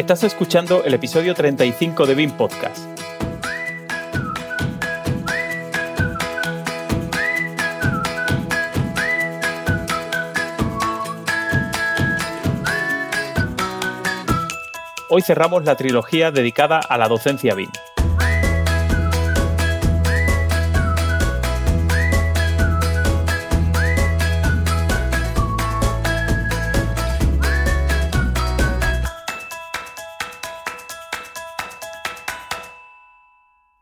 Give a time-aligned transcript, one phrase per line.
[0.00, 2.78] Estás escuchando el episodio 35 de BIM Podcast.
[15.10, 17.68] Hoy cerramos la trilogía dedicada a la docencia BIM.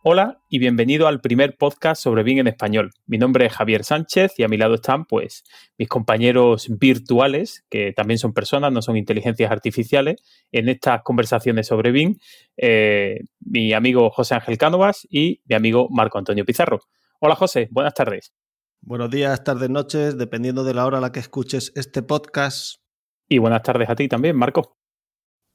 [0.04, 2.92] Hola y bienvenido al primer podcast sobre BIM en español.
[3.06, 5.42] Mi nombre es Javier Sánchez y a mi lado están pues
[5.76, 11.90] mis compañeros virtuales, que también son personas, no son inteligencias artificiales, en estas conversaciones sobre
[11.90, 12.16] BIM,
[12.56, 16.78] eh, mi amigo José Ángel Cánovas y mi amigo Marco Antonio Pizarro.
[17.18, 18.32] Hola José, buenas tardes.
[18.80, 22.80] Buenos días, tardes, noches, dependiendo de la hora a la que escuches este podcast.
[23.28, 24.78] Y buenas tardes a ti también, Marco.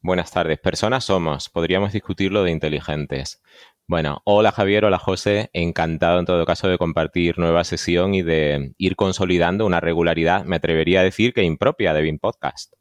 [0.05, 0.59] Buenas tardes.
[0.59, 1.47] Personas somos.
[1.47, 3.41] Podríamos discutirlo de inteligentes.
[3.85, 8.73] Bueno, hola Javier, hola José, encantado en todo caso de compartir nueva sesión y de
[8.77, 12.73] ir consolidando una regularidad, me atrevería a decir que impropia de BIM Podcast.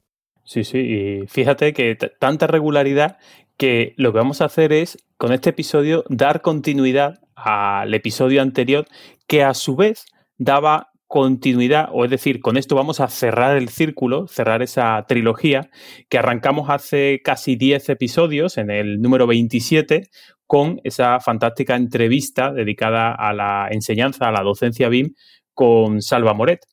[0.44, 3.18] Sí, sí, y fíjate que tanta regularidad
[3.56, 8.86] que lo que vamos a hacer es, con este episodio, dar continuidad al episodio anterior
[9.26, 10.06] que a su vez
[10.38, 15.68] daba continuidad, o es decir, con esto vamos a cerrar el círculo, cerrar esa trilogía
[16.08, 20.08] que arrancamos hace casi 10 episodios, en el número 27,
[20.52, 25.14] con esa fantástica entrevista dedicada a la enseñanza, a la docencia BIM
[25.54, 26.66] con Salva Moret.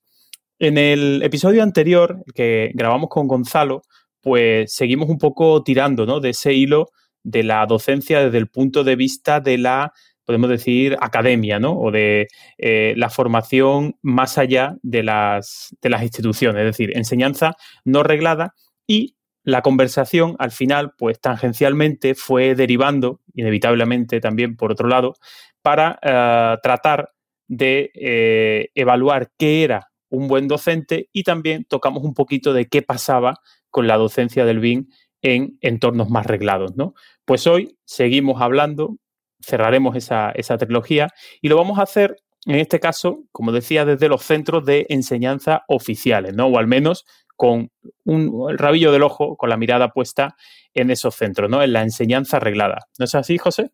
[0.59, 3.83] En el episodio anterior que grabamos con Gonzalo,
[4.19, 6.19] pues seguimos un poco tirando ¿no?
[6.19, 6.89] de ese hilo
[7.23, 9.93] de la docencia desde el punto de vista de la
[10.25, 11.71] podemos decir, academia, ¿no?
[11.79, 17.55] O de eh, la formación más allá de las, de las instituciones, es decir, enseñanza
[17.85, 18.53] no reglada
[18.85, 19.15] y
[19.51, 25.15] la conversación al final, pues tangencialmente fue derivando, inevitablemente también por otro lado,
[25.61, 27.11] para eh, tratar
[27.47, 32.81] de eh, evaluar qué era un buen docente y también tocamos un poquito de qué
[32.81, 33.39] pasaba
[33.69, 34.87] con la docencia del BIM
[35.21, 36.93] en entornos más reglados, ¿no?
[37.25, 38.97] Pues hoy seguimos hablando
[39.41, 41.09] cerraremos esa, trilogía
[41.41, 45.63] y lo vamos a hacer, en este caso, como decía, desde los centros de enseñanza
[45.67, 46.47] oficiales, ¿no?
[46.47, 47.05] O al menos
[47.39, 47.71] con
[48.03, 50.35] un, el rabillo del ojo, con la mirada puesta
[50.73, 51.63] en esos centros, ¿no?
[51.63, 52.79] En la enseñanza arreglada.
[52.97, 53.71] ¿No es así, José?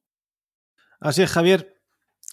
[1.00, 1.82] Así es, Javier.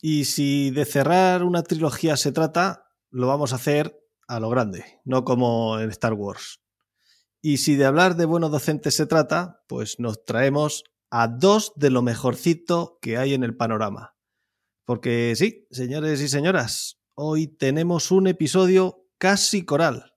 [0.03, 3.99] Y si de cerrar una trilogía se trata, lo vamos a hacer
[4.29, 6.61] a lo grande, no como en Star Wars.
[7.41, 11.89] Y si de hablar de buenos docentes se trata, pues nos traemos a dos de
[11.89, 14.17] lo mejorcito que hay en el panorama.
[14.85, 20.12] Porque sí, señores y señoras, hoy tenemos un episodio casi coral.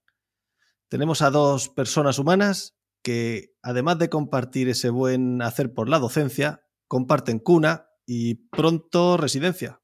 [0.88, 6.64] Tenemos a dos personas humanas que, además de compartir ese buen hacer por la docencia,
[6.86, 9.80] comparten cuna y pronto residencia.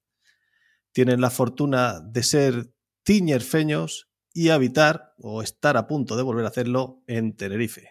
[0.92, 6.48] Tienen la fortuna de ser tiñerfeños y habitar o estar a punto de volver a
[6.48, 7.90] hacerlo en Tenerife.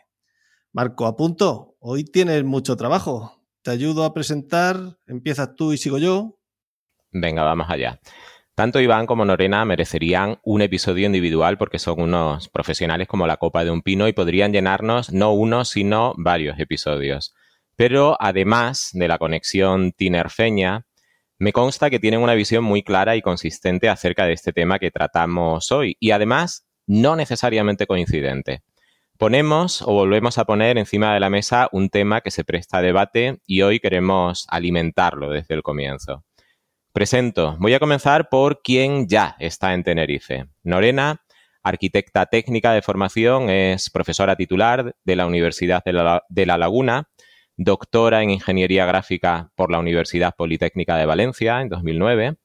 [0.71, 1.75] Marco, a punto.
[1.79, 3.43] Hoy tienes mucho trabajo.
[3.61, 4.99] Te ayudo a presentar.
[5.05, 6.39] Empiezas tú y sigo yo.
[7.11, 7.99] Venga, vamos allá.
[8.55, 13.63] Tanto Iván como Norena merecerían un episodio individual porque son unos profesionales como la copa
[13.63, 17.33] de un pino y podrían llenarnos no uno, sino varios episodios.
[17.77, 20.85] Pero además de la conexión tinerfeña,
[21.39, 24.91] me consta que tienen una visión muy clara y consistente acerca de este tema que
[24.91, 28.61] tratamos hoy y además no necesariamente coincidente.
[29.17, 32.81] Ponemos o volvemos a poner encima de la mesa un tema que se presta a
[32.81, 36.25] debate y hoy queremos alimentarlo desde el comienzo.
[36.93, 40.47] Presento, voy a comenzar por quien ya está en Tenerife.
[40.63, 41.21] Norena,
[41.63, 47.07] arquitecta técnica de formación, es profesora titular de la Universidad de la, Laguna,
[47.55, 52.35] doctora en Ingeniería Gráfica por la Universidad Politécnica de Valencia en 2009,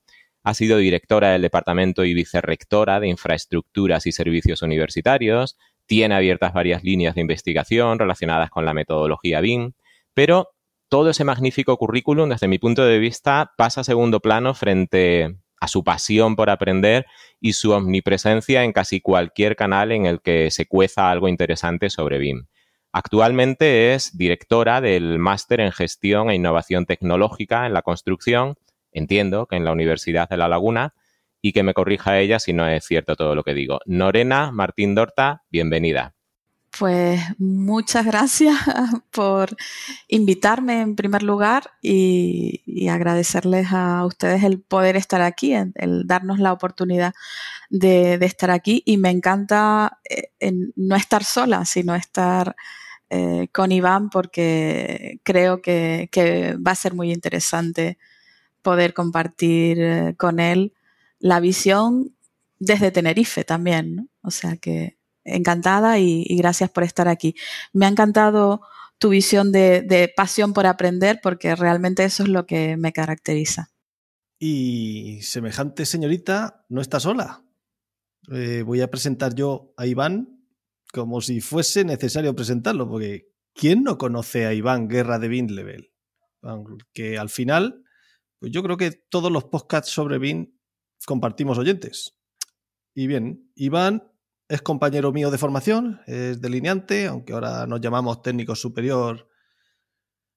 [0.45, 6.85] ha sido directora del Departamento y vicerrectora de Infraestructuras y Servicios Universitarios, tiene abiertas varias
[6.85, 9.73] líneas de investigación relacionadas con la metodología BIM,
[10.15, 10.51] pero
[10.89, 15.69] todo ese magnífico currículum, desde mi punto de vista, pasa a segundo plano frente a
[15.69, 17.07] su pasión por aprender
[17.41, 22.19] y su omnipresencia en casi cualquier canal en el que se cueza algo interesante sobre
[22.19, 22.47] BIM.
[22.93, 28.55] Actualmente es directora del Máster en Gestión e Innovación Tecnológica en la Construcción,
[28.93, 30.95] entiendo que en la Universidad de La Laguna,
[31.43, 33.79] y que me corrija ella si no es cierto todo lo que digo.
[33.87, 36.16] Norena Martín Dorta, bienvenida.
[36.79, 38.55] Pues muchas gracias
[39.11, 39.57] por
[40.09, 46.53] invitarme en primer lugar y, agradecerles a ustedes el poder estar aquí, el, darnos la
[46.53, 47.15] oportunidad
[47.71, 52.57] de, estar aquí y me encanta eh, no estar sola, sino estar
[53.11, 56.09] eh, con Iván porque creo que,
[56.67, 57.99] va a ser muy interesante
[58.63, 60.75] poder compartir eh, con él
[61.21, 62.15] la visión
[62.59, 64.11] desde Tenerife también.
[64.23, 64.97] O sea que
[65.27, 67.35] encantada y, gracias por estar aquí.
[67.73, 68.63] Me ha encantado
[68.99, 73.71] tu visión de, pasión por aprender porque realmente eso es lo que me caracteriza.
[74.39, 77.43] Y semejante señorita no está sola.
[78.33, 80.37] Eh, voy a presentar yo a Iván
[80.93, 85.93] como si fuese necesario presentarlo, porque ¿quién no conoce a Iván Guerra de Bin Level?
[86.93, 87.83] Que al final,
[88.39, 90.59] pues yo creo que todos los podcasts sobre Bin
[91.07, 92.17] compartimos oyentes.
[92.95, 94.11] Y bien, Iván
[94.49, 99.29] es compañero mío de formación, es delineante, aunque ahora nos llamamos técnico superior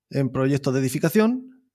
[0.09, 1.69] en proyectos de edificación.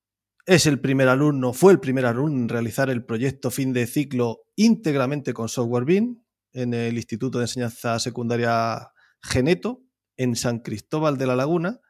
[0.47, 4.43] Es el primer alumno, fue el primer alumno en realizar el proyecto fin de ciclo
[4.57, 6.23] íntegramente con software BIM
[6.53, 8.91] en el Instituto de Enseñanza Secundaria
[9.23, 9.83] Geneto,
[10.17, 11.81] en San Cristóbal de la Laguna,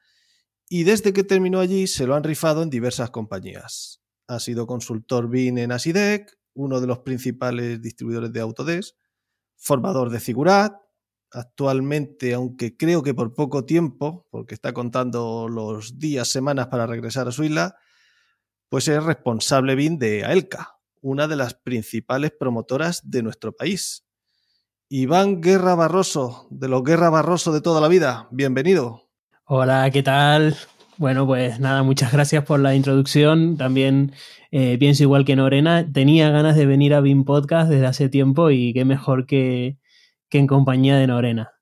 [0.68, 4.02] y desde que terminó allí se lo han rifado en diversas compañías.
[4.28, 8.94] Ha sido consultor BIM en Asidec, uno de los principales distribuidores de Autodesk,
[9.64, 10.74] formador de Figurat.
[11.32, 17.26] Actualmente, aunque creo que por poco tiempo, porque está contando los días, semanas para regresar
[17.26, 17.76] a su isla,
[18.68, 24.06] pues es responsable BIM de AELCA, una de las principales promotoras de nuestro país.
[24.88, 29.08] Iván Guerra Barroso, de los Guerra Barroso de toda la vida, bienvenido.
[29.46, 30.56] Hola, ¿qué tal?
[30.96, 33.56] Bueno, pues nada, muchas gracias por la introducción.
[33.56, 34.12] También
[34.52, 38.50] eh, pienso igual que Norena, tenía ganas de venir a BIM Podcast desde hace tiempo
[38.50, 39.76] y qué mejor que,
[40.28, 41.54] que en compañía de Norena.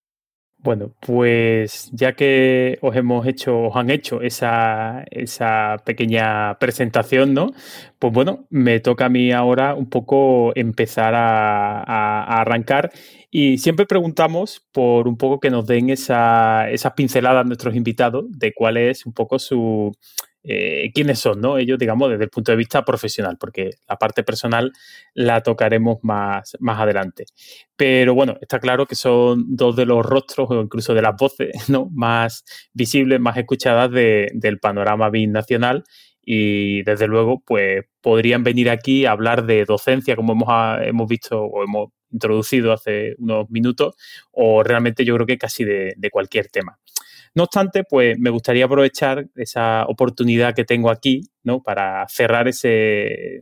[0.64, 7.50] Bueno, pues ya que os hemos hecho, os han hecho esa, esa, pequeña presentación, ¿no?
[7.98, 12.92] Pues bueno, me toca a mí ahora un poco empezar a, arrancar.
[13.34, 18.52] Y siempre preguntamos por un poco que nos den esa, esas pinceladas nuestros invitados de
[18.52, 19.90] cuál es un poco su,
[20.44, 21.56] eh, quiénes son, ¿no?
[21.56, 24.70] Ellos, digamos, desde el punto de vista profesional, porque la parte personal
[25.14, 27.24] la tocaremos más, más adelante.
[27.74, 31.52] Pero bueno, está claro que son dos de los rostros o incluso de las voces
[31.70, 31.88] ¿no?
[31.90, 32.44] más
[32.74, 35.84] visibles, más escuchadas del panorama BIM nacional
[36.24, 40.48] y desde luego, pues podrían venir aquí a hablar de docencia, como hemos,
[40.82, 43.96] hemos visto o hemos introducido hace unos minutos,
[44.30, 46.78] o realmente yo creo que casi de cualquier tema.
[47.34, 51.62] No obstante, pues me gustaría aprovechar esa oportunidad que tengo aquí, ¿no?
[51.62, 53.36] Para cerrar ese,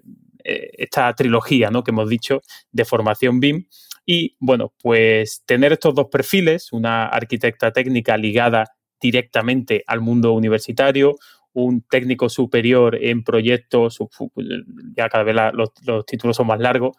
[0.45, 1.83] eh, esta trilogía, ¿no?
[1.83, 2.41] Que hemos dicho
[2.71, 3.67] de formación BIM.
[4.07, 8.67] Y bueno, pues tener estos dos perfiles, una arquitecta técnica ligada
[9.01, 11.17] directamente al mundo universitario,
[11.53, 13.99] un técnico superior en proyectos,
[14.97, 16.97] ya cada vez los, los, títulos son más largos,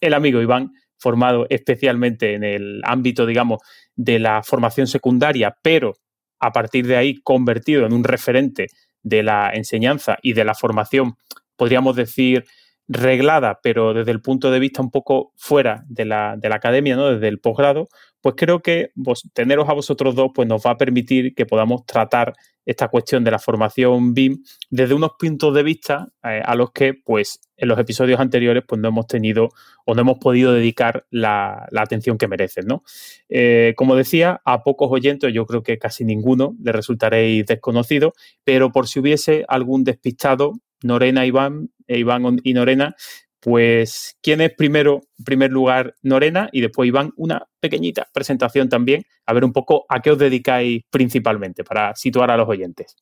[0.00, 3.60] el amigo Iván, formado especialmente en el ámbito, digamos,
[3.94, 5.94] de la formación secundaria, pero
[6.38, 8.66] a partir de ahí convertido en un referente
[9.02, 11.14] de la enseñanza y de la formación,
[11.56, 12.44] podríamos decir,
[12.88, 16.96] reglada, pero desde el punto de vista un poco fuera de la, de la academia,
[16.96, 17.10] ¿no?
[17.10, 17.88] desde el posgrado,
[18.20, 21.84] pues creo que vos, teneros a vosotros dos pues nos va a permitir que podamos
[21.86, 22.34] tratar
[22.66, 26.94] esta cuestión de la formación BIM desde unos puntos de vista eh, a los que,
[26.94, 29.50] pues, en los episodios anteriores, pues no hemos tenido
[29.84, 32.82] o no hemos podido dedicar la, atención que merecen, ¿no?
[33.28, 38.14] Eh, como decía, a pocos oyentes, yo creo que casi ninguno le resultaréis desconocido,
[38.44, 42.94] pero por si hubiese algún despistado, Norena, Iván, e Iván y Norena,
[43.40, 46.48] pues, ¿quién es primero, en primer lugar, Norena?
[46.52, 50.82] Y después, Iván, una pequeñita presentación también, a ver un poco a qué os dedicáis
[50.90, 52.96] principalmente, para situar a los oyentes.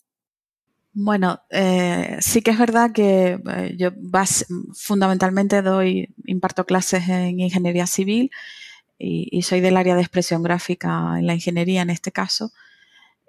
[0.94, 3.90] Bueno, eh, sí que es verdad que eh, yo
[4.74, 8.30] fundamentalmente doy, imparto clases en ingeniería civil
[8.98, 12.52] y, soy del área de expresión gráfica en la ingeniería en este caso.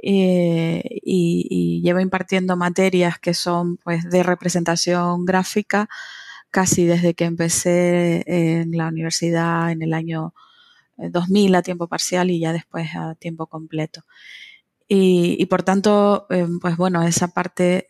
[0.05, 5.87] Eh, y, llevo impartiendo materias que son pues de representación gráfica
[6.51, 10.33] casi desde que empecé en la universidad en el año
[10.97, 14.03] 2000 eh, a tiempo parcial y ya después a tiempo completo.
[14.89, 17.87] Y, por tanto, eh, pues bueno, esa parte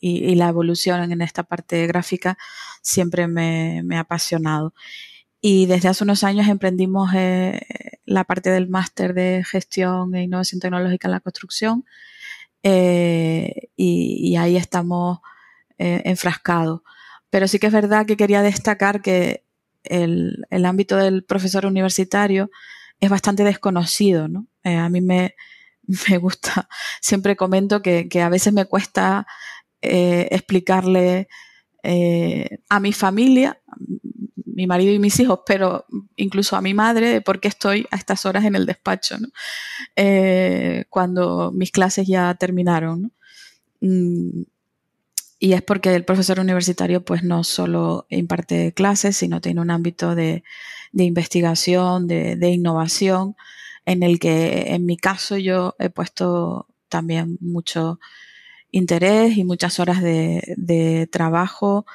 [0.00, 2.38] y, la evolución en esta parte gráfica
[2.82, 4.74] siempre me, ha apasionado.
[5.40, 7.10] Y desde hace unos años emprendimos
[8.04, 11.84] la parte del máster de gestión e innovación tecnológica en la construcción
[12.62, 15.20] y, y, ahí estamos
[15.78, 16.80] enfrascados.
[17.30, 19.44] Pero sí que es verdad que quería destacar que
[19.84, 22.50] el, ámbito del profesor universitario
[23.00, 24.46] es bastante desconocido, ¿no?
[24.64, 25.34] Eh, a mí me,
[26.20, 26.68] gusta,
[27.00, 29.26] siempre comento que, a veces me cuesta
[29.82, 31.28] eh, explicarle
[31.82, 33.60] eh, a mi familia,
[34.58, 35.86] mi marido y mis hijos, pero
[36.16, 39.16] incluso a mi madre de por qué estoy a estas horas en el despacho,
[39.94, 43.12] eh, cuando mis clases ya terminaron.
[43.80, 44.42] Mm,
[45.38, 50.16] y es porque el profesor universitario pues no solo imparte clases, sino tiene un ámbito
[50.16, 50.42] de,
[50.92, 53.36] investigación, de, innovación,
[53.86, 58.00] en el que en mi caso yo he puesto también mucho
[58.72, 61.86] interés y muchas horas de, trabajo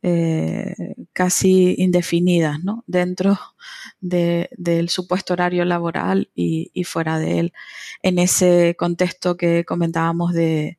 [0.00, 0.76] eh,
[1.12, 2.84] casi indefinidas ¿no?
[2.86, 3.36] dentro
[4.00, 7.52] del supuesto horario laboral y, fuera de él.
[8.02, 10.78] En ese contexto que comentábamos de,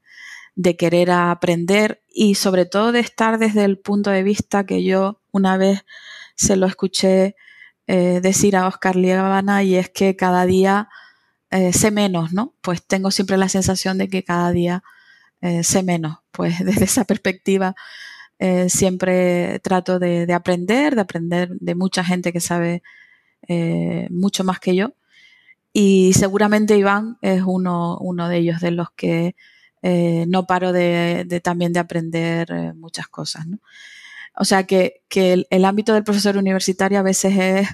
[0.77, 5.57] querer aprender y sobre todo de estar desde el punto de vista que yo una
[5.57, 5.85] vez
[6.35, 7.35] se lo escuché
[7.87, 10.89] eh, decir a Oscar Liebana y es que cada día
[11.51, 12.53] eh, sé menos, ¿no?
[12.61, 14.83] Pues tengo siempre la sensación de que cada día
[15.61, 16.19] sé menos.
[16.31, 17.75] Pues desde esa perspectiva
[18.69, 22.81] siempre trato de, de, aprender, de aprender de mucha gente que sabe
[24.09, 24.93] mucho más que yo.
[25.73, 29.35] Y seguramente Iván es uno, uno de ellos, de los que
[29.81, 33.45] eh, no paro de, también de aprender eh, muchas cosas.
[34.35, 35.03] O sea que,
[35.49, 37.69] el, ámbito del profesor universitario a veces es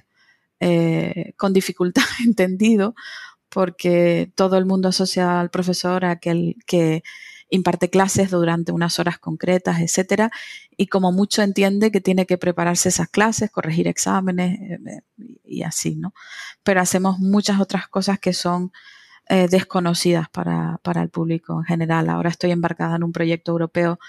[0.60, 2.96] eh, con dificultad entendido
[3.50, 7.04] porque todo el mundo asocia al profesor a aquel que
[7.50, 10.32] imparte clases durante unas horas concretas, etcétera,
[10.76, 14.60] y como mucho entiende que tiene que prepararse esas clases, corregir exámenes
[15.44, 16.14] y así, ¿no?
[16.64, 18.72] Pero hacemos muchas otras cosas que son
[19.28, 22.10] eh, desconocidas para, el público en general.
[22.10, 24.00] Ahora estoy embarcada en un proyecto europeo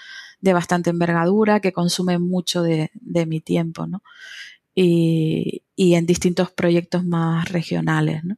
[0.41, 2.91] de bastante envergadura que consume mucho de,
[3.27, 4.03] mi tiempo, ¿no?
[4.75, 8.37] Y, en distintos proyectos más regionales, ¿no?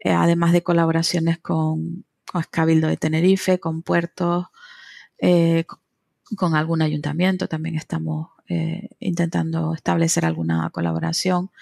[0.00, 4.46] Eh, además de colaboraciones con, con Cabildo de Tenerife, con puertos,
[5.18, 5.64] eh,
[6.36, 8.28] con, algún ayuntamiento, también estamos
[8.98, 11.52] intentando establecer alguna colaboración.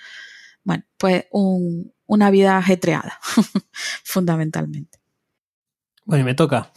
[0.65, 3.19] Bueno, pues un, una vida ajetreada,
[4.05, 4.99] fundamentalmente.
[6.05, 6.73] Bueno, me toca.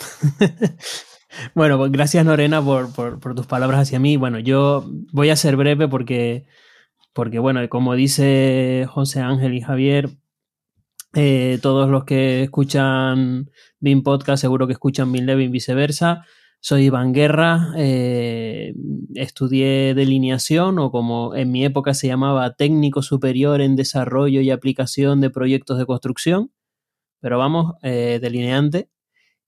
[1.56, 4.18] bueno, pues gracias Lorena por, tus palabras hacia mí.
[4.18, 6.46] Bueno, yo voy a ser breve porque,
[7.14, 10.10] porque bueno, como dice José Ángel y Javier,
[11.13, 13.50] eh, todos los que escuchan
[13.80, 16.25] BIM Podcast seguro que escuchan BIM Leve y viceversa.
[16.62, 18.74] Soy Iván Guerra, eh,
[19.15, 25.22] estudié delineación o como en mi época se llamaba técnico superior en desarrollo y aplicación
[25.22, 26.51] de proyectos de construcción,
[27.20, 28.89] pero vamos, eh, delineante.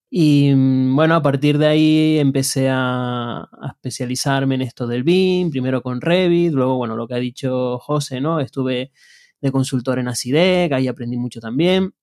[0.10, 5.82] Y mm, bueno, a partir de ahí empecé a, especializarme en esto del BIM, primero
[5.84, 8.40] con Revit, luego, bueno, lo que ha dicho José, ¿no?
[8.40, 8.92] Estuve
[9.44, 11.94] de consultor en Acidec, ahí aprendí mucho también.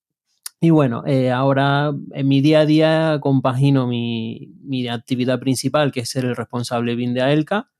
[0.61, 4.53] Y bueno, eh, ahora en mi día a día compagino mi,
[4.91, 7.71] actividad principal, que es ser el responsable BIM de AELCA.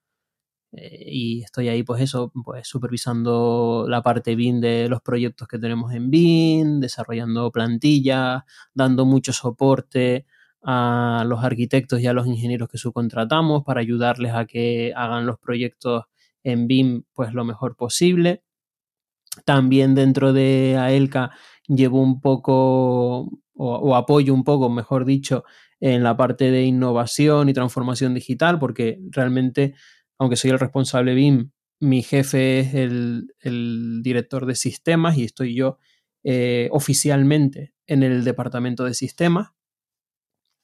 [0.73, 5.59] Eh, y estoy ahí, pues eso, pues supervisando la parte BIM de los proyectos que
[5.59, 10.27] tenemos en BIM, desarrollando plantillas, dando mucho soporte
[10.63, 15.39] a los arquitectos y a los ingenieros que subcontratamos para ayudarles a que hagan los
[15.39, 16.05] proyectos
[16.45, 18.43] en BIM pues lo mejor posible.
[19.45, 21.31] También dentro de AELCA
[21.67, 25.45] llevo un poco o, apoyo un poco, mejor dicho,
[25.81, 29.75] en la parte de innovación y transformación digital, porque realmente,
[30.19, 33.29] aunque soy el responsable BIM, mi jefe es el,
[34.03, 35.79] director de sistemas y estoy yo
[36.25, 39.49] eh, oficialmente en el departamento de sistemas.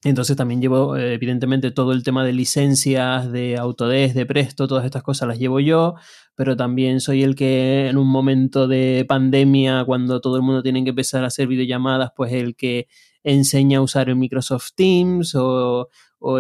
[0.04, 4.84] Entonces también llevo, eh, evidentemente, todo el tema de licencias, de Autodesk, de Presto, todas
[4.84, 5.94] estas cosas las llevo yo,
[6.34, 10.84] pero también soy el que en un momento de pandemia, cuando todo el mundo tiene
[10.84, 12.88] que empezar a hacer videollamadas, pues el que
[13.24, 15.88] enseña a usar el Microsoft Teams o,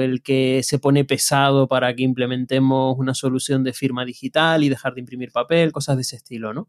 [0.00, 4.94] el que se pone pesado para que implementemos una solución de firma digital y dejar
[4.94, 6.68] de imprimir papel, cosas de ese estilo, ¿no?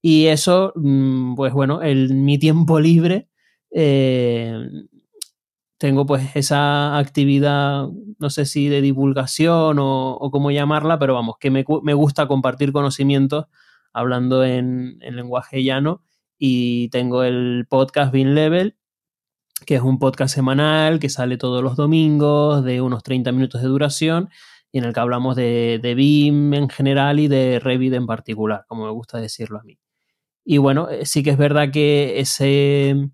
[0.00, 3.28] Y eso, mm, pues bueno, en mi tiempo libre
[3.72, 4.68] eh,
[5.84, 7.88] tengo pues esa actividad,
[8.18, 13.48] no sé si de divulgación o, cómo llamarla, pero vamos, que me, gusta compartir conocimientos
[13.92, 16.02] hablando en, lenguaje llano
[16.38, 18.78] y tengo el podcast Bean Level,
[19.66, 23.68] que es un podcast semanal que sale todos los domingos de unos 30 minutos de
[23.68, 24.30] duración
[24.72, 28.64] y en el que hablamos de, de BIM en general y de Revit en particular,
[28.68, 29.78] como me gusta decirlo a mí.
[30.46, 33.10] Y bueno, eh, sí que es verdad que ese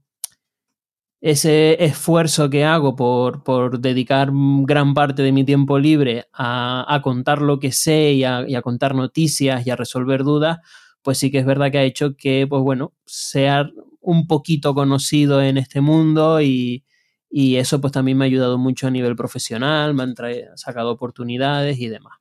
[1.20, 7.58] ese esfuerzo que hago por, dedicar gran parte de mi tiempo libre a, contar lo
[7.58, 10.58] que sé y a, contar noticias y a resolver dudas,
[11.02, 13.68] pues sí que es verdad que ha hecho que, pues bueno, sea
[14.00, 16.84] un poquito conocido en este mundo y,
[17.32, 20.14] eso pues también me ha ayudado mucho a nivel profesional, me han
[20.56, 22.18] sacado oportunidades y demás.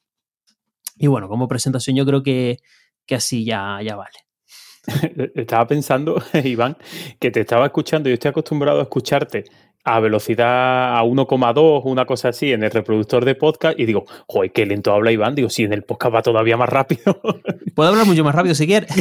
[0.98, 2.60] Y bueno, como presentación yo creo que,
[3.08, 4.29] que así ya, ya vale.
[5.36, 6.78] Estaba pensando, Iván,
[7.20, 8.10] que te estaba escuchando.
[8.10, 9.46] Yo estoy acostumbrado a escucharte
[9.84, 14.52] a velocidad a 1,2, una cosa así, en el reproductor de podcast y digo, joder,
[14.52, 15.36] qué lento habla Iván.
[15.36, 17.20] Digo, si en el podcast va todavía más rápido.
[17.76, 18.92] Puedo hablar mucho más rápido si quieres.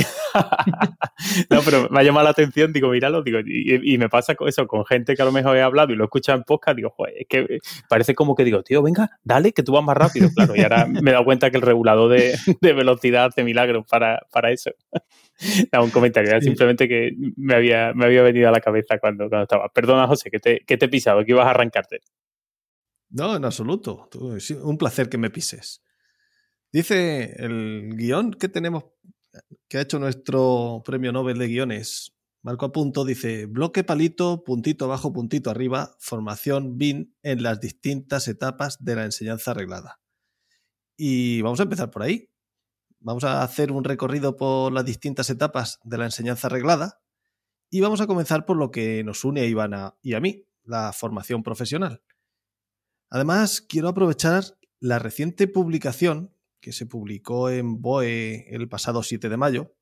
[1.50, 4.66] no, pero me ha llamado la atención, digo, míralo, digo, y, me pasa con eso,
[4.66, 7.14] con gente que a lo mejor he hablado y lo escucha en podcast, digo, joder,
[7.18, 10.54] es que parece como que digo, tío, venga, dale, que tú vas más rápido, claro.
[10.56, 14.52] Y ahora me he dado cuenta que el regulador de, velocidad hace milagros para, para
[14.52, 14.70] eso.
[15.72, 19.28] No, un comentario, era simplemente que me había, me había venido a la cabeza cuando,
[19.28, 19.68] cuando estaba.
[19.68, 22.00] Perdona, José, que te, que te he pisado, que ibas a arrancarte.
[23.10, 24.08] No, en absoluto.
[24.62, 25.82] Un placer que me pises.
[26.72, 28.84] Dice el guion que tenemos,
[29.68, 35.12] que ha hecho nuestro premio Nobel de guiones, Marco Apunto, dice bloque palito, puntito abajo,
[35.12, 40.00] puntito arriba, formación BIN en las distintas etapas de la enseñanza arreglada.
[40.96, 42.28] Y vamos a empezar por ahí.
[43.00, 47.00] Vamos a hacer un recorrido por las distintas etapas de la enseñanza arreglada
[47.70, 50.92] y vamos a comenzar por lo que nos une a Ivana y a mí, la
[50.92, 52.02] formación profesional.
[53.08, 54.44] Además, quiero aprovechar
[54.80, 59.74] la reciente publicación que se publicó en BOE el pasado 7 de mayo,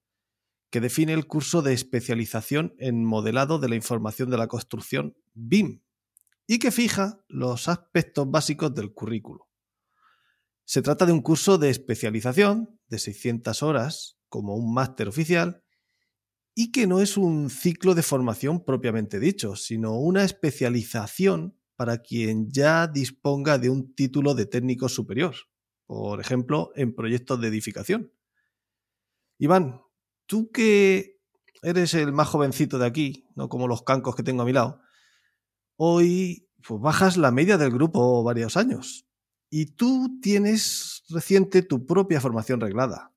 [0.71, 5.81] que define el curso de especialización en modelado de la información de la construcción BIM
[6.47, 9.49] y que fija los aspectos básicos del currículo.
[10.65, 15.63] Se trata de un curso de especialización de 600 horas, como un máster oficial,
[16.55, 22.51] y que no es un ciclo de formación propiamente dicho, sino una especialización para quien
[22.51, 25.35] ya disponga de un título de técnico superior,
[25.87, 28.13] por ejemplo, en proyectos de edificación.
[29.39, 29.83] Iván,
[30.25, 31.21] tú que
[31.63, 34.81] eres el más jovencito de aquí, no como los cancos que tengo a mi lado,
[35.77, 39.07] hoy pues, bajas la media del grupo varios años.
[39.51, 43.13] Y tú tienes reciente tu propia formación reglada.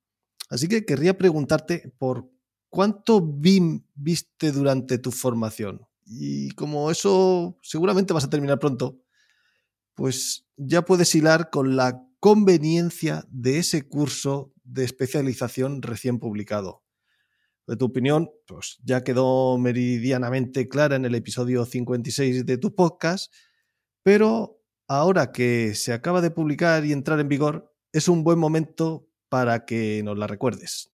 [0.49, 2.29] Así que querría preguntarte por
[2.69, 5.87] cuánto viste durante tu formación.
[6.05, 8.99] Y como eso seguramente vas a terminar pronto,
[9.93, 16.83] pues ya puedes hilar con la conveniencia de ese curso de especialización recién publicado.
[17.67, 23.31] De tu opinión, pues ya quedó meridianamente clara en el episodio 56 de tu podcast,
[24.01, 29.07] pero ahora que se acaba de publicar y entrar en vigor, es un buen momento
[29.29, 30.91] para que nos la recuerdes.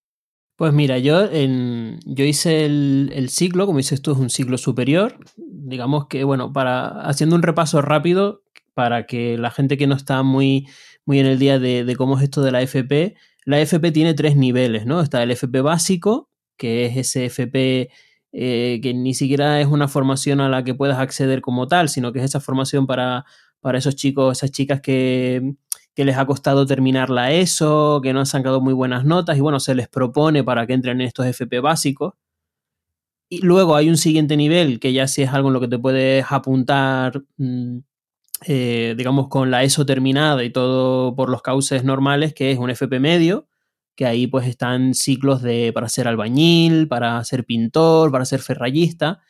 [0.55, 5.17] Pues mira, yo, en, yo hice el, ciclo, como dices tú, es un ciclo superior.
[5.35, 10.23] Digamos que, bueno, para haciendo un repaso rápido para que la gente que no está
[10.23, 10.67] muy,
[11.05, 14.37] muy en el día de, cómo es esto de la FP, la FP tiene tres
[14.37, 15.01] niveles, ¿no?
[15.01, 17.89] Está el FP básico, que es ese FP
[18.31, 22.11] eh, que ni siquiera es una formación a la que puedas acceder como tal, sino
[22.11, 23.25] que es esa formación para
[23.65, 25.55] para esos chicos, esas chicas que,
[26.03, 29.59] les ha costado terminar la ESO, que no han sacado muy buenas notas y bueno,
[29.61, 32.13] se les propone para que entren en estos FP básicos.
[33.29, 35.79] Y luego hay un siguiente nivel que ya sí es algo en lo que te
[35.79, 37.79] puedes apuntar, mm,
[38.47, 42.69] eh, digamos, con la ESO terminada y todo por los cauces normales, que es un
[42.69, 43.47] FP medio,
[43.95, 49.21] que ahí pues están ciclos de para ser albañil, para ser pintor, para ser ferrallista.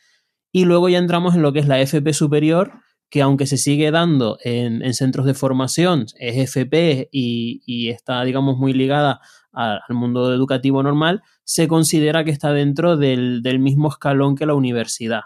[0.52, 2.72] Y luego ya entramos en lo que es la FP superior,
[3.08, 8.72] que aunque se sigue dando en, centros de formación, es FP y, está, digamos, muy
[8.72, 9.20] ligada
[9.52, 15.22] al mundo educativo normal, se considera que está dentro del, mismo escalón que la universidad,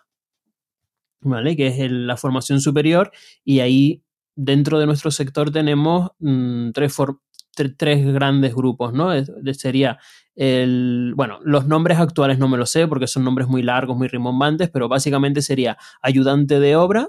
[1.21, 1.57] ¿vale?
[1.57, 3.11] Que es la formación superior
[3.45, 4.05] y ahí
[4.37, 9.11] dentro de nuestro sector tenemos mm, tres, grandes grupos, ¿no?
[9.53, 9.99] sería
[10.37, 14.09] el, bueno, los nombres actuales no me lo sé porque son nombres muy largos, muy
[14.09, 17.09] rimbombantes, pero básicamente sería ayudante de obra,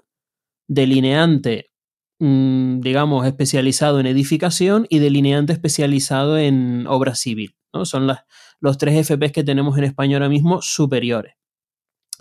[0.72, 1.66] delineante,
[2.20, 7.58] mm, digamos, especializado en edificación y delineante especializado en obra civil.
[7.74, 7.84] ¿no?
[7.84, 8.08] Son
[8.62, 11.34] los tres FPs que tenemos en España ahora mismo superiores.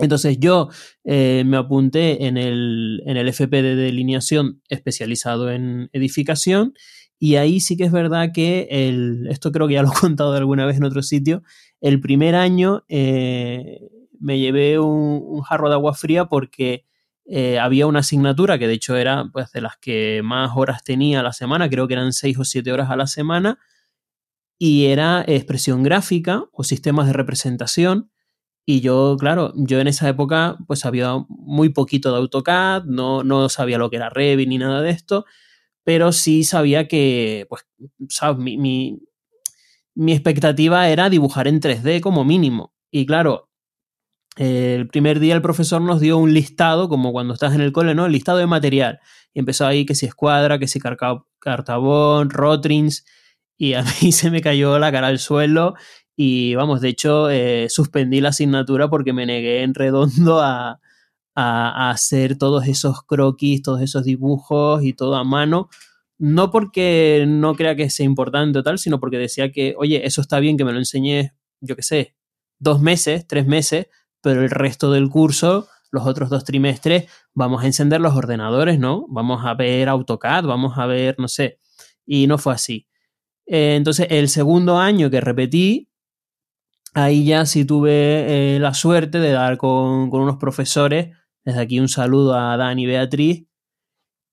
[0.01, 0.69] Entonces yo
[1.05, 6.75] eh, me apunté en el, en el FP de delineación especializado en edificación
[7.21, 10.33] y ahí sí que es verdad que el, esto creo que ya lo he contado
[10.33, 11.43] alguna vez en otro sitio,
[11.81, 13.79] el primer año eh,
[14.19, 16.85] me llevé un, jarro de agua fría porque
[17.33, 21.21] eh, había una asignatura que de hecho era pues, de las que más horas tenía
[21.21, 23.61] a la semana, creo que eran seis o siete horas a la semana,
[24.59, 28.11] y era expresión gráfica o sistemas de representación.
[28.67, 33.49] Y yo, claro, yo en esa época pues había muy poquito de AutoCAD, no, no
[33.49, 35.25] sabía lo que era Revit ni nada de esto,
[35.85, 37.65] pero sí sabía que, pues,
[38.09, 38.39] ¿sabes?
[38.39, 39.01] Mi, mi,
[39.95, 42.75] mi expectativa era dibujar en 3D como mínimo.
[42.91, 43.50] Y claro,
[44.41, 47.95] el primer día el profesor nos dio un listado, como cuando estás en el cole,
[47.95, 48.07] ¿no?
[48.07, 49.01] El listado de material.
[49.35, 53.05] Y empezó ahí que si escuadra, que si cartabón, rotrins,
[53.59, 55.75] y a mí se me cayó la cara al suelo
[56.17, 60.81] Y vamos, de hecho, eh, suspendí la asignatura porque me negué en redondo a,
[61.35, 65.69] a, hacer todos esos croquis, todos esos dibujos y todo a mano.
[66.19, 70.23] No porque no crea que sea importante o tal, sino porque decía que, oye, eso
[70.23, 72.17] está bien que me lo enseñes, yo qué sé,
[72.59, 73.89] dos meses, tres meses,
[74.23, 79.07] pero el resto del curso, los otros dos trimestres, vamos a encender los ordenadores, ¿no?
[79.09, 81.59] Vamos a ver AutoCAD, vamos a ver, no sé.
[82.07, 82.87] Y no fue así.
[83.47, 85.89] Eh, entonces, el segundo año que repetí,
[86.95, 91.81] ahí ya sí tuve eh, la suerte de dar con, con, unos profesores desde aquí
[91.81, 93.47] un saludo a Dani y Beatriz,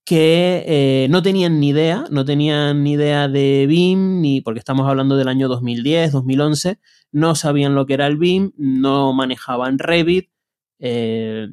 [0.08, 4.88] que eh, no tenían ni idea, no tenían ni idea de BIM, ni porque estamos
[4.88, 6.78] hablando del año 2010, 2011,
[7.12, 10.30] no sabían lo que era el BIM, no manejaban Revit,
[10.78, 11.48] eh,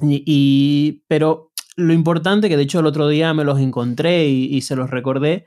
[0.00, 4.76] y, pero lo importante, que de hecho el otro día me los encontré y, se
[4.76, 5.44] los recordé,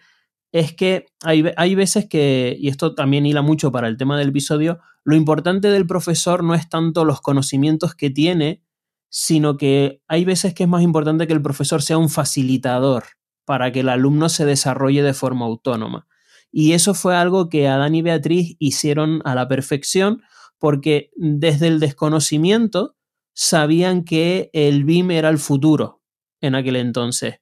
[0.51, 4.27] es que hay, hay, veces que, y esto también hila mucho para el tema del
[4.27, 8.61] episodio, lo importante del profesor no es tanto los conocimientos que tiene,
[9.09, 13.03] sino que hay veces que es más importante que el profesor sea un facilitador
[13.45, 16.07] para que el alumno se desarrolle de forma autónoma.
[16.51, 20.21] Y eso fue algo que Adán y Beatriz hicieron a la perfección
[20.57, 22.95] porque desde el desconocimiento
[23.33, 26.01] sabían que el BIM era el futuro
[26.41, 27.39] en aquel entonces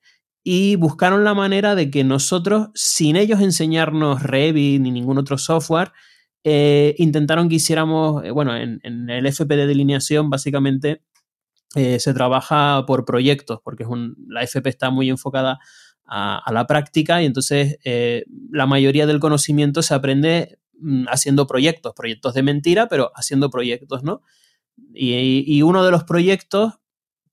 [0.48, 5.92] y buscaron la manera de que nosotros, sin ellos enseñarnos Revit ni ningún otro software,
[6.44, 11.02] eh, intentaron que hiciéramos, eh, bueno, en, en, el FP de delineación básicamente
[11.76, 13.90] eh, se trabaja por proyectos, porque es
[14.28, 15.60] la FP está muy enfocada
[16.06, 21.94] a, la práctica y entonces eh, la mayoría del conocimiento se aprende mm, haciendo proyectos,
[21.94, 24.22] proyectos de mentira, pero haciendo proyectos, ¿no?
[24.94, 26.76] Y, uno de los proyectos,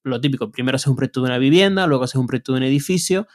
[0.02, 2.64] lo típico, primero haces un proyecto de una vivienda, luego haces un proyecto de un
[2.64, 3.26] edificio.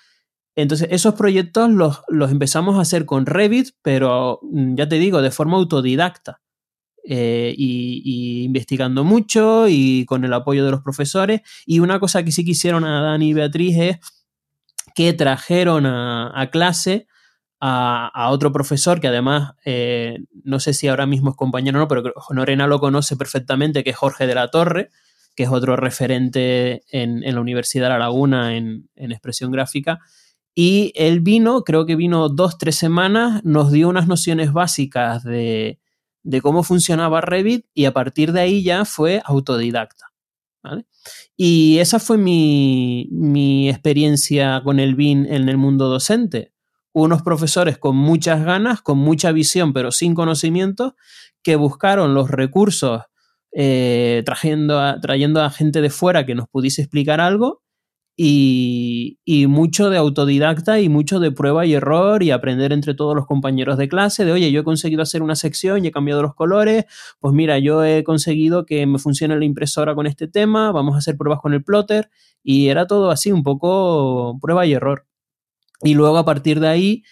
[0.56, 5.22] Entonces, esos proyectos los, los empezamos a hacer con Revit, pero mm, ya te digo,
[5.22, 6.42] de forma autodidacta.
[7.10, 11.40] Eh, y, investigando mucho y con el apoyo de los profesores.
[11.66, 13.98] Y una cosa que sí quisieron a Dani y Beatriz es
[14.94, 17.08] que trajeron a, clase
[17.62, 21.88] a, otro profesor que además, eh, no sé si ahora mismo es compañero o no,
[21.88, 24.90] pero Norena lo conoce perfectamente, que es Jorge de la Torre,
[25.34, 30.00] que es otro referente en, la Universidad de La Laguna en, en expresión gráfica.
[30.54, 35.80] Y él vino, creo que vino dos, tres semanas, nos dio unas nociones básicas de,
[36.28, 40.08] de cómo funcionaba Revit y a partir de ahí ya fue autodidacta.
[41.38, 46.52] Y esa fue mi, experiencia con el BIM en el mundo docente.
[46.92, 50.98] Unos profesores con muchas ganas, con mucha visión, pero sin conocimiento,
[51.42, 53.04] que buscaron los recursos
[53.54, 57.64] eh, trayendo, trayendo a gente de fuera que nos pudiese explicar algo
[58.20, 63.28] y, mucho de autodidacta y mucho de prueba y error y aprender entre todos los
[63.28, 66.34] compañeros de clase de, oye, yo he conseguido hacer una sección y he cambiado los
[66.34, 66.86] colores,
[67.20, 70.98] pues mira, yo he conseguido que me funcione la impresora con este tema, vamos a
[70.98, 72.10] hacer pruebas con el plotter
[72.44, 75.06] y era todo así, un poco prueba y error.
[75.84, 77.04] Y luego a partir de ahí,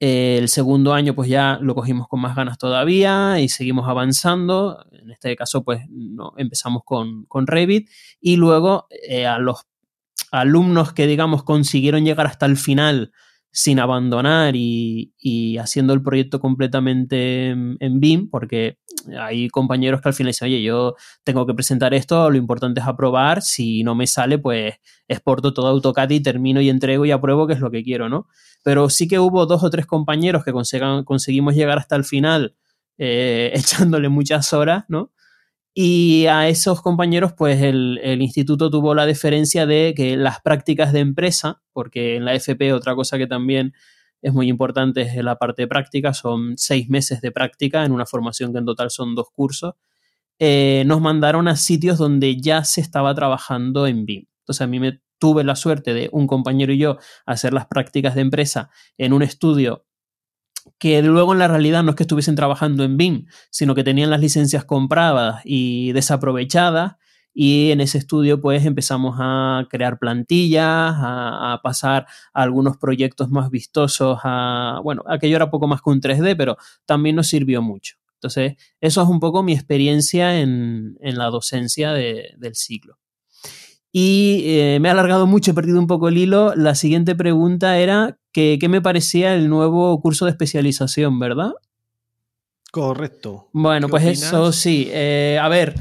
[0.00, 4.86] eh, el segundo año pues ya lo cogimos con más ganas todavía y seguimos avanzando.
[4.92, 7.90] En este caso pues no, empezamos con, con Revit
[8.20, 9.66] y luego eh, a los
[10.30, 13.12] alumnos que, digamos, consiguieron llegar hasta el final
[13.56, 18.78] sin abandonar y, haciendo el proyecto completamente en, BIM, porque
[19.18, 22.86] hay compañeros que al final dicen, oye, yo tengo que presentar esto, lo importante es
[22.86, 24.74] aprobar, si no me sale, pues
[25.08, 28.28] exporto todo AutoCAD y termino y entrego y apruebo, que es lo que quiero, ¿no?
[28.62, 32.56] Pero sí que hubo dos o tres compañeros que conseguimos llegar hasta el final
[32.98, 35.12] eh, echándole muchas horas, ¿no?
[35.78, 41.00] Y a esos compañeros, pues el, instituto tuvo la deferencia de que las prácticas de
[41.00, 43.74] empresa, porque en la FP otra cosa que también
[44.22, 48.06] es muy importante es la parte de práctica, son seis meses de práctica en una
[48.06, 49.74] formación que en total son dos cursos,
[50.38, 54.24] eh, nos mandaron a sitios donde ya se estaba trabajando en BIM.
[54.38, 58.14] Entonces a mí me tuve la suerte de un compañero y yo hacer las prácticas
[58.14, 59.85] de empresa en un estudio
[60.78, 64.10] que luego en la realidad no es que estuviesen trabajando en BIM, sino que tenían
[64.10, 66.96] las licencias compradas y desaprovechadas
[67.38, 73.50] y en ese estudio pues empezamos a crear plantillas, a, pasar a algunos proyectos más
[73.50, 74.18] vistosos,
[74.82, 77.96] bueno, aquello era poco más que un 3D, pero también nos sirvió mucho.
[78.14, 82.98] Entonces, eso es un poco mi experiencia en, la docencia del ciclo.
[83.92, 86.54] Y eh, me ha alargado mucho, he perdido un poco el hilo.
[86.54, 91.52] La siguiente pregunta era que, qué me parecía el nuevo curso de especialización, ¿verdad?
[92.70, 93.48] Correcto.
[93.54, 94.90] Bueno, pues eso sí.
[94.90, 95.74] Eh, a ver,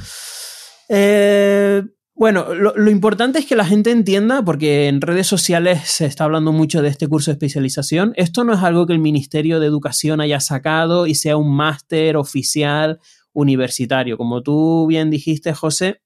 [0.88, 6.24] eh, Bueno, lo, importante es que la gente entienda, porque en redes sociales se está
[6.24, 8.14] hablando mucho de este curso de especialización.
[8.16, 12.16] Esto no es algo que el Ministerio de Educación haya sacado y sea un máster
[12.16, 13.02] oficial
[13.34, 14.16] universitario.
[14.16, 16.04] Como tú bien dijiste, José,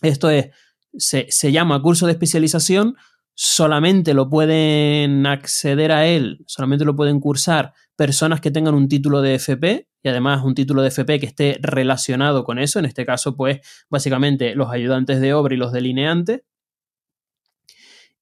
[0.00, 0.50] esto es,
[0.96, 2.94] se, se llama curso de especialización,
[3.34, 9.20] solamente lo pueden acceder a él, solamente lo pueden cursar personas que tengan un título
[9.20, 13.06] de FP, y además un título de FP que esté relacionado con eso, en este
[13.06, 16.42] caso pues básicamente los ayudantes de obra y los delineantes.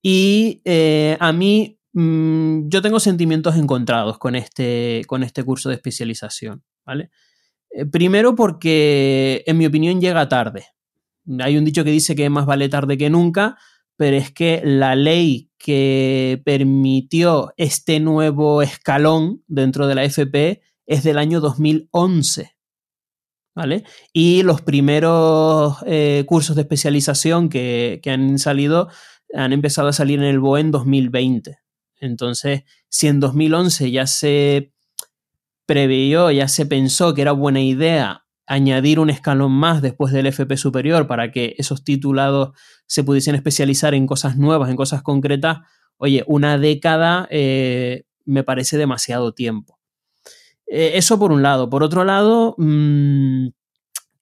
[0.03, 5.77] Y eh, a mí mm, yo tengo sentimientos encontrados con este, con este curso de
[5.77, 7.11] especialización, ¿vale?
[7.71, 10.67] Eh, primero porque en mi opinión llega tarde.
[11.41, 13.57] Hay un dicho que dice que más vale tarde que nunca,
[14.01, 21.03] pero es que la ley que permitió este nuevo escalón dentro de la FP es
[21.05, 22.57] del año 2011.
[23.55, 23.85] ¿Vale?
[24.15, 28.89] Y los primeros eh, cursos de especialización que, han salido
[29.35, 31.59] han empezado a salir en el BOE en 2020.
[31.97, 34.73] Entonces, si en 2011 ya se
[35.67, 38.20] preveyó, ya se pensó que era buena idea
[38.51, 42.51] añadir un escalón más después del FP superior para que esos titulados
[42.85, 45.59] se pudiesen especializar en cosas nuevas, en cosas concretas,
[45.99, 49.79] oye, una década eh, me parece demasiado tiempo.
[50.67, 51.71] Eh, eso por un lado.
[51.71, 53.51] Por otro lado, mm,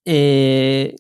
[0.04, 0.96] eh,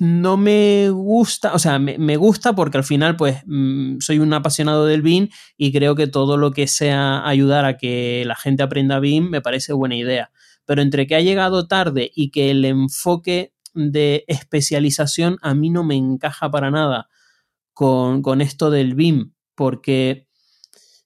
[0.00, 4.86] no me gusta, o sea, me, gusta porque al final, pues, mm, soy un apasionado
[4.86, 8.98] del BIM y creo que todo lo que sea ayudar a que la gente aprenda
[8.98, 10.30] BIM me parece buena idea.
[10.66, 15.84] Pero entre que ha llegado tarde y que el enfoque de especialización a mí no
[15.84, 17.08] me encaja para nada
[17.72, 20.28] con, esto del BIM, porque,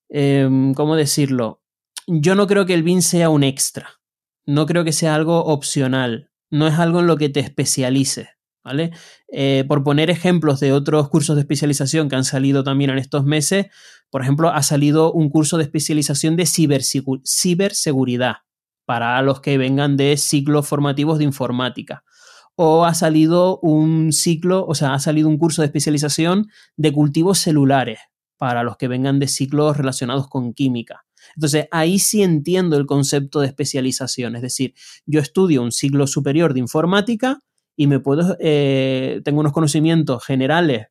[0.09, 1.61] em, ¿cómo decirlo?
[2.07, 4.01] yo no creo que el BIM sea un extra.
[4.45, 6.31] No creo que sea algo opcional.
[6.51, 8.29] No es algo en lo que te especialices.
[8.63, 8.91] ¿Vale?
[9.33, 13.25] Eh, por poner ejemplos de otros cursos de especialización que han salido también en estos
[13.25, 13.69] meses,
[14.11, 18.37] por ejemplo, ha salido un curso de especialización de ciberseguridad
[18.91, 22.03] para los que vengan de ciclos formativos de informática.
[22.57, 27.39] O ha salido un ciclo, o sea, ha salido un curso de especialización de cultivos
[27.39, 28.01] celulares
[28.37, 31.05] para los que vengan de ciclos relacionados con química.
[31.37, 34.75] Entonces, ahí sí entiendo el concepto de especialización, es decir,
[35.07, 37.39] yo estudio un ciclo superior de informática
[37.77, 40.89] y me puedo, eh, tengo unos conocimientos generales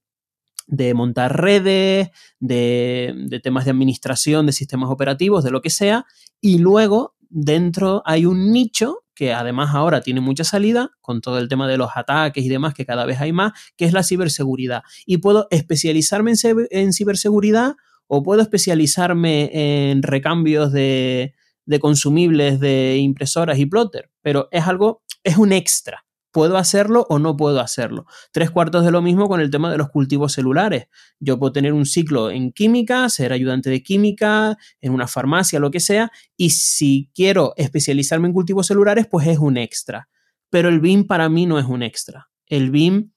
[0.68, 6.06] de montar redes, de, de, temas de administración, de sistemas operativos, de lo que sea,
[6.40, 11.50] y luego dentro hay un nicho que además ahora tiene mucha salida con todo el
[11.50, 14.84] tema de los ataques y demás, que cada vez hay más, que es la ciberseguridad.
[15.06, 16.34] Y puedo especializarme
[16.72, 17.76] en, ciberseguridad
[18.08, 19.50] o puedo especializarme
[19.92, 21.34] en recambios de,
[21.82, 26.06] consumibles de impresoras y plotter, pero es algo, es un extra.
[26.32, 28.06] ¿Puedo hacerlo o no puedo hacerlo?
[28.32, 30.88] Tres cuartos de lo mismo con el tema de los cultivos celulares.
[31.20, 35.72] Yo puedo tener un ciclo en química, ser ayudante de química, en una farmacia, lo
[35.72, 40.10] que sea, y si quiero especializarme en cultivos celulares, pues es un extra.
[40.50, 42.30] Pero el BIM para mí no es un extra.
[42.46, 43.12] El BIM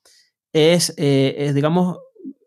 [0.53, 1.99] es, eh, es digamos,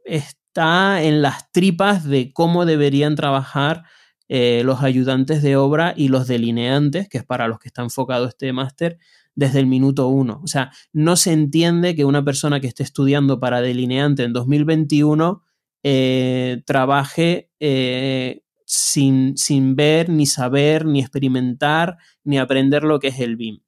[0.04, 3.84] es, está en las tripas de cómo deberían trabajar
[4.30, 8.26] eh, los ayudantes de obra y los delineantes, que es para los que está enfocado
[8.26, 8.98] este máster,
[9.36, 10.42] desde el minuto uno.
[10.44, 15.44] O sea, no se entiende que una persona que esté estudiando para delineante en 2021
[15.84, 23.20] eh, trabaje eh, sin, sin ver, ni saber, ni experimentar, ni aprender lo que es
[23.20, 23.60] el BIM.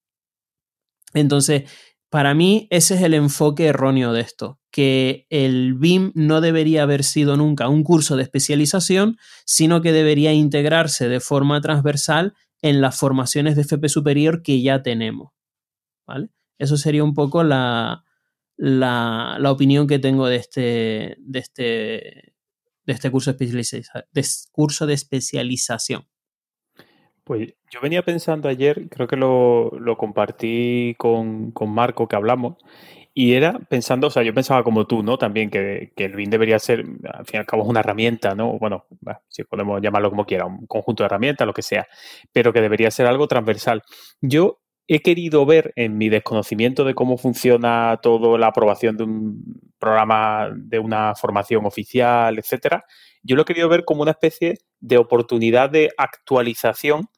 [1.14, 1.70] Entonces,
[2.10, 7.04] para mí ese es el enfoque erróneo de esto, que el BIM no debería haber
[7.04, 12.98] sido nunca un curso de especialización, sino que debería integrarse de forma transversal en las
[12.98, 15.37] formaciones de FP superior que ya tenemos.
[16.08, 16.30] ¿Vale?
[16.58, 18.04] Eso sería un poco la,
[18.58, 22.34] la, opinión que tengo de este, de este,
[22.86, 26.08] de este curso, de curso de especialización.
[27.24, 32.56] Pues yo venía pensando ayer, creo que lo, compartí con, Marco, que hablamos,
[33.14, 35.18] y era pensando, o sea, yo pensaba como tú, ¿no?
[35.18, 38.58] También que, el BIM debería ser, al fin y al cabo, una herramienta, ¿no?
[38.58, 38.86] Bueno,
[39.28, 41.86] si podemos llamarlo como quiera, un conjunto de herramientas, lo que sea,
[42.32, 43.84] pero que debería ser algo transversal.
[44.22, 49.44] Yo he querido ver en mi desconocimiento de cómo funciona toda la aprobación de un
[49.80, 52.86] programa, de una formación oficial, etcétera,
[53.22, 57.10] yo lo he querido ver como una especie de oportunidad de actualización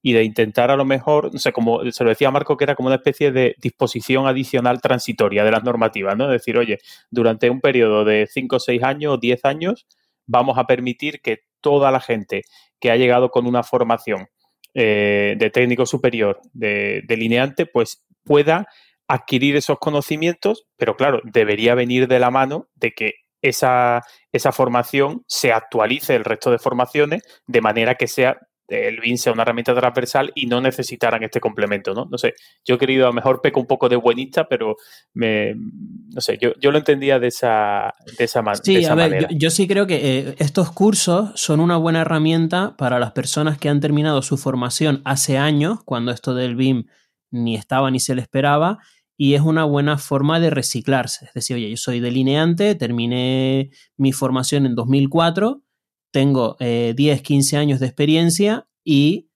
[0.00, 2.74] y de intentar a lo mejor, no sé, como se lo decía Marco, que era
[2.74, 6.24] como una especie de disposición adicional transitoria de las normativas, ¿no?
[6.26, 6.78] Es decir, oye,
[7.10, 9.86] durante un periodo de 5, 6 años o 10 años
[10.26, 12.42] vamos a permitir que toda la gente
[12.80, 14.28] que ha llegado con una formación
[14.74, 18.66] eh, de técnico superior, de delineante, pues pueda
[19.08, 24.02] adquirir esos conocimientos, pero claro, debería venir de la mano de que esa,
[24.32, 29.32] esa formación se actualice el resto de formaciones de manera que sea el BIM sea
[29.32, 32.06] una herramienta transversal y no necesitaran este complemento, ¿no?
[32.10, 34.76] No sé, yo he querido, a lo mejor peco un poco de buenista, pero
[35.14, 39.50] me, no sé, yo, yo lo entendía de esa, de esa, sí, a ver, Yo,
[39.50, 43.80] sí creo que eh, estos cursos son una buena herramienta para las personas que han
[43.80, 46.84] terminado su formación hace años, cuando esto del BIM
[47.30, 48.78] ni estaba ni se le esperaba,
[49.16, 51.26] y es una buena forma de reciclarse.
[51.26, 55.62] Es decir, oye, yo soy delineante, terminé mi formación en 2004,
[56.10, 59.30] tengo 10, eh, 15 años de experiencia y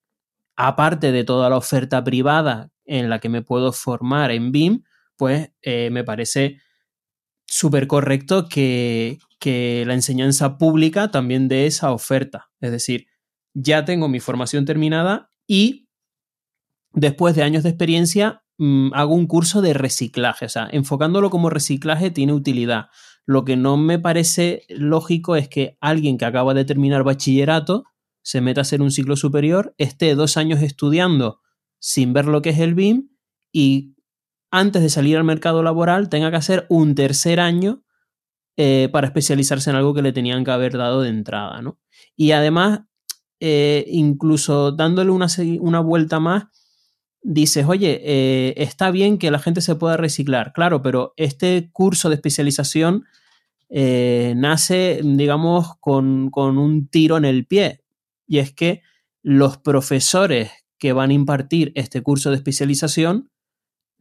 [0.57, 4.83] aparte de toda la oferta privada en la que me puedo formar en BIM,
[5.17, 6.59] pues eh, me parece
[7.47, 12.51] súper correcto que, que la enseñanza pública también dé esa oferta.
[12.61, 13.07] Es decir,
[13.55, 15.89] ya tengo mi formación terminada y
[16.93, 20.47] después de años de experiencia Mm, hago un curso de reciclaje.
[20.47, 22.91] O sea, enfocándolo como reciclaje tiene utilidad.
[23.27, 27.85] Lo que no me parece lógico es que alguien que acaba de terminar bachillerato
[28.23, 31.41] se meta a hacer un ciclo superior, esté dos años estudiando
[31.79, 33.11] sin ver lo que es el BIM
[33.53, 33.97] y
[34.51, 37.83] antes de salir al mercado laboral tenga que hacer un tercer año
[38.57, 41.63] eh, para especializarse en algo que le tenían que haber dado de entrada.
[41.63, 41.81] ¿no?
[42.17, 42.81] Y además,
[43.41, 45.27] eh, incluso dándole una,
[45.59, 46.45] una vuelta más,
[47.23, 52.09] dices, oye, eh, está bien que la gente se pueda reciclar, claro, pero este curso
[52.09, 53.05] de especialización
[53.69, 57.81] eh, nace, digamos, con, con, un tiro en el pie.
[58.27, 58.83] Y es que
[59.23, 63.31] los profesores que van a impartir este curso de especialización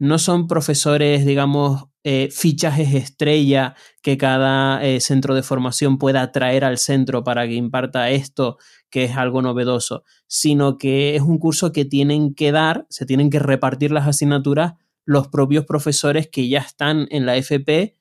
[0.02, 6.64] no son profesores, digamos, eh, fichajes estrella que cada eh, centro de formación pueda traer
[6.64, 8.58] al centro para que imparta esto,
[8.90, 13.30] que es algo novedoso, sino que es un curso que tienen que dar, se tienen
[13.30, 14.72] que repartir las asignaturas
[15.04, 17.96] los propios profesores que ya están en la FP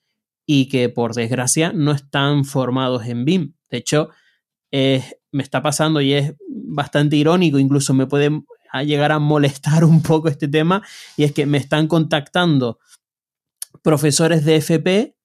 [0.47, 3.53] y que por desgracia no están formados en BIM.
[3.69, 4.09] De hecho,
[4.71, 8.41] me está pasando y es bastante irónico, incluso me puede
[8.83, 10.81] llegar a molestar un poco este tema,
[11.17, 12.79] y es que me están contactando
[13.81, 15.15] profesores de FP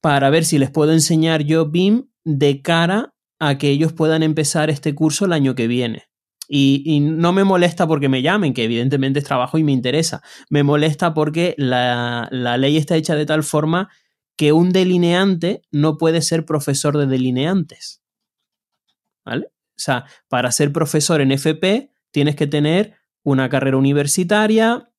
[0.00, 4.70] para ver si les puedo enseñar yo BIM de cara a que ellos puedan empezar
[4.70, 6.04] este curso el año que viene.
[6.48, 10.22] Y, no me molesta porque me llamen, que evidentemente es trabajo y me interesa.
[10.48, 13.90] Me molesta porque la, la ley está hecha de tal forma
[14.36, 18.02] que un delineante no puede ser profesor de delineantes.
[19.24, 19.46] ¿Vale?
[19.46, 24.90] O sea, para ser profesor en FP tienes que tener una carrera universitaria,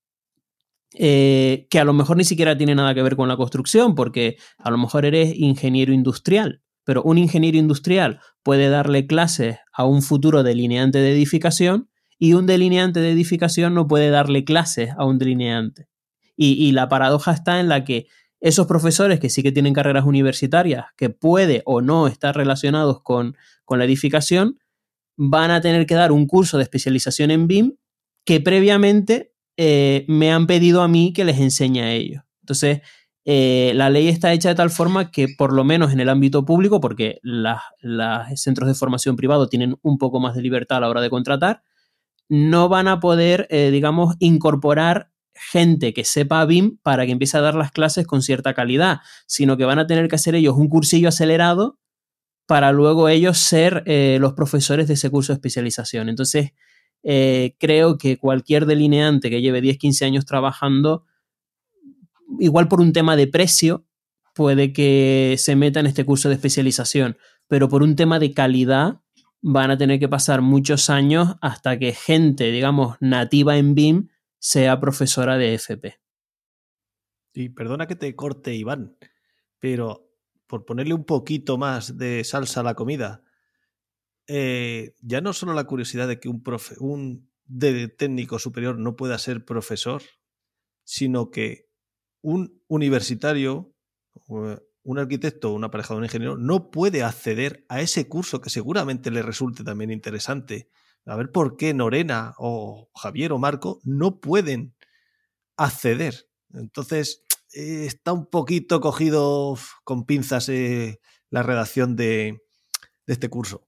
[0.93, 4.37] eh, que a lo mejor ni siquiera tiene nada que ver con la construcción, porque
[4.59, 10.03] a lo mejor eres ingeniero industrial, pero un ingeniero industrial puede darle clases a un
[10.03, 15.17] futuro delineante de edificación y un delineante de edificación no puede darle clases a un
[15.17, 15.87] delineante.
[16.35, 18.05] Y, la paradoja está en la que
[18.39, 23.35] esos profesores que sí que tienen carreras universitarias, que puede o no estar relacionados con,
[23.65, 24.59] con la edificación,
[25.17, 27.75] van a tener que dar un curso de especialización en BIM
[28.23, 32.23] que previamente eh, me han pedido a mí que les enseñe a ellos.
[32.41, 32.81] Entonces,
[33.25, 36.45] eh, la ley está hecha de tal forma que, por lo menos en el ámbito
[36.45, 37.59] público, porque los
[38.35, 41.63] centros de formación privado tienen un poco más de libertad a la hora de contratar,
[42.29, 47.41] no van a poder, eh, digamos, incorporar gente que sepa BIM para que empiece a
[47.41, 50.69] dar las clases con cierta calidad, sino que van a tener que hacer ellos un
[50.69, 51.79] cursillo acelerado
[52.47, 53.83] para luego ellos ser
[54.19, 56.09] los profesores de ese curso de especialización.
[56.09, 56.53] Entonces,
[57.03, 61.05] eh, creo que cualquier delineante que lleve 10, 15 años trabajando,
[62.39, 63.85] igual por un tema de precio,
[64.33, 69.01] puede que se meta en este curso de especialización, pero por un tema de calidad
[69.41, 74.79] van a tener que pasar muchos años hasta que gente, digamos, nativa en BIM sea
[74.79, 75.99] profesora de FP.
[77.33, 78.97] Y perdona que te corte, Iván,
[79.59, 80.06] pero
[80.47, 83.23] por ponerle un poquito más de salsa a la comida,
[84.27, 89.45] eh, ya no solo la curiosidad de que un, de técnico superior no pueda ser
[89.45, 90.01] profesor,
[90.83, 91.69] sino que
[92.21, 93.73] un universitario,
[94.27, 99.11] un arquitecto una pareja de un ingeniero no puede acceder a ese curso que seguramente
[99.11, 100.69] le resulte también interesante.
[101.05, 104.75] A ver por qué Norena o Javier o Marco no pueden
[105.55, 106.29] acceder.
[106.53, 107.25] Entonces,
[107.57, 110.99] eh, está un poquito cogido con pinzas eh,
[111.31, 112.39] la redacción de
[113.07, 113.67] este curso.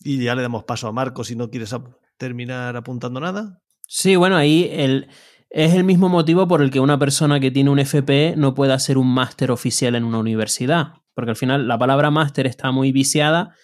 [0.00, 1.74] Y ya le damos paso a Marco si no quieres
[2.18, 3.62] terminar apuntando nada.
[3.86, 4.70] Sí, bueno, ahí
[5.50, 8.74] es el mismo motivo por el que una persona que tiene un FP no puede
[8.74, 10.92] hacer un máster oficial en una universidad.
[11.14, 13.54] Porque al final la palabra máster está muy viciada.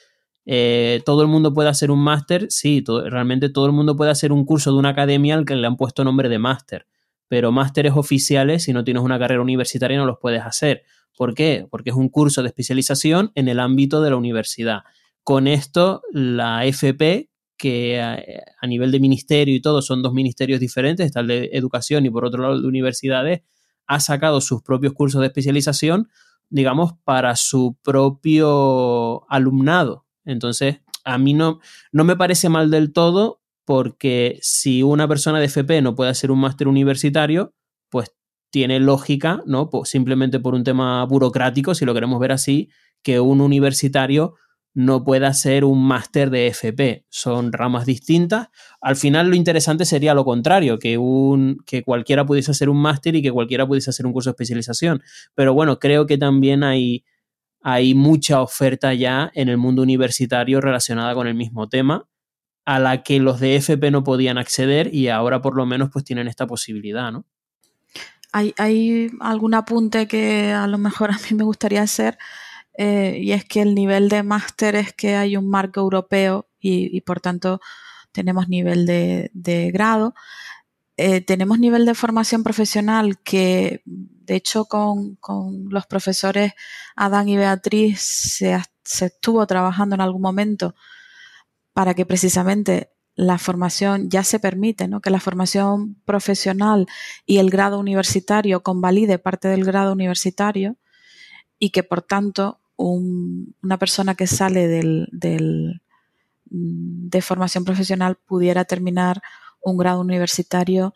[0.47, 4.33] Eh, todo el mundo puede hacer un máster, sí, realmente todo el mundo puede hacer
[4.33, 6.87] un curso de una academia al que le han puesto nombre de máster.
[7.29, 10.83] Pero másteres oficiales, si no tienes una carrera universitaria, no los puedes hacer.
[11.17, 11.67] ¿Por qué?
[11.71, 14.83] Porque es un curso de especialización en el ámbito de la universidad.
[15.23, 21.07] Con esto, la FP, que a, nivel de ministerio y todo son dos ministerios diferentes,
[21.07, 23.43] está el de educación y por otro lado el de universidades,
[23.87, 26.09] ha sacado sus propios cursos de especialización,
[26.51, 30.05] digamos, para su propio alumnado.
[30.25, 31.61] Entonces, a mí no,
[31.93, 36.31] no me parece mal del todo porque si una persona de FP no puede hacer
[36.31, 37.55] un máster universitario,
[37.91, 38.15] pues
[38.51, 39.71] tiene lógica, ¿no?
[39.71, 42.69] Pues simplemente por un tema burocrático, si lo queremos ver así,
[43.03, 44.35] que un universitario
[44.75, 47.07] no pueda ser un máster de FP.
[47.09, 48.49] Son ramas distintas.
[48.81, 53.15] Al final lo interesante sería lo contrario, que, un, que cualquiera pudiese hacer un máster
[53.15, 55.03] y que cualquiera pudiese hacer un curso de especialización.
[55.35, 57.05] Pero bueno, creo que también hay,
[57.63, 62.09] hay mucha oferta ya en el mundo universitario relacionada con el mismo tema,
[62.65, 66.05] a la que los de FP no podían acceder y ahora por lo menos pues
[66.05, 67.25] tienen esta posibilidad, ¿no?
[68.33, 72.19] Hay, algún apunte que a lo mejor a mí me gustaría hacer
[72.77, 77.01] eh, y es que el nivel de máster es que hay un marco europeo y,
[77.03, 77.61] por tanto
[78.11, 80.15] tenemos nivel de, grado.
[80.97, 85.19] Eh, tenemos nivel de formación profesional que, de hecho, con,
[85.71, 86.55] los profesores
[86.97, 90.75] Adán y Beatriz se, estuvo trabajando en algún momento
[91.75, 95.01] para que precisamente la formación ya se permite, ¿no?
[95.01, 96.87] que la formación profesional
[97.27, 100.77] y el grado universitario convalide parte del grado universitario
[101.59, 105.81] y que por tanto una persona que sale del,
[106.51, 109.23] mm, de formación profesional pudiera terminar
[109.63, 110.93] un grado universitario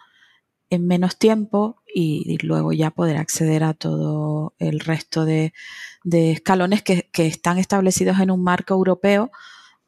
[0.70, 5.52] en menos tiempo y, luego ya poder acceder a todo el resto de,
[6.04, 9.30] escalones que, están establecidos en un marco europeo,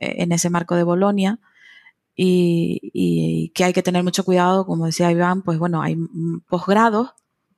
[0.00, 1.38] en ese marco de Bolonia,
[2.22, 5.96] y, que hay que tener mucho cuidado, como decía Iván, pues bueno, hay
[6.48, 7.10] posgrados,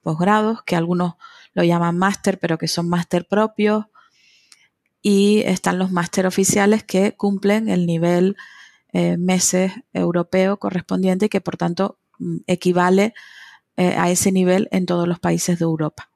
[0.03, 1.15] posgrados que algunos
[1.55, 3.87] lo llaman máster, pero que son máster propios,
[5.03, 8.37] y están los máster oficiales que cumplen el nivel
[8.93, 13.15] eh, meses europeo correspondiente y que por tanto mm, equivale
[13.77, 16.11] eh, a ese nivel en todos los países de Europa.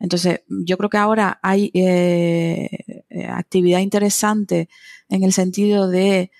[0.00, 2.68] Entonces, yo creo que ahora hay eh,
[3.26, 4.68] actividad interesante
[5.08, 6.30] en el sentido de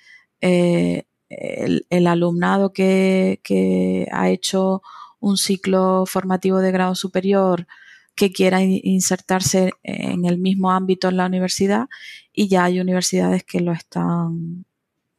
[0.40, 4.82] el, alumnado que, que, ha hecho
[5.20, 7.66] un ciclo formativo de grado superior
[8.18, 11.88] que quiera insertarse en el mismo ámbito en la universidad
[12.32, 14.64] y ya hay universidades que lo están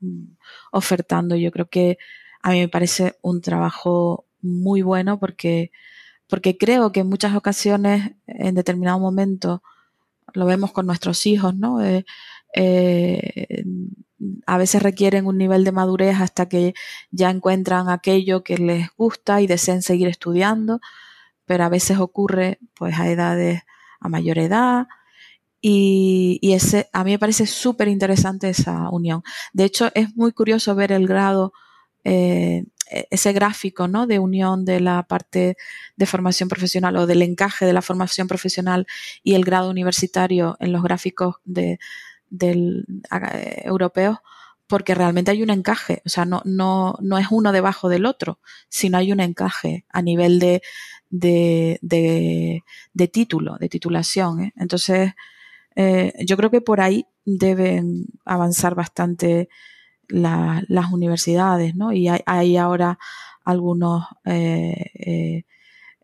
[0.02, 0.36] mm,
[0.74, 1.36] ofertando.
[1.38, 1.98] Yo creo que
[2.42, 5.72] a mí me parece un trabajo muy bueno porque,
[6.28, 9.64] porque creo que en muchas ocasiones, en determinado momento,
[10.34, 11.84] lo vemos con nuestros hijos, ¿no?
[11.84, 12.06] Eh,
[12.56, 13.64] eh,
[14.46, 16.74] a veces requieren un nivel de madurez hasta que
[17.12, 20.82] ya encuentran aquello que les gusta y deseen seguir estudiando
[21.50, 23.64] pero a veces ocurre pues a edades
[24.00, 24.86] a mayor edad
[25.62, 29.24] y, ese a mí me parece súper interesante esa unión.
[29.52, 31.52] De hecho, es muy curioso ver el grado,
[32.04, 34.08] eh, ese gráfico ¿no?
[34.08, 35.58] de unión de la parte
[35.96, 38.88] de formación profesional o del encaje de la formación profesional
[39.24, 41.80] y el grado universitario en los gráficos de,
[42.30, 42.86] del,
[43.64, 44.18] europeos
[44.68, 48.40] porque realmente hay un encaje, o sea, no, no, no es uno debajo del otro,
[48.70, 50.62] sino hay un encaje a nivel de,
[51.10, 51.80] de,
[52.94, 54.42] de, título, de titulación.
[54.42, 54.54] ¿eh?
[54.56, 55.14] Entonces,
[55.76, 59.50] eh, yo creo que por ahí deben avanzar bastante
[60.10, 61.92] las universidades, ¿no?
[61.94, 63.00] Y hay, ahora
[63.46, 65.44] algunos eh,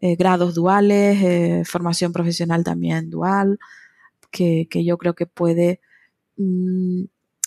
[0.02, 3.60] grados duales, formación profesional también dual,
[4.32, 5.80] que, yo creo que puede
[6.38, 7.04] mm,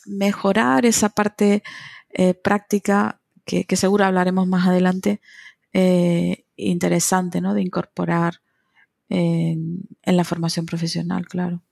[0.06, 1.62] mejorar esa parte
[2.42, 5.20] práctica que, que, seguro hablaremos más adelante
[6.59, 7.54] interesante ¿no?
[7.54, 8.40] de incorporar
[9.09, 11.62] en, la formación profesional, claro.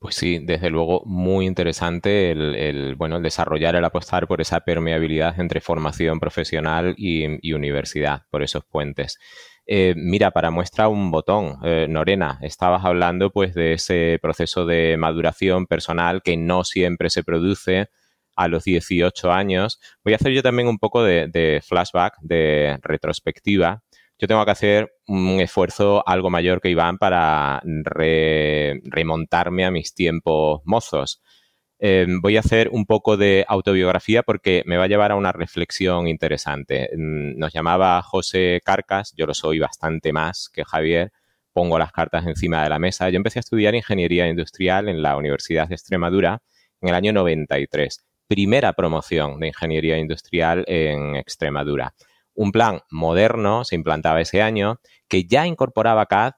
[0.00, 5.38] Pues sí, desde luego muy interesante el, bueno, el desarrollar, el apostar por esa permeabilidad
[5.38, 9.18] entre formación profesional y, universidad, por esos puentes.
[9.66, 14.96] Eh, mira, para muestra un botón, eh, Norena, estabas hablando pues de ese proceso de
[14.96, 17.90] maduración personal que no siempre se produce
[18.36, 19.80] a los 18 años.
[20.02, 23.82] Voy a hacer yo también un poco de flashback, de retrospectiva,
[24.20, 30.60] yo tengo que hacer un esfuerzo algo mayor que Iván para remontarme a mis tiempos
[30.64, 31.22] mozos.
[31.78, 35.32] Em, voy a hacer un poco de autobiografía porque me va a llevar a una
[35.32, 36.90] reflexión interesante.
[36.94, 41.12] Mm, nos llamaba José Carcas, yo lo soy bastante más que Javier,
[41.54, 43.08] pongo las cartas encima de la mesa.
[43.08, 46.42] Yo empecé a estudiar ingeniería industrial en la Universidad de Extremadura
[46.82, 51.94] en el año 93, primera promoción de ingeniería industrial en Extremadura
[52.34, 56.32] Un plan moderno se implantaba ese año que ya incorporaba CAD,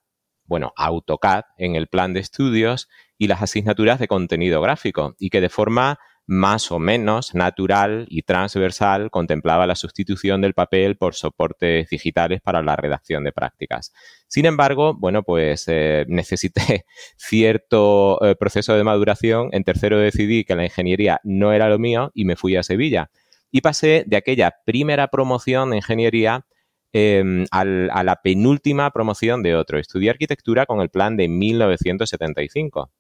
[0.44, 2.88] bueno, AutoCAD en el plan de estudios
[3.18, 8.22] y las asignaturas de contenido gráfico y que de forma más o menos natural y
[8.22, 13.92] transversal contemplaba la sustitución del papel por soportes digitales para la redacción de prácticas.
[14.28, 16.84] Sin embargo, bueno, pues eh, necesité
[17.16, 19.48] cierto eh, proceso de maduración.
[19.52, 23.10] En tercero decidí que la ingeniería no era lo mío y me fui a Sevilla.
[23.52, 26.46] Y pasé de aquella primera promoción de ingeniería
[26.92, 29.78] em, a la penúltima promoción de otro.
[29.78, 32.90] Estudié arquitectura con el plan de 1975.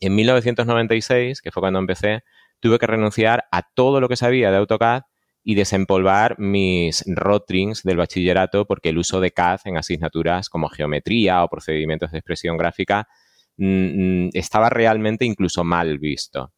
[0.00, 2.22] En 1996, que fue cuando empecé,
[2.60, 5.02] tuve que renunciar a todo lo que sabía de AutoCAD
[5.44, 11.42] y desempolvar mis rotrings del bachillerato porque el uso de CAD en asignaturas como geometría
[11.42, 13.08] o procedimientos de expresión gráfica
[13.56, 16.52] mm, mm, estaba realmente incluso mal visto.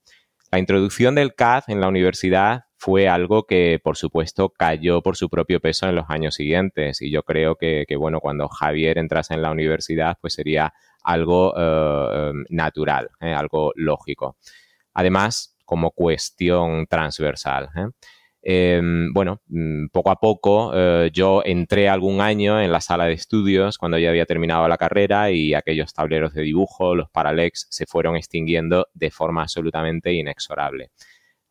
[0.52, 5.30] La introducción del CAD en la universidad fue algo que, por supuesto, cayó por su
[5.30, 7.00] propio peso en los años siguientes.
[7.00, 12.30] Y yo creo que, bueno, cuando Javier entrase en la universidad, pues sería algo eh,
[12.30, 14.36] em, natural, eh, algo lógico.
[14.92, 17.70] Además, como cuestión transversal.
[17.74, 17.86] ¿eh?
[18.42, 20.74] Em, bueno, mm, poco a poco
[21.10, 25.30] yo entré algún año en la sala de estudios cuando ya había terminado la carrera
[25.30, 30.90] y aquellos tableros de dibujo, los paralex, se fueron extinguiendo de forma absolutamente inexorable.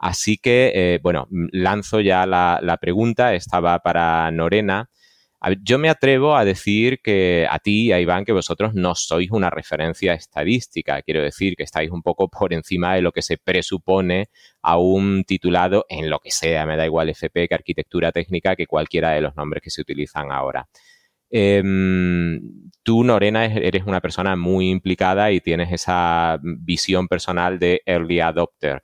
[0.04, 4.89] Así que, eh, bueno, mm, lanzo ya la, la pregunta, estaba para Norena
[5.62, 9.49] yo me atrevo a decir que a ti, a Iván, que vosotros no sois una
[9.49, 11.01] referencia estadística.
[11.01, 14.30] Quiero decir que estáis un poco por encima de lo que se presupone
[14.62, 18.68] a un titulado en lo que sea, me da igual FP que arquitectura técnica, que
[18.68, 20.68] cualquiera de los nombres que se utilizan ahora.
[21.30, 22.39] Em,
[22.84, 28.82] tú, Norena, eres una persona muy implicada y tienes esa visión personal de early adopter.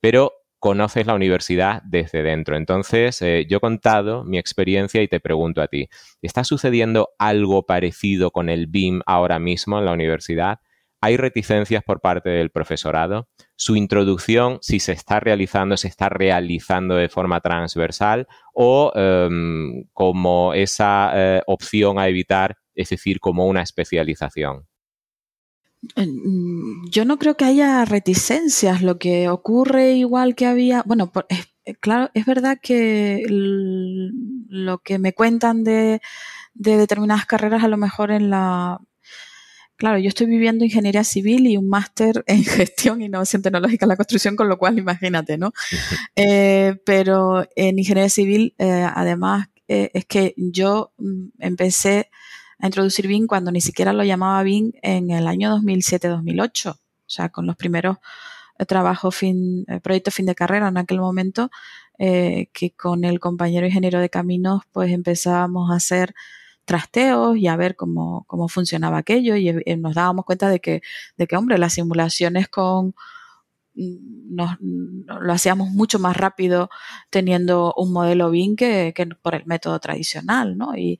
[0.00, 2.56] Pero conoces la universidad desde dentro.
[2.56, 5.88] Entonces, eh, yo he contado mi experiencia y te pregunto a ti,
[6.22, 10.60] ¿está sucediendo algo parecido con el BIM ahora mismo en la universidad?
[11.00, 13.26] ¿Hay reticencias por parte del profesorado?
[13.56, 20.52] ¿Su introducción, si se está realizando, se está realizando de forma transversal o em, como
[20.52, 24.69] esa eh, opción a evitar, es decir, como una especialización?
[25.82, 28.82] Yo no creo que haya reticencias.
[28.82, 31.10] Lo que ocurre igual que había, bueno,
[31.64, 36.00] eh, claro, es verdad que lo que me cuentan de,
[36.54, 38.78] determinadas carreras a lo mejor en la...
[39.76, 43.96] Claro, yo estoy viviendo ingeniería civil y un máster en gestión innovación tecnológica en la
[43.96, 45.52] construcción, con lo cual imagínate, ¿no?
[46.16, 52.10] Eh, pero en ingeniería civil, eh, además, es que yo mm, empecé
[52.60, 57.28] a introducir BIM cuando ni siquiera lo llamaba BIM en el año 2007-2008, o sea,
[57.30, 57.98] con los primeros
[58.58, 61.50] eh, trabajos, fin, eh, proyectos fin de carrera en aquel momento,
[61.98, 66.14] eh, que con el compañero ingeniero de caminos, pues empezábamos a hacer
[66.64, 70.82] trasteos y a ver cómo, cómo funcionaba aquello y nos dábamos cuenta de que,
[71.16, 72.94] de que, hombre, las simulaciones con,
[73.74, 76.70] nos, lo hacíamos mucho más rápido
[77.10, 78.92] teniendo un modelo BIM que,
[79.22, 80.76] por el método tradicional, ¿no?
[80.76, 80.98] Y,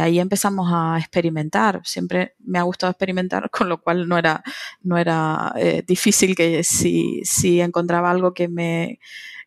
[0.00, 1.80] ahí empezamos a experimentar.
[1.84, 4.42] Siempre me ha gustado experimentar, con lo cual no era,
[4.82, 8.98] no era eh, difícil que si, si, encontraba algo que me,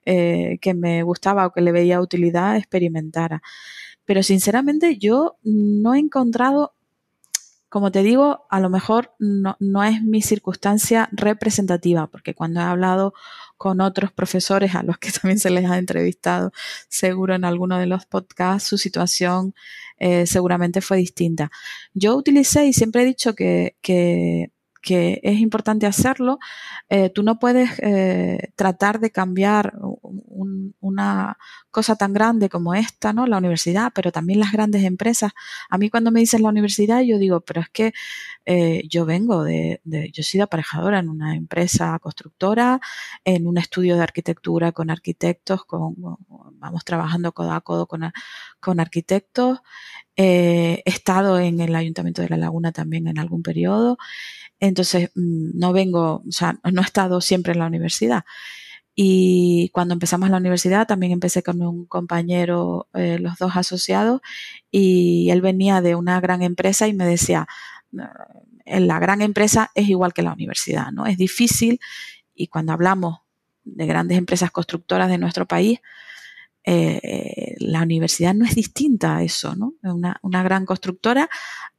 [0.05, 3.41] eh, que me gustaba o que le veía utilidad, experimentara.
[4.05, 6.74] Pero sinceramente yo no he encontrado
[7.75, 13.13] como te digo, a lo mejor no, es mi circunstancia representativa, porque cuando he hablado
[13.57, 16.53] con otros profesores a los que también se les ha entrevistado,
[16.87, 19.55] seguro en alguno de los podcasts, su situación
[19.97, 21.51] eh, seguramente fue distinta.
[21.93, 24.53] Yo utilicé y siempre he dicho que, que
[24.85, 26.37] que es importante hacerlo.
[26.89, 29.73] Eh, tú no puedes eh, tratar de cambiar
[30.79, 31.37] una
[31.75, 33.27] cosa tan grande como esta, ¿no?
[33.27, 35.33] La universidad, pero también las grandes empresas.
[35.69, 37.91] A mí cuando me dices la universidad, yo digo, pero es que
[38.45, 42.79] eh, yo vengo de, yo he sido aparejadora en una empresa constructora,
[43.25, 49.59] en un estudio de arquitectura con arquitectos, vamos trabajando codo a codo con, arquitectos.
[50.15, 53.97] he estado en el Ayuntamiento de La Laguna también en algún periodo.
[54.61, 58.23] Entonces, mm, no vengo, o sea, no he estado siempre en la universidad.
[58.95, 64.21] Y cuando empezamos la universidad también empecé con un compañero, eh, los dos asociados,
[64.71, 67.47] y él venía de una gran empresa y me decía,
[68.65, 71.05] en la gran empresa es igual que la universidad, ¿no?
[71.05, 71.79] Es difícil
[72.33, 73.19] y cuando hablamos
[73.63, 75.79] de grandes empresas constructoras de nuestro país,
[76.63, 79.73] eh, la universidad no es distinta a eso, ¿no?
[79.83, 81.29] Una, una gran constructora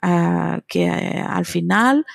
[0.03, 2.07] ah, que eh, al final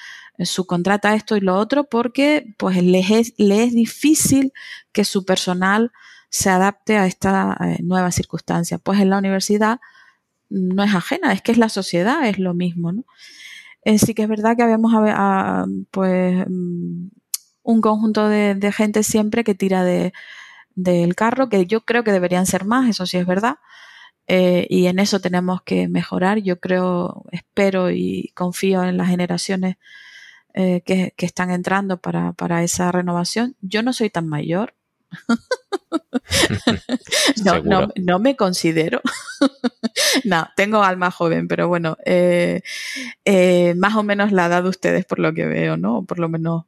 [0.45, 4.53] subcontrata esto y lo otro porque pues les es, es difícil
[4.91, 5.91] que su personal
[6.29, 8.77] se adapte a esta eh, nueva circunstancia.
[8.77, 9.79] Pues en la universidad
[10.49, 13.05] no es ajena, es que es la sociedad, es lo mismo, ¿no?
[13.83, 14.93] Eh, sí que es verdad que habíamos
[15.91, 17.07] pues mm,
[17.63, 20.13] un conjunto de, gente siempre que tira de,
[20.75, 23.57] del carro, que yo creo que deberían ser más, eso sí es verdad.
[24.27, 26.39] Eh, y en eso tenemos que mejorar.
[26.39, 29.77] Yo creo, espero y confío en las generaciones
[30.53, 33.55] eh, que, están entrando para, para, esa renovación.
[33.61, 34.73] Yo no soy tan mayor.
[37.45, 39.01] no, no, no, me considero.
[40.23, 42.61] no, tengo alma joven, pero bueno, eh,
[43.77, 46.03] más o menos la edad de ustedes por lo que veo, ¿no?
[46.05, 46.65] Por lo menos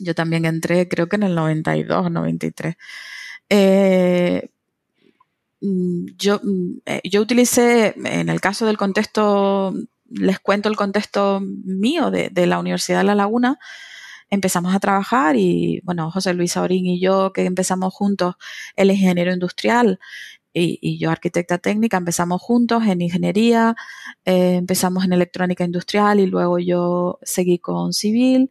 [0.00, 2.76] yo también entré, creo que en el 92, 93.
[3.48, 4.48] Eh,
[5.60, 9.74] mm, yo, mm, eh, yo utilicé, en el caso del contexto,
[10.10, 13.58] les cuento el contexto mío de, la Universidad de La Laguna,
[14.28, 18.34] empezamos a trabajar y, bueno, José Luis Aurín y yo, que empezamos juntos,
[18.76, 19.98] el ingeniero industrial
[20.52, 23.76] y, yo arquitecta técnica, empezamos juntos en ingeniería,
[24.24, 28.50] eh, empezamos en electrónica industrial y luego yo seguí con civil.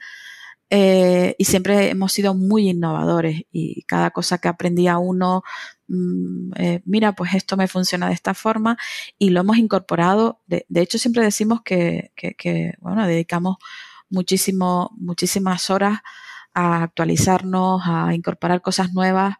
[0.71, 5.43] Eh, y siempre hemos sido muy innovadores y cada cosa que aprendía uno,
[6.55, 8.77] eh, mira, pues esto me funciona de esta forma
[9.17, 10.41] y lo hemos incorporado.
[10.47, 12.11] De, hecho, siempre decimos que,
[12.79, 13.57] bueno, dedicamos
[14.09, 15.99] muchísimo, muchísimas horas
[16.53, 19.35] a actualizarnos, a incorporar cosas nuevas,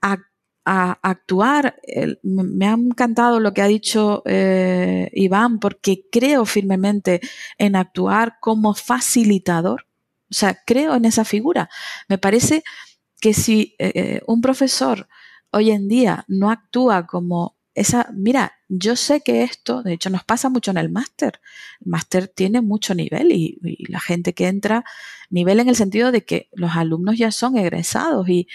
[0.00, 0.18] a,
[0.64, 1.76] actuar.
[2.22, 7.20] me ha encantado lo que ha dicho eh, Iván porque creo firmemente
[7.58, 9.86] en actuar como facilitador
[10.32, 11.68] o sea, creo en esa figura.
[12.08, 12.64] Me parece
[13.20, 15.06] que si eh, un profesor
[15.52, 20.24] hoy en día no actúa como esa, mira, yo sé que esto, de hecho nos
[20.24, 21.40] pasa mucho en el máster.
[21.80, 24.84] El máster tiene mucho nivel y, la gente que entra,
[25.30, 28.46] nivel en el sentido de que los alumnos ya son egresados y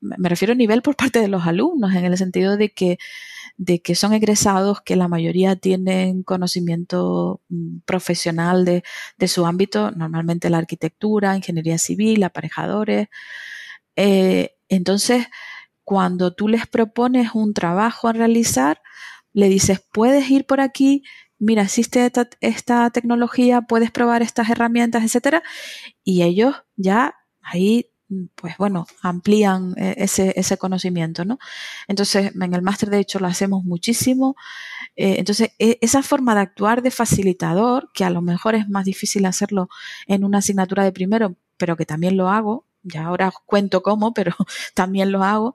[0.00, 2.98] me refiero a nivel por parte de los alumnos, en el sentido de que
[3.56, 8.82] de que son egresados que la mayoría tienen conocimiento mm, profesional de,
[9.28, 13.08] su ámbito, normalmente la arquitectura, ingeniería civil, aparejadores.
[13.96, 15.26] Eh, entonces,
[15.92, 18.80] cuando tú les propones un trabajo a realizar,
[19.34, 21.02] le dices, puedes ir por aquí,
[21.38, 25.42] mira, existe esta, esta tecnología, puedes probar estas herramientas, etcétera,
[26.02, 27.90] y ellos ya ahí
[28.36, 31.38] pues bueno, amplían eh, ese, ese conocimiento, ¿no?
[31.88, 34.34] Entonces, en el máster de hecho lo hacemos muchísimo.
[34.96, 38.86] Eh, entonces, e, esa forma de actuar de facilitador, que a lo mejor es más
[38.86, 39.68] difícil hacerlo
[40.06, 44.14] en una asignatura de primero, pero que también lo hago, ya ahora os cuento cómo,
[44.14, 44.34] pero
[44.74, 45.54] también lo hago,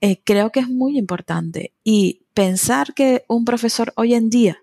[0.00, 1.72] eh, creo que es muy importante.
[1.82, 4.58] Y pensar que un profesor hoy en día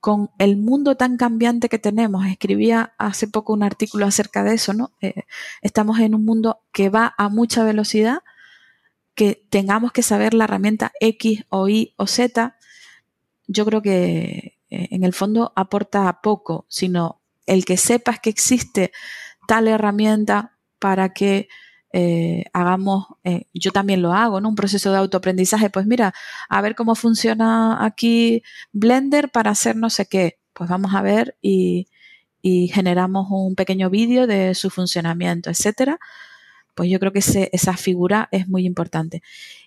[0.00, 2.26] con el mundo tan cambiante que tenemos.
[2.26, 4.92] Escribía hace poco un artículo acerca de eso, ¿no?
[5.00, 5.24] Eh,
[5.60, 8.22] estamos en un mundo que va a mucha velocidad,
[9.14, 12.56] que tengamos que saber la herramienta X o Y o Z.
[13.46, 18.92] Yo creo que eh, en el fondo aporta poco, sino el que sepas que existe
[19.46, 21.48] tal herramienta para que
[21.92, 24.48] eh, hagamos, eh, yo también lo hago, ¿no?
[24.48, 26.14] Un proceso de autoaprendizaje, pues mira,
[26.48, 30.38] a ver cómo funciona aquí Blender para hacer no sé qué.
[30.52, 31.88] Pues vamos a ver y,
[32.72, 35.98] generamos un pequeño vídeo de su funcionamiento, etcétera.
[36.74, 37.20] Pues yo creo que
[37.52, 39.22] esa figura es muy importante.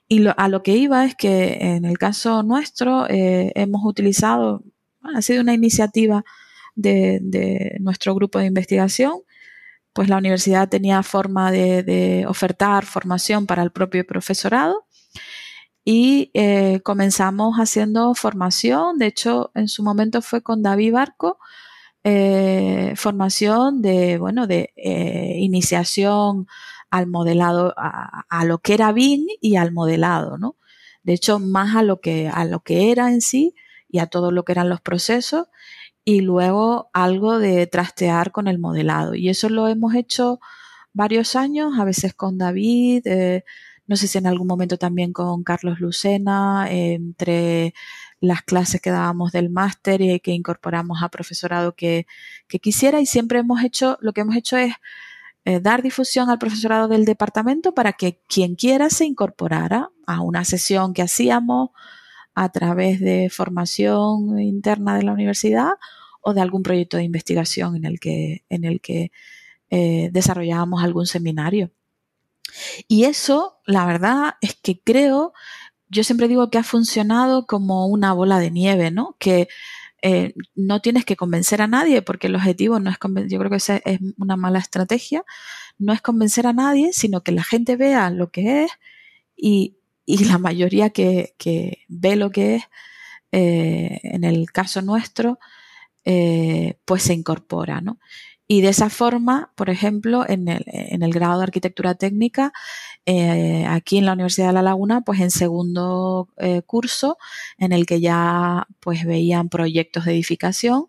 [0.07, 4.63] Y a lo que iba es que en el caso nuestro eh, hemos utilizado,
[5.03, 6.23] ha sido una iniciativa
[6.75, 9.21] de nuestro grupo de investigación,
[9.93, 14.85] pues la universidad tenía forma de, ofertar formación para el propio profesorado
[15.85, 21.39] y eh, comenzamos haciendo formación, de hecho en su momento fue con David Barco,
[22.03, 26.47] eh, formación de, bueno, de eh, iniciación
[26.89, 30.57] al modelado, a, a, lo que era BIM y al modelado, ¿no?
[31.03, 33.55] De hecho, más a lo que, a lo que era en sí
[33.89, 35.47] y a todo lo que eran los procesos
[36.05, 39.15] y luego algo de trastear con el modelado.
[39.15, 40.39] Y eso lo hemos hecho
[40.93, 43.43] varios años, a veces con David, eh,
[43.87, 47.73] no sé si en algún momento también con Carlos Lucena, entre
[48.21, 52.05] las clases que dábamos del máster y que incorporamos a profesorado que,
[52.61, 54.73] quisiera y siempre hemos hecho, lo que hemos hecho es
[55.45, 60.45] eh, dar difusión al profesorado del departamento para que quien quiera se incorporara a una
[60.45, 61.71] sesión que hacíamos
[62.35, 65.73] a través de formación interna de la universidad
[66.21, 69.11] o de algún proyecto de investigación en el que, en el que
[69.69, 71.71] eh, desarrollábamos algún seminario.
[72.87, 75.33] Y eso, la verdad, es que creo,
[75.89, 79.15] yo siempre digo que ha funcionado como una bola de nieve, ¿no?
[79.19, 79.47] Que
[80.01, 83.49] eh, no tienes que convencer a nadie porque el objetivo no es convencer, yo creo
[83.49, 85.23] que esa es una mala estrategia,
[85.77, 88.71] no es convencer a nadie, sino que la gente vea lo que es
[89.35, 89.77] y,
[90.07, 91.35] la mayoría que,
[91.87, 92.63] ve lo que es,
[93.31, 95.39] eh, en el caso nuestro,
[96.05, 97.99] eh, pues se incorpora, ¿no?
[98.47, 102.51] Y de esa forma, por ejemplo, en el, en el grado de arquitectura técnica,
[103.05, 106.29] eh, aquí en la Universidad de La Laguna, pues en segundo
[106.67, 107.17] curso,
[107.57, 110.87] en el que ya pues veían proyectos de edificación,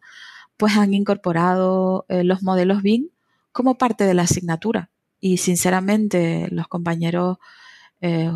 [0.56, 3.08] pues han incorporado los modelos BIM
[3.52, 4.90] como parte de la asignatura.
[5.20, 7.38] Y sinceramente, los compañeros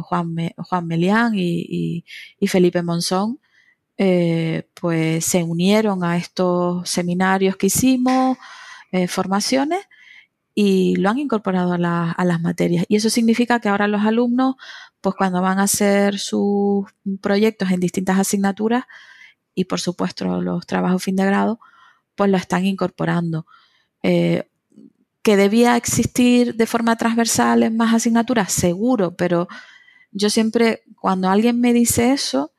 [0.02, 2.04] Juan, Juan Melián y,
[2.46, 3.38] Felipe Monzón,
[3.96, 8.38] pues se unieron a estos seminarios que hicimos,
[8.90, 9.80] eh, formaciones
[10.54, 12.86] y lo han incorporado a, las materias.
[12.88, 14.56] Y eso significa que ahora los alumnos,
[15.00, 16.86] pues cuando van a hacer sus
[17.20, 18.84] proyectos en distintas asignaturas
[19.54, 21.60] y por supuesto los trabajos fin de grado,
[22.16, 23.46] pues lo están incorporando.
[24.02, 24.47] Eh,
[25.28, 29.46] que debía existir de forma transversal en más asignaturas, seguro, pero
[30.10, 32.52] yo siempre, cuando alguien me dice eso,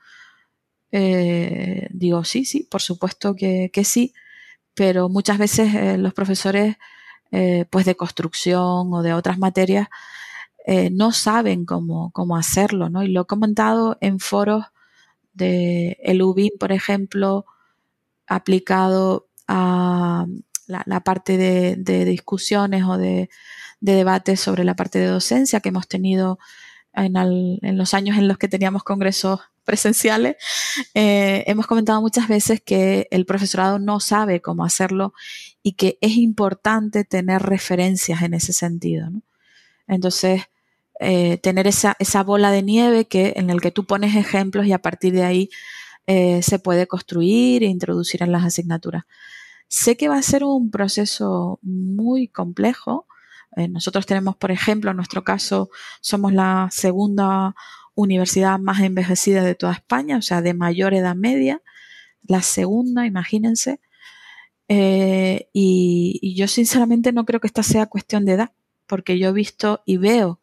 [0.91, 4.13] eh, digo, sí, sí, por supuesto que, que sí,
[4.76, 6.76] pero muchas veces eh, los profesores
[7.32, 9.88] eh, pues de construcción o de otras materias
[10.91, 13.01] no saben cómo, cómo, hacerlo, ¿no?
[13.01, 14.65] Y lo he comentado en foros
[15.34, 16.22] de el
[16.59, 17.47] por ejemplo,
[18.28, 20.28] aplicado a
[20.70, 23.30] la, parte de, discusiones o de,
[23.82, 26.39] de, debates sobre la parte de docencia que hemos tenido
[26.93, 30.36] en, los años en los que teníamos congresos presenciales,
[30.95, 35.13] eh, hemos comentado muchas veces que el profesorado no sabe cómo hacerlo
[35.61, 39.09] y que es importante tener referencias en ese sentido.
[39.88, 40.43] Entonces,
[40.99, 44.74] eh, tener esa, esa, bola de nieve que, en el que tú pones ejemplos y
[44.74, 45.49] a partir de ahí
[46.07, 49.05] eh, se puede construir e introducir en las asignaturas.
[49.70, 53.07] Sé que va a ser un proceso muy complejo.
[53.70, 55.70] nosotros tenemos, por ejemplo, en nuestro caso,
[56.01, 57.55] somos la segunda
[57.95, 61.61] universidad más envejecida de toda España, o sea, de mayor edad media,
[62.24, 63.80] la segunda, imagínense.
[64.70, 68.51] Eh, y, yo sinceramente no creo que esta sea cuestión de edad,
[68.88, 70.39] porque yo he visto y veo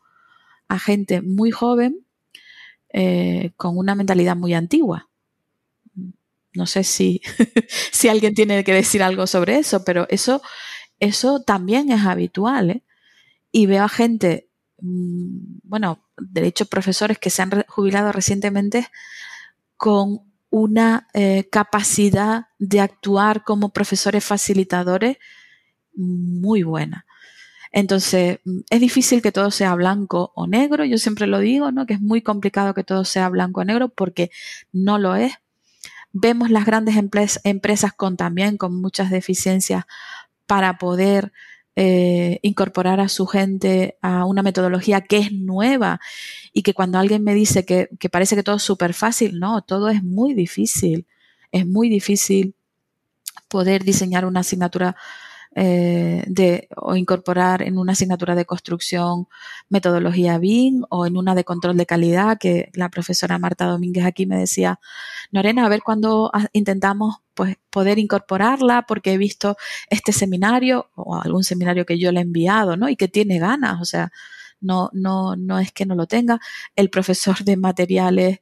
[0.68, 2.04] a gente muy joven
[2.92, 5.08] eh, con una mentalidad muy antigua.
[6.56, 7.20] No sé si,
[7.92, 10.42] si alguien tiene que decir algo sobre eso, pero eso,
[10.98, 12.70] eso también es habitual.
[12.70, 12.82] ¿eh?
[13.52, 14.46] Y veo a gente
[14.80, 18.88] Mm, bueno, de hecho, profesores que se han jubilado recientemente
[19.76, 25.18] con una eh, capacidad de actuar como profesores facilitadores
[25.94, 27.06] muy buena.
[27.72, 31.86] Entonces, mm, es difícil que todo sea blanco o negro, yo siempre lo digo, ¿no?
[31.86, 34.30] Que es muy complicado que todo sea blanco o negro porque
[34.72, 35.34] no lo es.
[36.18, 36.96] Vemos las grandes
[37.44, 39.84] empresas con también con muchas deficiencias
[40.46, 41.30] para poder
[41.74, 46.00] eh, incorporar a su gente a una metodología que es nueva
[46.54, 49.60] y que cuando alguien me dice que, que parece que todo es súper fácil, no,
[49.60, 51.06] todo es muy difícil.
[51.52, 52.54] Es muy difícil
[53.48, 54.96] poder diseñar una asignatura
[55.58, 59.26] eh, de, o incorporar en una asignatura de construcción
[59.70, 64.26] metodología BIM o en una de control de calidad, que la profesora Marta Domínguez aquí
[64.26, 64.80] me decía,
[65.32, 69.56] Norena, a ver cuándo intentamos pues, poder incorporarla, porque he visto
[69.88, 72.90] este seminario o algún seminario que yo le he enviado, ¿no?
[72.90, 74.12] Y que tiene ganas, o sea,
[74.60, 76.38] no, no, no es que no lo tenga.
[76.76, 78.40] El profesor de materiales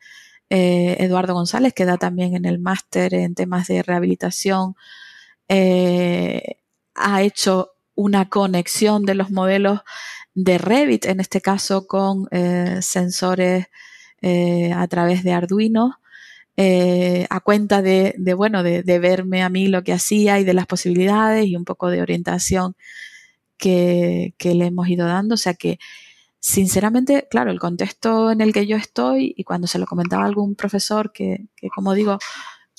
[0.51, 4.75] eh, Eduardo González, que da también en el máster en temas de rehabilitación,
[5.49, 6.59] eh,
[6.95, 9.81] ha hecho una conexión de los modelos
[10.35, 13.67] de Revit, en este caso con eh, sensores
[14.21, 16.01] eh, a través de Arduino,
[16.57, 20.67] eh, a cuenta de, bueno, de, verme a mí lo que hacía y de las
[20.67, 22.77] posibilidades y un poco de orientación
[23.59, 25.35] que, le hemos ido dando.
[25.35, 25.79] O sea que,
[26.41, 30.55] sinceramente, claro, el contexto en el que yo estoy y cuando se lo comentaba algún
[30.57, 32.19] profesor que, que como digo,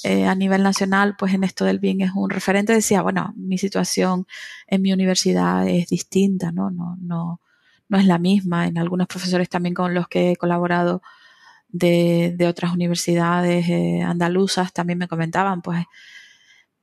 [0.04, 3.58] eh, a nivel nacional, pues en esto del bien es un referente, decía, bueno, mi
[3.58, 4.28] situación
[4.68, 6.70] en mi universidad es distinta, ¿no?
[6.70, 7.42] No, no,
[7.90, 8.68] no es la misma.
[8.68, 11.02] En algunos profesores también con los que he colaborado
[11.70, 15.86] de, otras universidades eh, andaluzas también me comentaban, pues,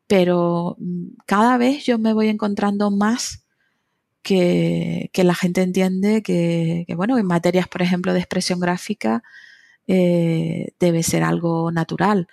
[0.07, 3.45] pero mm, cada vez yo me voy encontrando más
[4.23, 9.23] que, la gente entiende que, bueno, en materias, por ejemplo, de expresión gráfica,
[9.87, 12.29] eh, debe ser algo natural.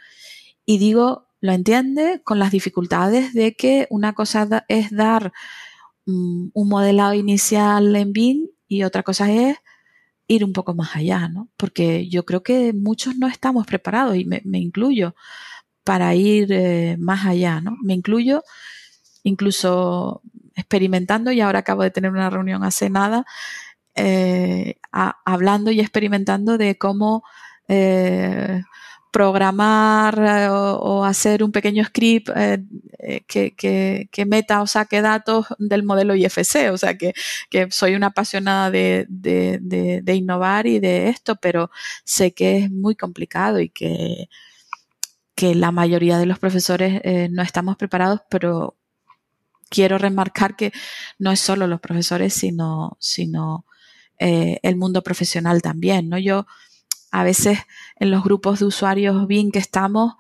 [0.70, 5.34] Y digo, lo entiende con las dificultades de que una cosa es dar
[6.06, 9.58] mm, un modelado inicial en BIM y otra cosa es
[10.28, 11.50] ir un poco más allá, ¿no?
[11.58, 15.16] Porque yo creo que muchos no estamos preparados, y me, incluyo,
[15.84, 17.76] para ir eh, más allá, ¿no?
[17.82, 18.44] Me incluyo
[19.24, 20.22] incluso
[20.56, 23.26] experimentando y ahora acabo de tener una reunión hace nada
[23.96, 27.24] eh, hablando y experimentando de cómo
[27.68, 28.62] eh,
[29.12, 32.30] programar eh, o, hacer un pequeño script
[33.28, 36.72] que, meta o saque datos del modelo IFC.
[36.72, 37.14] O sea, que,
[37.72, 39.08] soy una apasionada de,
[40.14, 41.72] innovar y de esto, pero
[42.04, 44.30] sé que es muy complicado y que,
[45.36, 47.02] que la mayoría de los profesores
[47.32, 48.76] no estamos preparados, pero
[49.70, 50.74] quiero remarcar que
[51.20, 53.66] no es solo los profesores, sino, sino
[54.18, 56.18] eh, el mundo profesional también, ¿no?
[56.18, 56.46] Yo
[57.12, 57.60] a veces
[57.98, 60.14] en los grupos de usuarios bien que estamos,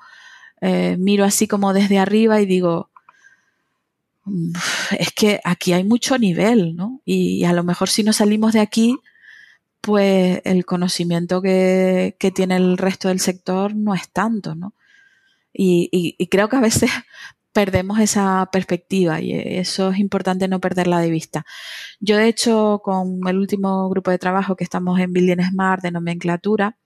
[0.62, 2.90] eh, miro así como desde arriba y digo,
[4.98, 7.02] es que aquí hay mucho nivel, ¿no?
[7.06, 8.98] Y, a lo mejor si no salimos de aquí,
[9.82, 14.74] pues el conocimiento que, tiene el resto del sector no es tanto, ¿no?
[15.54, 16.92] Y, creo que a veces
[17.54, 21.46] perdemos esa perspectiva y eso es importante no perderla de vista.
[22.00, 25.92] Yo, de hecho, con el último grupo de trabajo que estamos en Building Smart de
[25.92, 26.78] nomenclatura,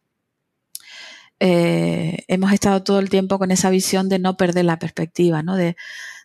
[1.40, 5.56] eh, hemos estado todo el tiempo con esa visión de no perder la perspectiva, ¿no?
[5.58, 5.76] de,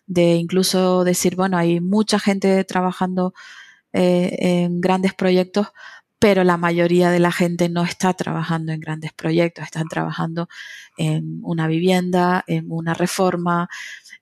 [0.07, 3.33] incluso decir, bueno, hay mucha gente trabajando
[3.93, 5.67] eh, en grandes proyectos,
[6.19, 10.49] pero la mayoría de la gente no está trabajando en grandes proyectos, están trabajando
[10.97, 13.69] en una vivienda, en una reforma,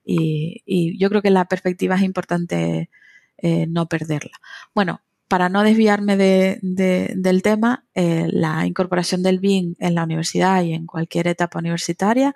[0.04, 2.90] y, yo creo que la perspectiva es importante
[3.38, 4.32] eh, no perderla.
[4.74, 10.72] Bueno, para no desviarme del tema, eh, la incorporación del BIM en la universidad y
[10.72, 12.34] en cualquier etapa universitaria,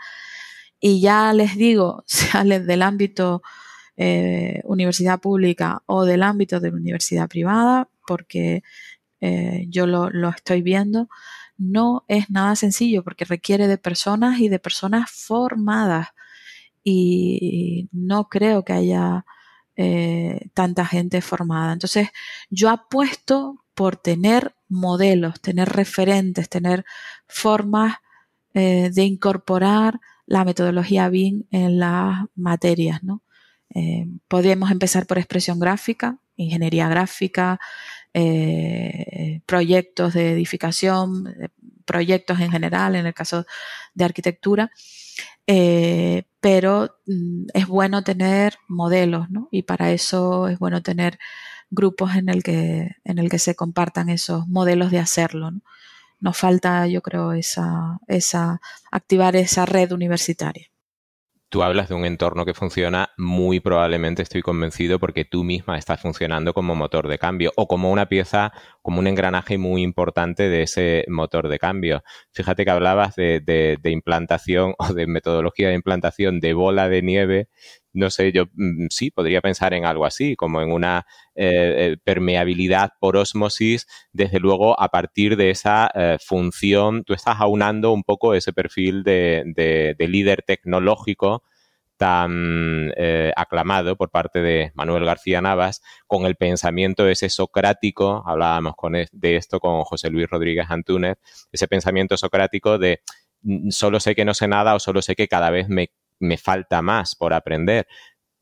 [0.80, 3.42] y ya les digo, sale del ámbito
[3.96, 8.62] eh, universidad pública o del ámbito de la universidad privada, porque
[9.68, 11.08] yo lo, lo estoy viendo,
[11.56, 16.08] no es nada sencillo porque requiere de personas y de personas formadas
[16.84, 19.24] y no creo que haya
[19.76, 21.72] eh, tanta gente formada.
[21.72, 22.08] Entonces,
[22.50, 26.84] yo apuesto por tener modelos, tener referentes, tener
[27.26, 27.96] formas
[28.54, 33.02] eh, de incorporar la metodología BIM en las materias.
[33.02, 33.22] ¿no?
[33.74, 37.58] Eh, podríamos empezar por expresión gráfica, ingeniería gráfica,
[39.46, 41.34] proyectos de edificación,
[41.84, 43.46] proyectos en general, en el caso
[43.94, 44.70] de arquitectura.
[45.46, 49.48] Eh, pero mm, es bueno tener modelos, ¿no?
[49.52, 51.18] Y para eso es bueno tener
[51.70, 55.52] grupos en el que, en el que se compartan esos modelos de hacerlo.
[55.52, 55.62] ¿no?
[56.20, 60.71] Nos falta, yo creo, esa, esa, activar esa red universitaria
[61.52, 66.00] tú hablas de un entorno que funciona, muy probablemente estoy convencido porque tú misma estás
[66.00, 70.62] funcionando como motor de cambio o como una pieza, como un engranaje muy importante de
[70.62, 72.02] ese motor de cambio.
[72.32, 77.48] Fíjate que hablabas de, implantación o de metodología de implantación de bola de nieve.
[77.92, 81.96] No sé, yo mm, sí podría pensar en algo así, como en una eh, eh,
[82.02, 88.02] permeabilidad por osmosis, desde luego a partir de esa eh, función, tú estás aunando un
[88.02, 91.42] poco ese perfil de, líder tecnológico
[91.96, 92.92] tan
[93.36, 99.36] aclamado por parte de Manuel García Navas, con el pensamiento ese socrático, hablábamos con, de
[99.36, 101.18] esto con José Luis Rodríguez Antúnez,
[101.52, 103.02] ese pensamiento socrático de
[103.42, 105.90] mm, solo sé que no sé nada o solo sé que cada vez me,
[106.22, 107.86] me falta más por aprender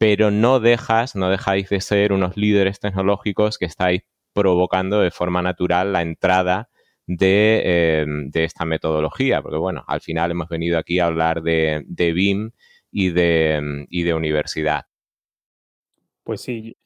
[0.00, 4.00] pero no dejas, no dejáis de ser unos líderes tecnológicos que estáis
[4.32, 6.70] provocando de forma natural la entrada
[7.06, 12.52] de, em, esta metodología, porque bueno, al final hemos venido aquí a hablar de, BIM
[12.90, 14.86] y de, y de universidad.
[16.24, 16.78] Pues sí,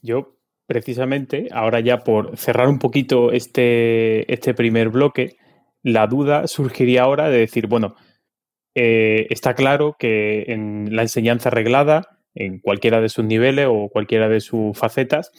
[0.00, 5.36] yo precisamente, ahora ya por cerrar un poquito este, este primer bloque,
[5.82, 7.96] la duda surgiría ahora de decir, bueno,
[8.74, 14.28] eh, está claro que en la enseñanza reglada en cualquiera de sus niveles o cualquiera
[14.28, 15.30] de sus facetas,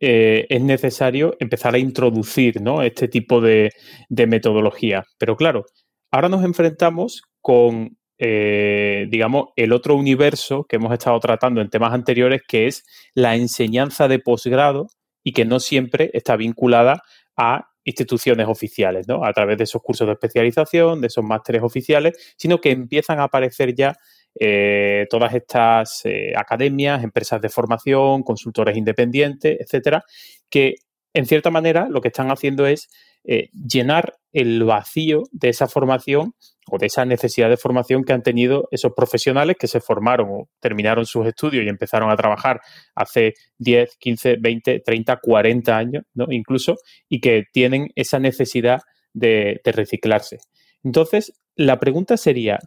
[0.00, 2.82] eh, es necesario empezar a introducir ¿no?
[2.82, 3.70] este tipo de,
[4.08, 5.04] metodología.
[5.18, 5.66] Pero claro,
[6.10, 11.92] ahora nos enfrentamos con, eh, digamos, el otro universo que hemos estado tratando en temas
[11.92, 14.86] anteriores, que es la enseñanza de posgrado
[15.22, 17.02] y que no siempre está vinculada
[17.36, 19.24] a instituciones oficiales, ¿no?
[19.24, 23.24] A través de esos cursos de especialización, de esos másteres oficiales, sino que empiezan a
[23.24, 23.96] aparecer ya
[24.38, 30.04] eh, todas estas eh, academias, empresas de formación, consultores independientes, etcétera,
[30.48, 30.76] que
[31.12, 32.88] en cierta manera lo que están haciendo es
[33.24, 36.34] eh, llenar el vacío de esa formación
[36.70, 40.48] o de esa necesidad de formación que han tenido esos profesionales que se formaron o
[40.60, 42.60] terminaron sus estudios y empezaron a trabajar
[42.94, 46.26] hace 10, 15, 20, 30, 40 años, ¿no?
[46.30, 46.76] Incluso,
[47.08, 48.80] y que tienen esa necesidad
[49.12, 50.38] de reciclarse.
[50.84, 52.58] Entonces, la pregunta sería,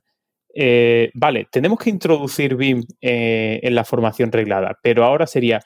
[0.54, 5.62] eh, vale, tenemos que introducir BIM eh, en la formación reglada, pero ahora sería,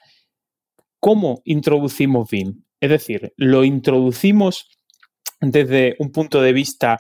[1.00, 2.64] ¿cómo introducimos BIM?
[2.80, 4.77] Es decir, ¿lo introducimos
[5.40, 7.00] desde un punto de vista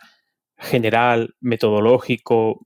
[0.57, 2.65] general, metodológico,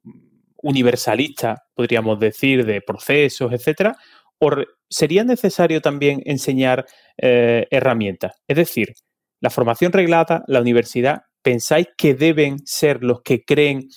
[0.58, 3.96] universalista, podríamos decir, de procesos, etcétera?
[4.40, 4.52] ¿O
[4.90, 6.86] sería necesario también enseñar
[7.18, 8.34] eh, herramientas?
[8.48, 8.94] Es decir,
[9.40, 13.88] la formación reglada, la universidad, ¿pensáis que deben ser los que creen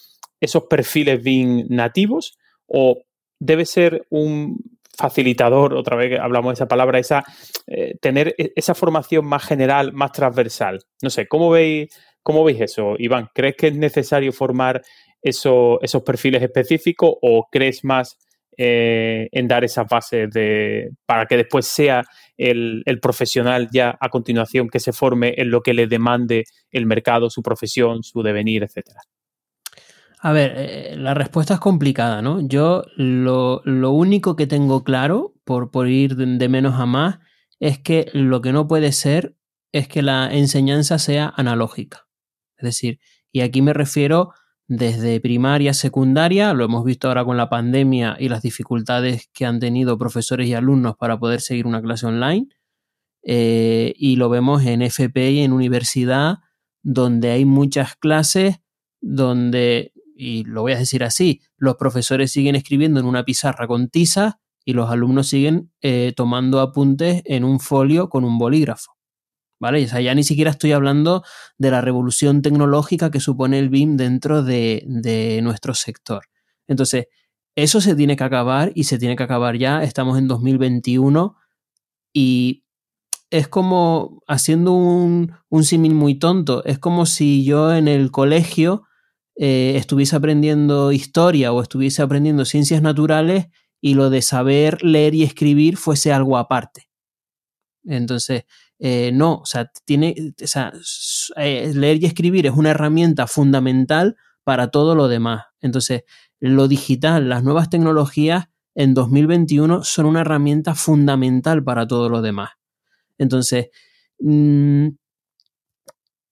[0.41, 3.03] esos perfiles BIM nativos o
[3.39, 7.25] debe ser un facilitador, otra vez hablamos de esa palabra, esa,
[7.67, 10.81] eh, tener e, esa formación más general, más transversal.
[11.03, 11.89] No sé, ¿cómo veis,
[12.23, 13.29] cómo veis eso, Iván?
[13.35, 14.83] ¿Crees que es necesario formar
[15.23, 18.19] esos perfiles específicos o crees más
[18.57, 22.03] eh, en dar esas bases de, para que después sea
[22.37, 26.87] el, el, profesional ya a continuación que se forme en lo que le demande el
[26.87, 29.01] mercado, su profesión, su devenir, etcétera?
[30.25, 32.41] A ver, eh, la respuesta es complicada, ¿no?
[32.41, 33.61] Yo lo,
[33.91, 37.19] único que tengo claro, por, por ir de, menos a más,
[37.61, 39.37] es que lo que no puede ser
[39.71, 42.09] es que la enseñanza sea analógica.
[42.57, 43.01] Es decir,
[43.33, 44.33] y aquí me refiero
[44.67, 49.61] desde primaria, secundaria, lo hemos visto ahora con la pandemia y las dificultades que han
[49.61, 52.49] tenido profesores y alumnos para poder seguir una clase online,
[53.25, 56.39] eh, y lo vemos en FP y en universidad,
[56.83, 58.61] donde hay muchas clases
[59.03, 63.89] donde y lo voy a decir así, los profesores siguen escribiendo en una pizarra con
[63.89, 68.93] tiza y los alumnos siguen eh, tomando apuntes en un folio con un bolígrafo.
[69.61, 69.85] ¿Vale?
[69.85, 71.23] O sea, ya ni siquiera estoy hablando
[71.59, 76.25] de la revolución tecnológica que supone el BIM dentro de, de nuestro sector.
[76.67, 77.07] Entonces,
[77.57, 79.83] eso se tiene que acabar y se tiene que acabar ya.
[79.83, 81.37] Estamos en 2021
[82.13, 82.65] y
[83.31, 86.65] es como haciendo un, un símil muy tonto.
[86.65, 88.85] Es como si yo en el colegio
[89.37, 93.47] eh, estuviese aprendiendo historia o estuviese aprendiendo ciencias naturales
[93.81, 96.89] y lo de saber leer y escribir fuese algo aparte.
[97.85, 98.45] Entonces,
[98.79, 100.73] eh, no, o sea, tiene, o sea,
[101.37, 105.45] eh, leer y escribir es una herramienta fundamental para todo lo demás.
[105.61, 106.03] Entonces,
[106.41, 112.51] lo digital, las nuevas tecnologías en 2021 son una herramienta fundamental para todo lo demás.
[113.19, 113.69] Entonces,
[114.19, 114.89] mmm,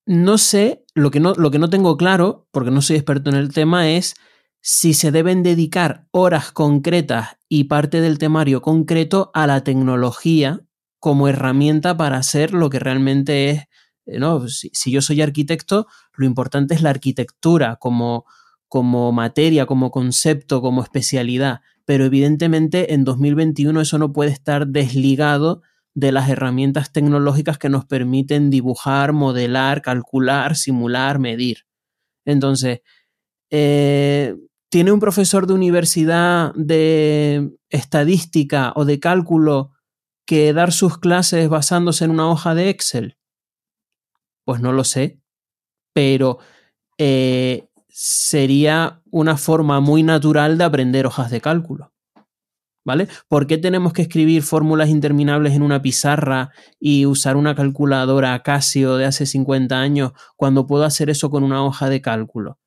[0.06, 3.36] no sé, lo que no, lo que no tengo claro, porque no soy experto en
[3.36, 4.14] el tema, es
[4.60, 10.60] si se deben dedicar horas concretas y parte del temario concreto a la tecnología
[11.00, 13.62] como herramienta para hacer lo que realmente es.
[14.06, 14.46] Eh, ¿no?
[14.48, 18.24] Si, yo soy arquitecto, lo importante es la arquitectura como,
[18.68, 21.60] como materia, como concepto, como especialidad.
[21.84, 25.62] Pero evidentemente en 2021 eso no puede estar desligado
[25.94, 31.66] de las herramientas tecnológicas que nos permiten dibujar, modelar, calcular, simular, medir.
[32.24, 32.80] Entonces,
[33.50, 34.34] eh,
[34.70, 39.72] ¿tiene un profesor de universidad de estadística o de cálculo
[40.26, 43.18] que dar sus clases basándose en una hoja de Excel?
[44.44, 45.20] Pues no lo sé,
[45.92, 46.38] pero
[46.98, 51.91] eh, sería una forma muy natural de aprender hojas de cálculo.
[52.84, 53.06] ¿Vale?
[53.28, 58.96] ¿Por qué tenemos que escribir fórmulas interminables en una pizarra y usar una calculadora Casio
[58.96, 62.58] de hace 50 años cuando puedo hacer eso con una hoja de cálculo?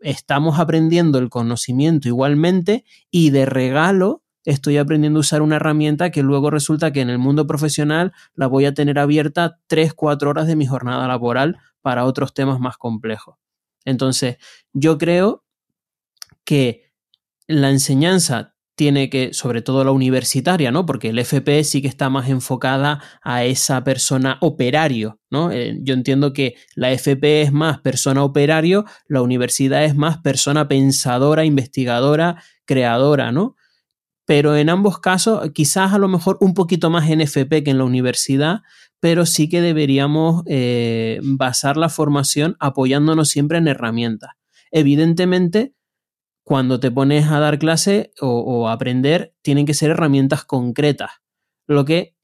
[0.00, 6.22] Estamos aprendiendo el conocimiento igualmente y de regalo estoy aprendiendo a usar una herramienta que
[6.22, 10.46] luego resulta que en el mundo profesional la voy a tener abierta 3, 4 horas
[10.46, 13.36] de mi jornada laboral para otros temas más complejos.
[13.84, 14.38] Entonces,
[14.72, 15.44] yo creo
[16.44, 16.92] que
[17.46, 20.84] la enseñanza tiene que, sobre todo la universitaria, ¿no?
[20.84, 25.52] Porque el FP sí que está más enfocada a esa persona operario, ¿no?
[25.52, 30.66] Eh, yo entiendo que la FP es más persona operario, la universidad es más persona
[30.66, 33.56] pensadora, investigadora, creadora, ¿no?
[34.26, 37.78] Pero en ambos casos, quizás a lo mejor un poquito más en FP que en
[37.78, 38.62] la universidad,
[38.98, 44.30] pero sí que deberíamos eh, basar la formación apoyándonos siempre en herramientas.
[44.70, 45.74] Evidentemente,
[46.44, 51.10] cuando te pones a dar clase o, aprender, tienen que ser herramientas concretas.
[51.66, 52.14] Lo que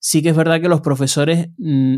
[0.00, 1.96] sí que es verdad que los profesores, mm,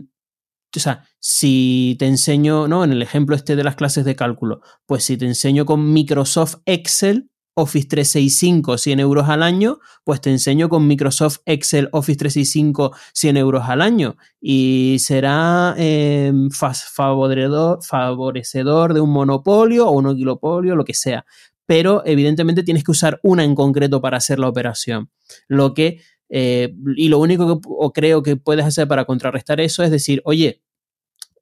[0.77, 2.85] o sea, si te enseño, ¿no?
[2.85, 6.57] En el ejemplo este de las clases de cálculo, pues si te enseño con Microsoft
[6.67, 12.93] Excel, Office 365 100 euros al año, pues te enseño con Microsoft Excel Office 365
[13.13, 20.77] 100 euros al año y será em, favorecedor, favorecedor de un monopolio o un oligopolio,
[20.77, 21.25] lo que sea
[21.69, 25.11] pero evidentemente tienes que usar una en concreto para hacer la operación.
[25.49, 26.01] Lo que,
[26.31, 30.63] eh, y lo único que creo que puedes hacer para contrarrestar eso es decir, oye,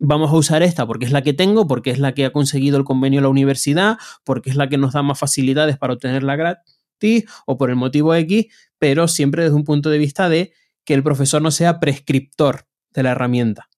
[0.00, 2.76] vamos a usar esta porque es la que tengo, porque es la que ha conseguido
[2.76, 6.34] el convenio de la universidad, porque es la que nos da más facilidades para obtenerla
[6.34, 8.46] gratis o por el motivo X,
[8.80, 10.52] pero siempre desde un punto de vista de
[10.84, 13.68] que el profesor no sea prescriptor de la herramienta.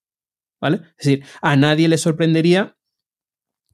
[0.63, 0.81] ¿Vale?
[0.97, 2.78] Es decir, a nadie le sorprendería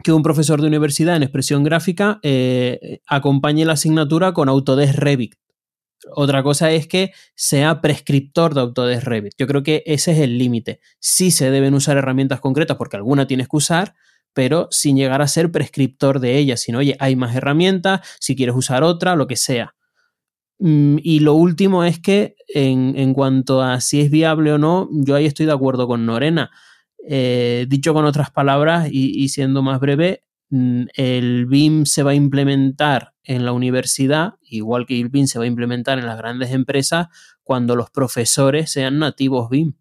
[0.04, 5.34] que un profesor de universidad en expresión gráfica eh, acompañe la asignatura con Autodesk Revit.
[6.12, 9.32] Otra cosa es que sea prescriptor de Autodesk Revit.
[9.36, 10.80] Yo creo que ese es el límite.
[11.00, 13.94] Sí se deben usar herramientas concretas porque alguna tienes que usar,
[14.32, 18.54] pero sin llegar a ser prescriptor de ellas, sino, oye, hay más herramientas, si quieres
[18.54, 19.74] usar otra, lo que sea.
[20.58, 25.14] Mm, y lo último es que en, cuanto a si es viable o no, yo
[25.14, 26.50] ahí estoy de acuerdo con Norena.
[27.06, 32.14] Eh, dicho con otras palabras y, siendo más breve, mm, el BIM se va a
[32.14, 36.52] implementar en la universidad, igual que el BIM se va a implementar en las grandes
[36.52, 37.08] empresas,
[37.42, 39.74] cuando los profesores sean nativos BIM.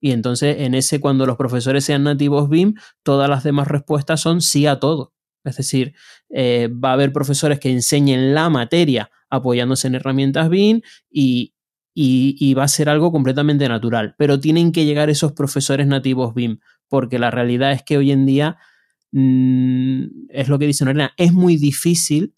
[0.00, 4.40] Y entonces, en ese, cuando los profesores sean nativos BIM, todas las demás respuestas son
[4.40, 5.12] sí a todo.
[5.42, 5.94] Es decir,
[6.28, 11.54] eh, va a haber profesores que enseñen la materia apoyándose en herramientas BIM y,
[11.98, 14.14] y, va a ser algo completamente natural.
[14.18, 18.26] Pero tienen que llegar esos profesores nativos BIM, porque la realidad es que hoy en
[18.26, 18.58] día
[19.12, 22.34] mm, es lo que dice Norena, es muy difícil.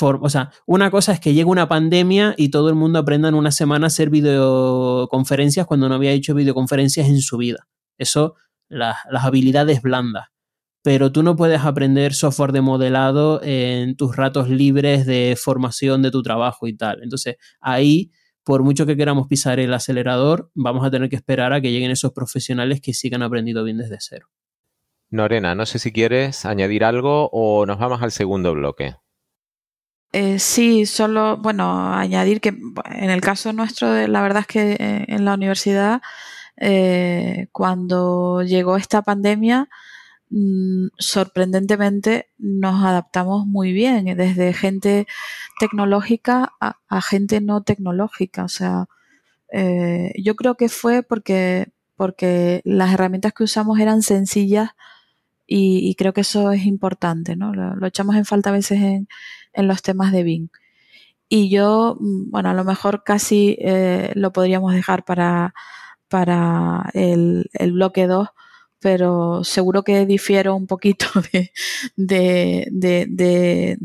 [0.00, 3.34] o sea, una cosa es que llegue una pandemia y todo el mundo aprenda en
[3.34, 7.68] una semana a hacer videoconferencias cuando no había hecho videoconferencias en su vida.
[7.98, 8.36] Eso,
[8.70, 10.28] las habilidades blandas.
[10.82, 16.10] Pero tú no puedes aprender software de modelado en tus ratos libres de formación de
[16.10, 17.02] tu trabajo y tal.
[17.02, 18.10] Entonces, ahí
[18.44, 21.90] por mucho que queramos pisar el acelerador, vamos a tener que esperar a que lleguen
[21.90, 24.28] esos profesionales que sigan aprendido bien desde cero.
[25.10, 28.96] Norena, no sé si quieres añadir algo o nos vamos al segundo bloque.
[30.12, 35.04] Eh, sí, solo, bueno, añadir que en el caso nuestro, la verdad es que eh,
[35.08, 36.02] en la universidad,
[36.56, 39.68] eh, cuando llegó esta pandemia,
[40.98, 45.06] sorprendentemente nos adaptamos muy bien, desde gente
[45.60, 48.44] tecnológica a, gente no tecnológica.
[48.44, 48.86] O sea,
[49.52, 54.70] eh, yo creo que fue porque, porque las herramientas que usamos eran sencillas
[55.46, 57.52] y, creo que eso es importante, ¿no?
[57.54, 59.08] Lo, echamos en falta a veces en,
[59.52, 60.48] en, los temas de BIM.
[61.28, 65.54] Y yo, mm, bueno, a lo mejor casi eh, lo podríamos dejar para,
[66.08, 68.28] para el, el bloque 2
[68.84, 71.06] pero seguro que difiero un poquito
[71.96, 73.78] de,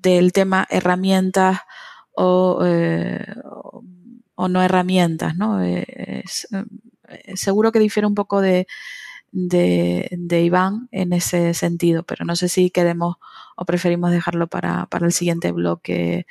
[0.00, 1.58] del tema herramientas
[2.14, 3.26] o, eh,
[4.48, 5.60] no herramientas, ¿no?
[5.64, 6.22] Eh, eh,
[7.34, 8.68] seguro que difiere un poco de,
[9.32, 13.16] de, Iván en ese sentido, pero no sé si queremos
[13.56, 16.26] o preferimos dejarlo para, para el siguiente bloque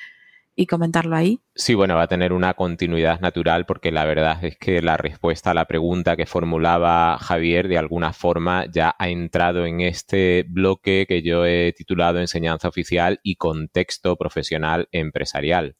[0.60, 1.40] y comentarlo ahí.
[1.56, 5.52] Sí, bueno, va a tener una continuidad natural porque la verdad es que la respuesta
[5.52, 11.06] a la pregunta que formulaba Javier de alguna forma ya ha entrado en este bloque
[11.08, 15.78] que yo he titulado Enseñanza Oficial y Contexto Profesional Empresarial.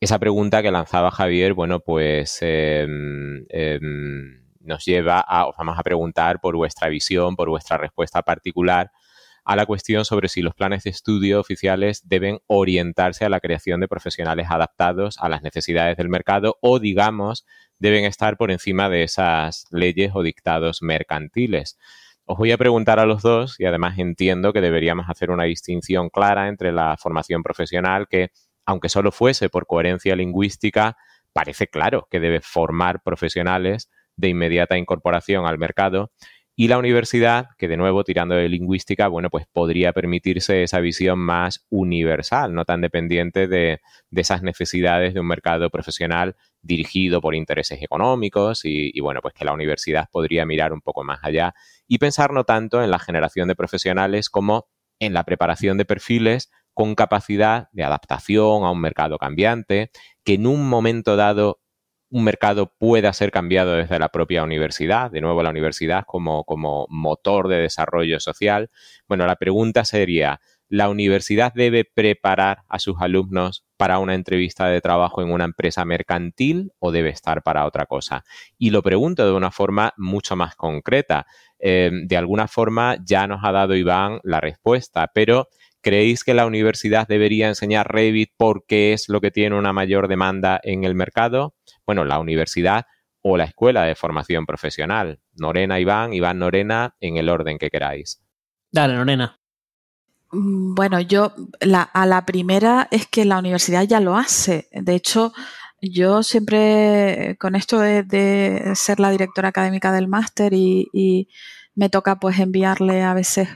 [0.00, 5.82] Esa pregunta que lanzaba Javier, bueno, pues em, em, nos lleva a, os vamos a
[5.82, 8.90] preguntar por vuestra visión, por vuestra respuesta particular
[9.48, 13.80] a la cuestión sobre si los planes de estudio oficiales deben orientarse a la creación
[13.80, 17.46] de profesionales adaptados a las necesidades del mercado o, digamos,
[17.78, 21.78] deben estar por encima de esas leyes o dictados mercantiles.
[22.26, 26.10] Os voy a preguntar a los dos y además entiendo que deberíamos hacer una distinción
[26.10, 28.32] clara entre la formación profesional que,
[28.66, 30.98] aunque solo fuese por coherencia lingüística,
[31.32, 36.10] parece claro que debe formar profesionales de inmediata incorporación al mercado
[36.60, 41.16] y la universidad, que de nuevo, tirando de lingüística, bueno, pues podría permitirse esa visión
[41.20, 43.78] más universal, no tan dependiente de,
[44.10, 49.44] esas necesidades de un mercado profesional dirigido por intereses económicos y, y, bueno, pues que
[49.44, 51.54] la universidad podría mirar un poco más allá
[51.86, 54.66] y pensar no tanto en la generación de profesionales como
[54.98, 59.92] en la preparación de perfiles con capacidad de adaptación a un mercado cambiante,
[60.24, 61.60] que en un momento dado
[62.10, 66.86] un mercado pueda ser cambiado desde la propia universidad, de nuevo la universidad como, como
[66.88, 68.70] motor de desarrollo social.
[69.06, 74.80] Bueno, la pregunta sería, ¿la universidad debe preparar a sus alumnos para una entrevista de
[74.80, 78.24] trabajo en una empresa mercantil o debe estar para otra cosa?
[78.56, 81.26] Y lo pregunto de una forma mucho más concreta.
[81.58, 85.48] Eh, de alguna forma ya nos ha dado Iván la respuesta, pero
[85.80, 90.60] ¿Creéis que la universidad debería enseñar Revit porque es lo que tiene una mayor demanda
[90.62, 91.54] en el mercado?
[91.88, 92.84] bueno, la universidad
[93.22, 95.20] o la escuela de formación profesional.
[95.32, 98.20] Norena, Iván, Iván, Norena, en el orden que queráis.
[98.70, 99.40] Dale, Norena.
[100.30, 101.32] Mm, bueno, yo
[101.94, 104.68] a la primera es que la universidad ya lo hace.
[104.70, 105.32] De hecho,
[105.80, 111.28] yo siempre, con esto de, ser la directora académica del máster y,
[111.74, 113.48] me toca pues enviarle a veces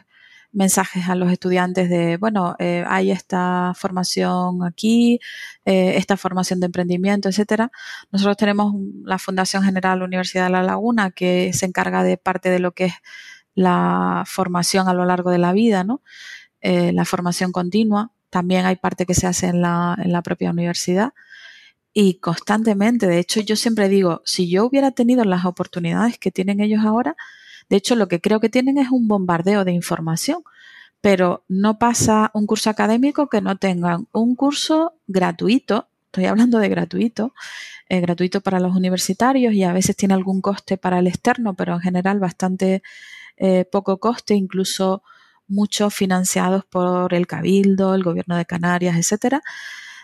[0.53, 5.19] mensajes a los estudiantes de, bueno, eh, hay esta formación aquí,
[5.65, 7.70] eh, esta formación de emprendimiento, etcétera.
[8.11, 8.74] Nosotros tenemos
[9.05, 12.87] la Fundación General Universidad de La Laguna que se encarga de parte de lo que
[12.87, 12.95] es
[13.55, 16.03] la formación a lo largo de la vida, ¿no?
[16.61, 18.12] Eh, la formación continua.
[18.31, 21.12] También hay parte que se hace en la, en la propia universidad
[21.93, 23.07] y constantemente.
[23.07, 27.16] De hecho, yo siempre digo, si yo hubiera tenido las oportunidades que tienen ellos ahora,
[27.68, 30.43] de hecho, lo que creo que tienen es un bombardeo de información,
[31.01, 36.68] pero no pasa un curso académico que no tengan un curso gratuito, estoy hablando de
[36.68, 37.34] gratuito,
[37.89, 41.74] eh, gratuito para los universitarios y a veces tiene algún coste para el externo, pero
[41.74, 42.82] en general bastante
[43.36, 45.02] eh, poco coste, incluso
[45.48, 49.43] muchos financiados por el Cabildo, el Gobierno de Canarias, etcétera,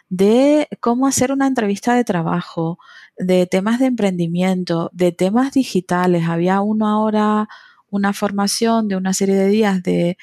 [0.08, 2.78] de cómo hacer una entrevista de trabajo,
[3.16, 6.28] de temas de emprendimiento, de temas digitales.
[6.28, 7.48] Había uno ahora,
[7.90, 10.16] una formación de una serie de días de,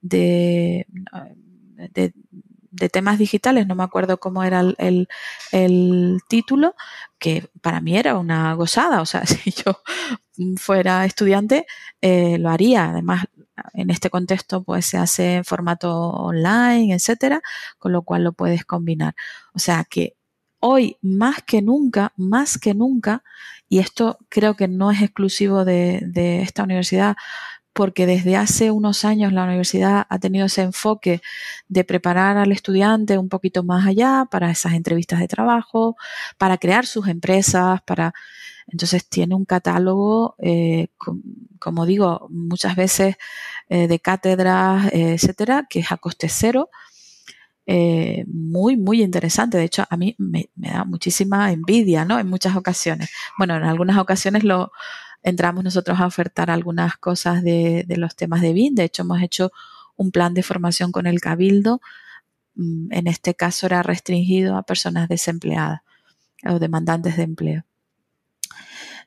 [0.00, 0.86] de,
[1.90, 5.08] de, temas digitales, no me acuerdo cómo era el,
[5.52, 6.74] el, título,
[7.18, 9.00] que para mí era una gozada.
[9.00, 9.80] O sea, si yo
[10.56, 11.66] fuera estudiante,
[12.00, 12.90] eh, lo haría.
[12.90, 13.24] Además,
[13.74, 17.42] en este contexto pues se hace en formato online, etcétera,
[17.78, 19.14] con lo cual lo puedes combinar.
[19.54, 20.16] O sea que
[20.60, 23.22] hoy más que nunca, más que nunca,
[23.68, 27.16] y esto creo que no es exclusivo de, esta universidad,
[27.72, 31.22] porque desde hace unos años la universidad ha tenido ese enfoque
[31.68, 35.96] de preparar al estudiante un poquito más allá para esas entrevistas de trabajo,
[36.38, 38.12] para crear sus empresas, para
[38.66, 40.88] entonces tiene un catálogo, eh,
[41.58, 43.16] como digo, muchas veces
[43.68, 46.70] eh, de cátedras, eh, etcétera, que es a coste cero.
[48.26, 49.58] muy, muy interesante.
[49.58, 52.18] De hecho, a mí me, da muchísima envidia, ¿no?
[52.18, 53.10] En muchas ocasiones.
[53.38, 54.72] Bueno, en algunas ocasiones lo
[55.22, 58.74] entramos nosotros a ofertar algunas cosas de, los temas de BIN.
[58.74, 59.52] De hecho, hemos hecho
[59.96, 61.80] un plan de formación con el Cabildo.
[62.54, 65.82] Mm, en este caso era restringido a personas desempleadas
[66.46, 67.64] o demandantes de empleo.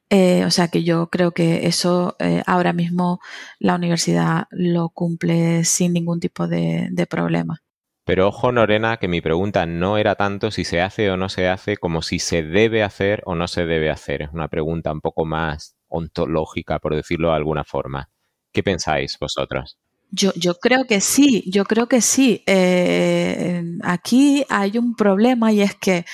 [0.09, 3.19] Eh, o sea que yo creo que eso eh, ahora mismo
[3.59, 7.59] la universidad lo cumple sin ningún tipo de, problema.
[8.05, 11.47] Pero ojo, Norena, que mi pregunta no era tanto si se hace o no se
[11.47, 14.21] hace, como si se debe hacer o no se debe hacer.
[14.21, 18.09] Es una pregunta un poco más ontológica, por decirlo de alguna forma.
[18.53, 19.79] ¿Qué pensáis vosotros?
[20.15, 22.41] Yo, creo que sí, yo creo que sí.
[22.45, 26.05] Eh, aquí hay un problema y es que,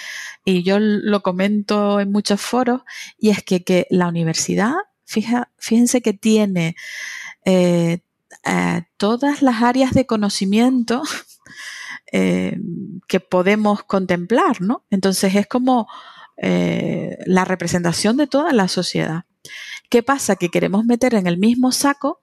[0.43, 2.81] y yo lo comento en muchos foros,
[3.19, 4.73] y es que, que la universidad,
[5.05, 6.75] fija, fíjense que tiene
[7.45, 7.99] eh,
[8.45, 11.03] eh, todas las áreas de conocimiento
[12.11, 14.83] que podemos contemplar, ¿no?
[14.89, 15.87] Entonces es como
[16.37, 19.25] la representación de toda la sociedad.
[19.89, 20.37] ¿Qué pasa?
[20.37, 22.19] Que queremos meter en el mismo saco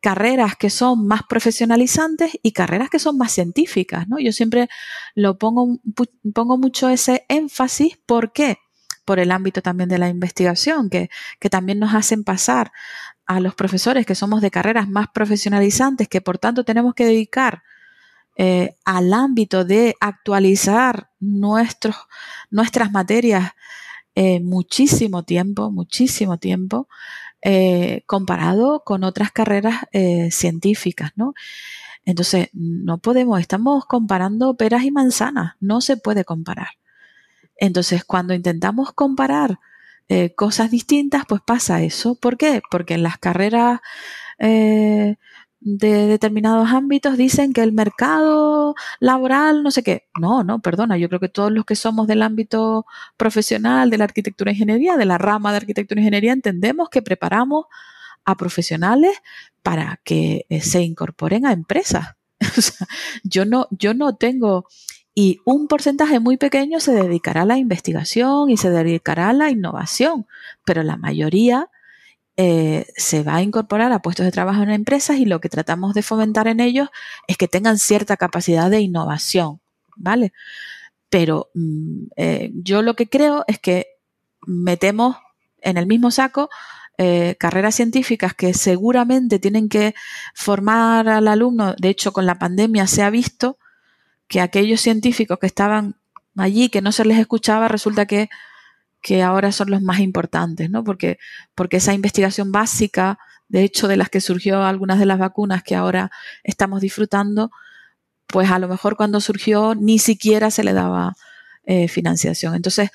[0.00, 4.18] carreras que son más profesionalizantes y carreras que son más científicas, ¿no?
[4.18, 4.68] Yo siempre
[5.14, 5.78] lo pongo,
[6.34, 8.58] pongo mucho ese énfasis, ¿por qué?
[9.04, 12.72] Por el ámbito también de la investigación, que, que también nos hacen pasar
[13.26, 17.62] a los profesores que somos de carreras más profesionalizantes, que por tanto tenemos que dedicar
[18.36, 21.96] eh, al ámbito de actualizar nuestros,
[22.50, 23.52] nuestras materias
[24.14, 26.88] eh, muchísimo tiempo, muchísimo tiempo.
[27.42, 31.34] Eh, comparado con otras carreras eh, científicas, ¿no?
[32.04, 36.70] Entonces, no podemos, estamos comparando peras y manzanas, no se puede comparar.
[37.56, 39.58] Entonces, cuando intentamos comparar
[40.34, 42.16] cosas distintas, pues pasa eso.
[42.16, 42.62] ¿Por qué?
[42.68, 43.80] Porque en las carreras
[45.60, 50.08] de determinados ámbitos dicen que el mercado laboral, no sé qué.
[50.18, 54.04] No, no, perdona, yo creo que todos los que somos del ámbito profesional de la
[54.04, 57.66] arquitectura e ingeniería, de la rama de arquitectura e ingeniería, entendemos que preparamos
[58.24, 59.12] a profesionales
[59.62, 62.16] para que eh, se incorporen a empresas.
[63.22, 64.66] yo no, yo no tengo,
[65.14, 69.50] y un porcentaje muy pequeño se dedicará a la investigación y se dedicará a la
[69.50, 70.26] innovación,
[70.64, 71.68] pero la mayoría
[72.42, 75.92] eh, se va a incorporar a puestos de trabajo en empresas y lo que tratamos
[75.92, 76.88] de fomentar en ellos
[77.28, 79.60] es que tengan cierta capacidad de innovación,
[79.94, 80.32] ¿vale?
[81.10, 83.88] Pero mm, eh, yo lo que creo es que
[84.46, 85.18] metemos
[85.60, 86.48] en el mismo saco
[86.96, 89.94] eh, carreras científicas que seguramente tienen que
[90.34, 93.58] formar al alumno, de hecho con la pandemia se ha visto
[94.28, 95.96] que aquellos científicos que estaban
[96.38, 98.30] allí, que no se les escuchaba, resulta que
[99.00, 100.84] que ahora son los más importantes, ¿no?
[100.84, 101.18] Porque,
[101.54, 103.18] porque esa investigación básica,
[103.48, 106.10] de hecho, de las que surgió algunas de las vacunas que ahora
[106.44, 107.50] estamos disfrutando,
[108.26, 111.14] pues a lo mejor cuando surgió ni siquiera se le daba
[111.64, 112.54] eh, financiación.
[112.54, 112.90] Entonces,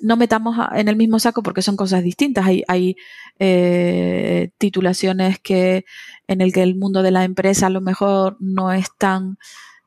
[0.00, 2.46] no metamos en el mismo saco porque son cosas distintas.
[2.46, 2.96] Hay,
[3.38, 5.84] eh, titulaciones que
[6.28, 9.38] en el que el mundo de la empresa a lo mejor no es tan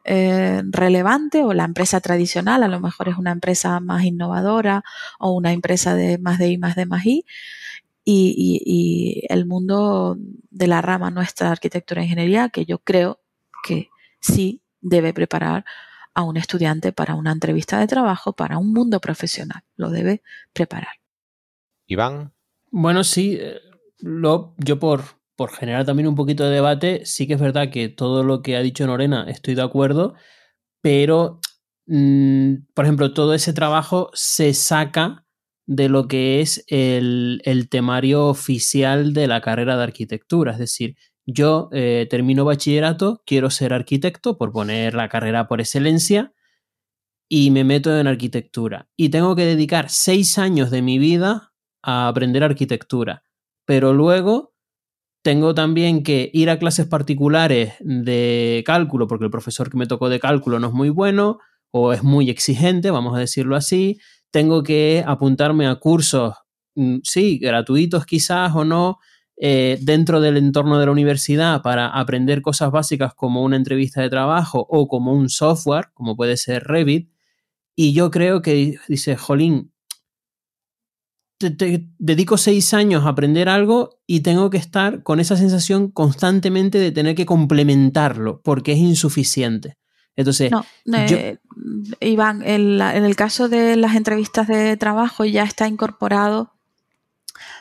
[0.07, 4.83] eh, relevante o la empresa tradicional a lo mejor es una empresa más innovadora
[5.19, 7.25] o una empresa de más de I más de más I.
[8.09, 10.17] Y, y el mundo
[10.49, 13.19] de la rama nuestra arquitectura e ingeniería, que yo creo
[13.63, 13.89] que
[14.21, 15.65] sí debe preparar
[16.13, 19.61] a un estudiante para una entrevista de trabajo, para un mundo profesional.
[19.75, 20.23] Lo debe
[20.53, 20.95] preparar.
[21.85, 22.33] Iván.
[22.71, 23.59] Bueno, sí, eh,
[23.99, 27.89] lo, yo por, por generar también un poquito de debate, sí que es verdad que
[27.89, 30.15] todo lo que ha dicho Norena estoy de acuerdo,
[30.81, 31.39] pero,
[31.85, 35.25] mm, por ejemplo, todo ese trabajo se saca
[35.67, 40.53] de lo que es el, el, temario oficial de la carrera de arquitectura.
[40.53, 40.95] Es decir,
[41.25, 46.33] yo eh, termino bachillerato, quiero ser arquitecto, por poner la carrera por excelencia,
[47.29, 48.87] y me meto en arquitectura.
[48.95, 51.53] Y tengo que dedicar seis años de mi vida
[51.83, 53.23] a aprender arquitectura.
[53.65, 54.56] Pero luego
[55.27, 60.07] tengo también que ir a clases particulares de cálculo, porque el profesor que me tocó
[60.07, 61.39] de cálculo no es muy bueno
[61.69, 63.99] o es muy exigente, vamos a decirlo así.
[64.31, 66.33] Tengo que apuntarme a cursos,
[66.75, 68.99] mm, sí, gratuitos quizás o no,
[69.35, 74.09] eh, dentro del entorno de la universidad para aprender cosas básicas como una entrevista de
[74.09, 77.11] trabajo o como un software, como puede ser Revit.
[77.75, 79.73] Y yo creo que dice, Jolín,
[81.37, 86.79] te, dedico seis años a aprender algo y tengo que estar con esa sensación constantemente
[86.79, 89.77] de tener que complementarlo porque es insuficiente.
[90.15, 90.65] Entonces, no,
[90.97, 91.37] eh,
[91.99, 96.57] Iván, en, en, el caso de las entrevistas de trabajo ya está incorporado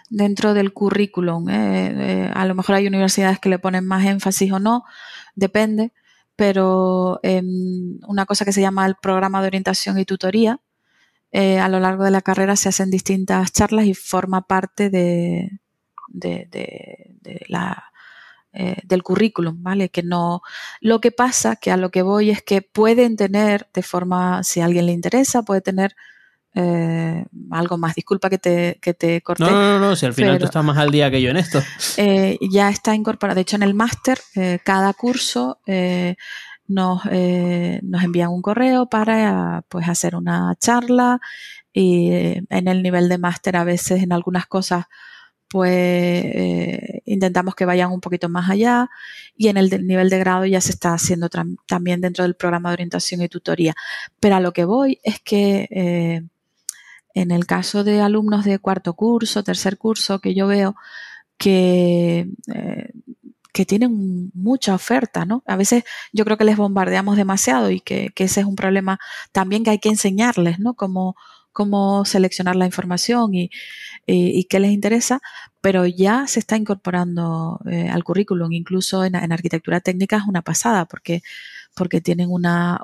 [0.09, 1.48] dentro del currículum.
[1.48, 1.93] ¿eh?
[1.94, 4.85] Eh, a lo mejor hay universidades que le ponen más énfasis o no,
[5.35, 5.93] depende,
[6.36, 10.61] pero em, una cosa que se llama el programa de orientación y tutoría,
[11.32, 15.51] eh, a lo largo de la carrera se hacen distintas charlas y forma parte de,
[17.48, 17.85] la,
[18.53, 19.89] del currículum, ¿vale?
[19.90, 20.43] Que no.
[20.81, 24.61] Lo que pasa, que a lo que voy es que pueden tener, de forma, si
[24.61, 25.94] a alguien le interesa, puede tener
[26.59, 27.94] eh, algo más.
[27.94, 29.44] Disculpa que te, que te corté.
[29.44, 31.62] No, no, no, si al final tú estás más al día que yo en esto.
[31.98, 33.35] Eh, ya está incorporado.
[33.36, 35.61] De hecho, en el máster, eh, cada curso
[36.68, 41.20] nos, nos envían un correo para pues, hacer una charla
[41.72, 44.86] y en el nivel de máster a veces en algunas cosas
[45.48, 46.24] pues
[47.05, 48.88] intentamos que vayan un poquito más allá
[49.36, 51.28] y en el nivel de grado ya se está haciendo
[51.66, 53.74] también dentro del programa de orientación y tutoría.
[54.18, 56.26] Pero a lo que voy es que
[57.16, 60.76] en el caso de alumnos de cuarto curso, tercer curso, que yo veo
[61.38, 62.90] que, eh,
[63.57, 65.43] que tienen mucha oferta, ¿no?
[65.47, 68.99] A veces yo creo que les bombardeamos demasiado y que, ese es un problema
[69.33, 70.74] también que hay que enseñarles, ¿no?
[70.74, 71.16] Cómo,
[71.53, 73.49] cómo seleccionar la información y,
[74.51, 75.20] qué les interesa,
[75.62, 80.43] pero ya se está incorporando eh, al currículum, incluso en, en, arquitectura técnica es una
[80.43, 81.23] pasada, porque
[81.77, 82.82] porque tienen una,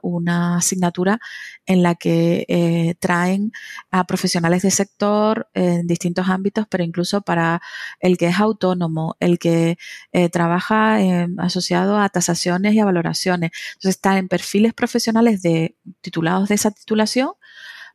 [0.56, 1.18] asignatura
[1.66, 3.52] en la que eh, traen
[3.90, 7.60] a profesionales de sector en distintos ámbitos, pero incluso para
[8.00, 9.78] el que es autónomo, el que
[10.12, 10.98] eh, trabaja
[11.38, 13.50] asociado a tasaciones y a valoraciones.
[13.74, 17.32] Entonces están en perfiles profesionales de titulados de esa titulación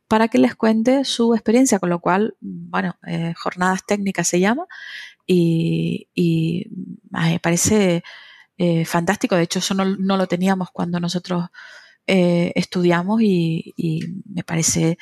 [0.08, 4.66] para que les cuente su experiencia, con lo cual, bueno, eh, jornadas técnicas se llama
[5.26, 6.66] y, y
[7.10, 8.02] me parece
[8.58, 9.36] eh, fantástico.
[9.36, 11.46] De hecho, eso no, lo teníamos cuando nosotros
[12.06, 13.74] eh, estudiamos y,
[14.26, 14.98] me parece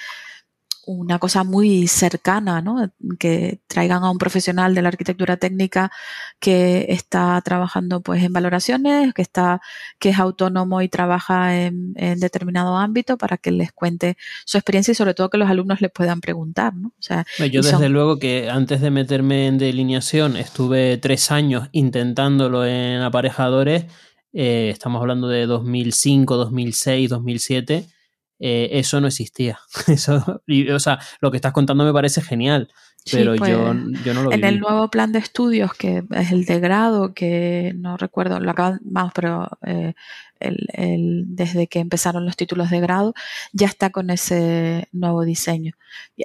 [0.87, 2.93] una cosa muy cercana, ¿no?
[3.19, 5.91] Que traigan a un profesional de la arquitectura técnica
[6.39, 9.61] que está trabajando pues en valoraciones, que está,
[9.99, 14.95] que es autónomo y trabaja en, determinado ámbito para que les cuente su experiencia y
[14.95, 16.89] sobre todo que los alumnos les puedan preguntar, ¿no?
[16.89, 22.65] O sea, yo desde luego que antes de meterme en delineación estuve tres años intentándolo
[22.65, 23.87] en aparejadores.
[24.33, 27.96] Eh, estamos hablando de 2005, 2006, 2007
[28.39, 29.59] eh, eso no existía.
[29.87, 30.43] Eso,
[30.75, 32.69] o sea, lo que estás contando me parece genial,
[33.11, 36.45] pero yo, pues, yo, no lo En el nuevo plan de estudios, que es el
[36.45, 39.95] de grado, que no recuerdo, lo acaban, vamos, pero eh,
[40.41, 43.15] el, desde que empezaron los títulos de grado,
[43.53, 45.73] ya está con ese nuevo diseño.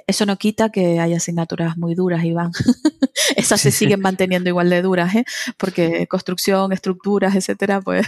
[0.06, 2.52] Eso no quita que haya asignaturas muy duras, Iván.
[3.36, 5.24] Esas se siguen manteniendo igual de duras, ¿eh?
[5.56, 8.06] porque construcción, estructuras, etcétera, pues.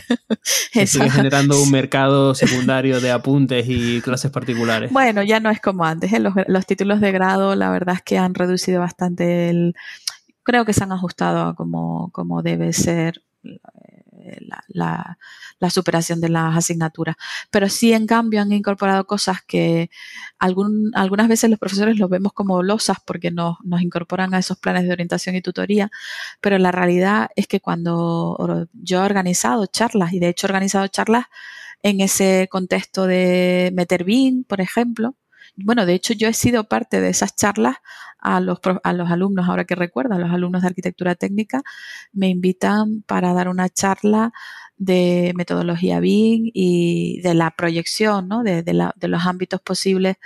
[0.72, 4.92] Se sigue generando un mercado secundario de apuntes y clases particulares.
[4.92, 6.12] Bueno, ya no es como antes.
[6.12, 6.20] ¿eh?
[6.20, 9.74] Los, los títulos de grado, la verdad es que han reducido bastante el.
[10.42, 13.22] Creo que se han ajustado a como, como debe ser
[14.68, 15.16] la,
[15.70, 17.16] superación de las asignaturas.
[17.50, 19.90] Pero sí, en cambio, han incorporado cosas que
[20.38, 24.84] algunas veces los profesores los vemos como losas porque nos, nos incorporan a esos planes
[24.84, 25.90] de orientación y tutoría,
[26.40, 30.86] pero la realidad es que cuando yo he organizado charlas, y de hecho he organizado
[30.88, 31.26] charlas
[31.82, 35.16] en ese contexto de meter BIM, por ejemplo,
[35.56, 37.76] bueno, de hecho yo he sido parte de esas charlas
[38.18, 41.62] a los, a los alumnos, ahora que recuerdo, a los alumnos de arquitectura técnica,
[42.12, 44.32] me invitan para dar una charla
[44.76, 48.42] de metodología BIM y de la proyección, ¿no?
[48.42, 48.64] de,
[49.08, 50.16] los ámbitos posibles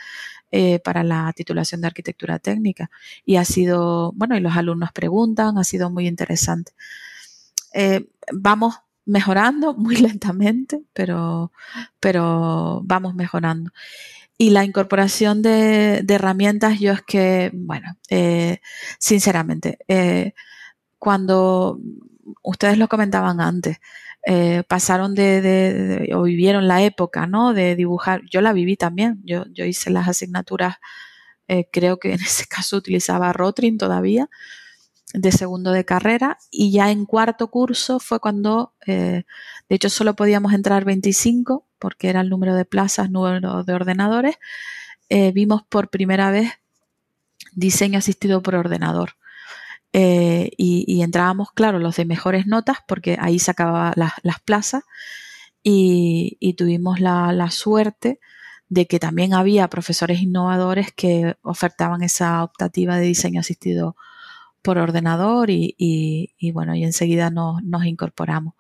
[0.51, 2.91] eh, para la titulación de arquitectura técnica.
[3.25, 6.73] Y ha sido, bueno, y los alumnos preguntan, ha sido muy interesante.
[7.75, 11.53] Eh, vamos mejorando muy lentamente, pero,
[12.01, 13.71] pero vamos mejorando.
[14.41, 18.61] Y la incorporación de, herramientas, yo es que, bueno, eh,
[19.01, 20.33] sinceramente, eh,
[20.99, 21.81] cuando
[22.45, 23.79] ustedes lo comentaban antes,
[24.25, 27.53] eh, pasaron de, o vivieron la época, ¿no?
[27.53, 30.77] De dibujar, yo la viví también, yo, yo hice las asignaturas,
[31.73, 34.31] creo que en ese caso utilizaba Rotring todavía,
[35.15, 39.25] de segundo de carrera, y ya en cuarto curso fue cuando, de
[39.69, 44.37] hecho solo podíamos entrar 25, porque era el número de plazas, número de ordenadores,
[45.09, 46.53] eh, vimos por primera vez
[47.53, 49.17] diseño asistido por ordenador.
[49.93, 54.85] Eh, y, entrábamos, claro, los de mejores notas, porque ahí se acababan las plazas,
[55.63, 58.21] y, tuvimos la, suerte
[58.69, 63.97] de que también había profesores innovadores que ofertaban esa optativa de diseño asistido
[64.63, 68.55] por ordenador y, bueno, y enseguida nos incorporamos.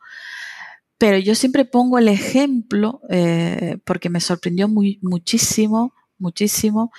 [0.98, 6.90] Pero yo siempre pongo el ejemplo, eh, porque me sorprendió muchísimo, muchísimo.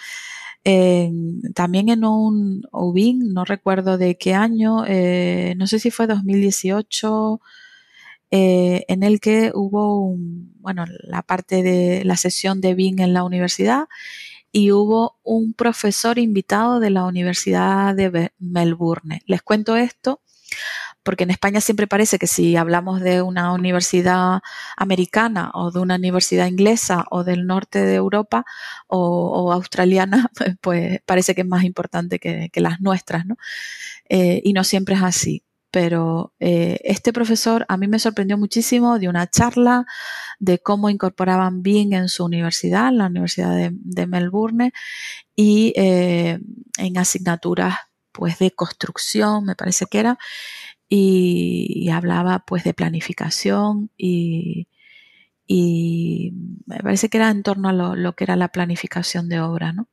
[1.56, 7.42] también en un UBIN, no recuerdo de qué año, eh, no sé si fue 2018,
[8.32, 10.16] eh, en el que hubo,
[10.60, 13.88] bueno, la parte de la sesión de BIN en la universidad
[14.52, 19.22] y hubo un profesor invitado de la Universidad de Melbourne.
[19.26, 20.22] Les cuento esto
[21.04, 24.42] porque en España siempre parece que si hablamos de una universidad
[24.78, 28.46] americana o de una universidad inglesa o del norte de Europa
[28.88, 30.30] o, australiana,
[30.62, 33.38] pues parece que es más importante que, las nuestras, ¿no?
[34.10, 35.44] Eh, y no siempre es así.
[35.72, 39.86] Pero eh, este profesor a mí me sorprendió muchísimo de una charla
[40.40, 44.74] de cómo incorporaban BIM en su universidad, la Universidad de, Melbourne,
[45.36, 46.40] y eh,
[46.80, 47.76] en asignaturas
[48.12, 50.18] pues de construcción, me parece que era,
[50.90, 54.68] y, hablaba pues de planificación y,
[56.66, 59.88] me parece que era en torno a lo, que era la planificación de obra, ¿no?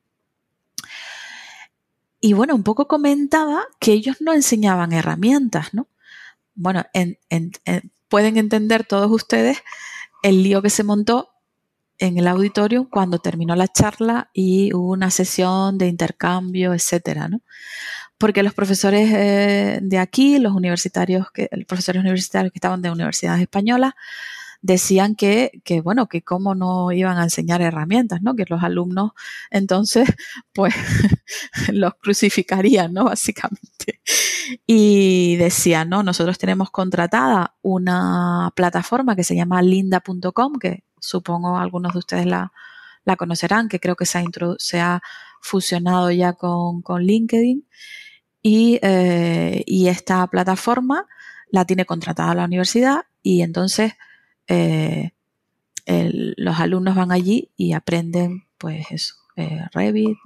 [2.19, 5.87] Y bueno, un poco comentaba que ellos no enseñaban herramientas, ¿no?
[6.55, 6.83] Bueno,
[8.09, 9.63] pueden entender todos ustedes
[10.23, 11.29] el lío que se montó
[11.99, 17.41] en el auditorio cuando terminó la charla y hubo una sesión de intercambio, etcétera, ¿no?
[18.17, 22.91] Porque los profesores eh, de aquí, los universitarios, que, los profesores universitarios que estaban de
[22.91, 23.93] universidades españolas,
[24.61, 28.35] decían que, bueno, que cómo no iban a enseñar herramientas, ¿no?
[28.35, 29.11] Que los alumnos
[29.51, 30.07] entonces,
[30.53, 30.73] pues,
[31.71, 33.05] los crucificarían, ¿no?
[33.05, 34.01] Básicamente.
[34.65, 36.03] Y decían, ¿no?
[36.03, 42.51] Nosotros tenemos contratada una plataforma que se llama linda.com, que supongo algunos de ustedes la,
[43.17, 44.23] conocerán, que creo que se ha,
[44.57, 45.01] se ha
[45.41, 47.65] fusionado ya con LinkedIn.
[48.81, 51.07] Eh, y, esta plataforma
[51.49, 53.93] la tiene contratada la universidad y entonces
[54.47, 55.11] eh,
[55.85, 60.17] los alumnos van allí y aprenden pues eso, eh, Revit,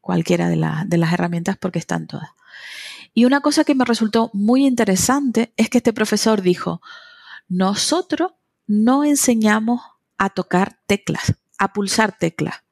[0.00, 2.30] cualquiera de, de las herramientas porque están todas.
[3.14, 6.80] Y una cosa que me resultó muy interesante es que este profesor dijo,
[7.48, 8.32] nosotros
[8.66, 9.80] no enseñamos
[10.16, 12.62] a tocar teclas, a pulsar teclas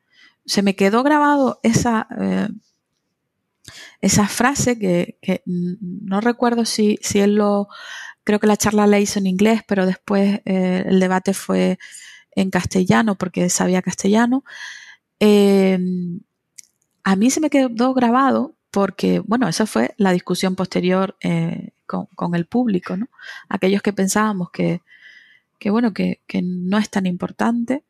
[0.46, 2.48] se me quedó grabado esa, eh,
[4.00, 7.68] esa frase que, no recuerdo si, si, él lo,
[8.24, 11.78] creo que la charla la hizo en inglés, pero después eh, el debate fue
[12.32, 14.44] en castellano porque sabía castellano.
[15.18, 16.20] Em,
[17.02, 22.34] a mí se me quedó grabado porque, bueno, esa fue la discusión posterior eh, con,
[22.34, 23.08] el público, ¿no?
[23.48, 24.82] Aquellos que pensábamos que,
[25.58, 27.84] que bueno, que, que no es tan importante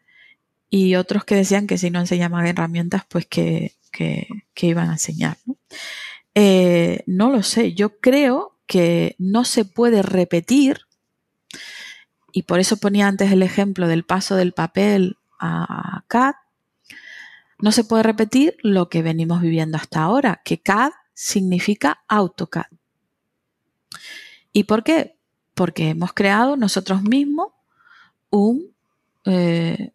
[0.70, 3.76] y otros que decían que si no enseñaban herramientas, pues que,
[4.60, 5.38] iban a enseñar.
[5.46, 5.56] ¿no?
[6.34, 10.80] Eh, no lo sé, yo creo que no se puede repetir,
[12.32, 16.34] y por eso ponía antes el ejemplo del paso del papel a CAD,
[17.58, 22.66] no se puede repetir lo que venimos viviendo hasta ahora, que CAD significa AutoCAD.
[24.52, 25.16] ¿Y por qué?
[25.54, 27.48] Porque hemos creado nosotros mismos
[28.30, 28.74] un,
[29.24, 29.92] eh,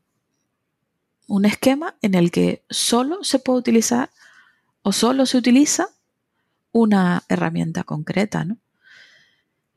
[1.31, 4.09] un esquema en el que solo se puede utilizar
[4.81, 5.87] o solo se utiliza
[6.73, 8.57] una herramienta concreta, ¿no?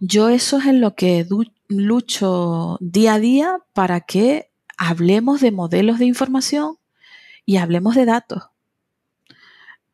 [0.01, 1.25] Yo eso es en lo que
[1.69, 6.77] lucho día a día para que hablemos de modelos de información
[7.47, 8.43] y hablemos de datos.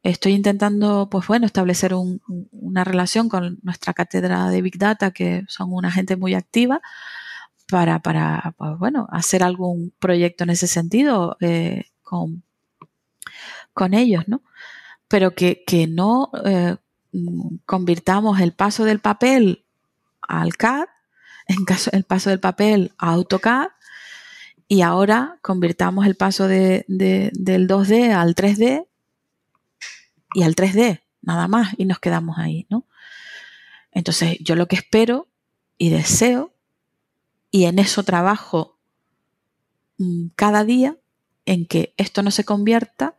[0.03, 1.93] Estoy intentando, pues bueno, establecer
[2.53, 6.81] una relación con nuestra cátedra de Big Data, que son una gente muy activa,
[7.70, 12.42] para, para pues bueno, hacer algún proyecto en ese sentido eh, con,
[13.72, 14.42] con ellos, ¿no?
[15.09, 16.76] Pero que, no eh,
[17.66, 19.64] convirtamos el paso del papel
[20.20, 20.86] al CAD,
[21.48, 23.68] en caso el paso del papel a AutoCAD,
[24.68, 28.86] y ahora convirtamos el paso de, del 2D al 3D
[30.32, 32.86] y al 3D, nada más, y nos quedamos ahí, ¿no?
[33.90, 35.28] Entonces, yo lo que espero
[35.76, 36.55] y deseo,
[37.51, 38.78] y en eso trabajo
[39.98, 40.97] mm, cada día,
[41.47, 43.16] en que esto no se convierta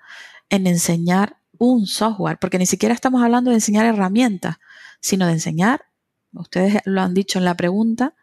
[0.50, 4.58] en enseñar un software, porque ni siquiera estamos hablando de enseñar herramientas,
[5.00, 5.86] sino de enseñar,
[6.34, 8.16] ustedes lo han dicho en la pregunta,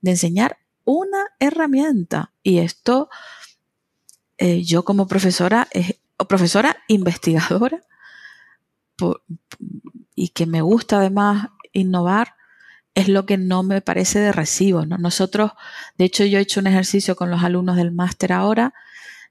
[0.00, 2.32] de enseñar una herramienta.
[2.42, 3.08] Y esto,
[4.38, 5.68] eh, yo como profesora,
[6.16, 7.82] o profesora investigadora,
[10.14, 12.34] y que me gusta además innovar,
[12.94, 14.84] es lo que no me parece de recibo.
[14.86, 15.52] Nosotros,
[15.96, 18.74] de hecho, yo he hecho un ejercicio con los alumnos del máster ahora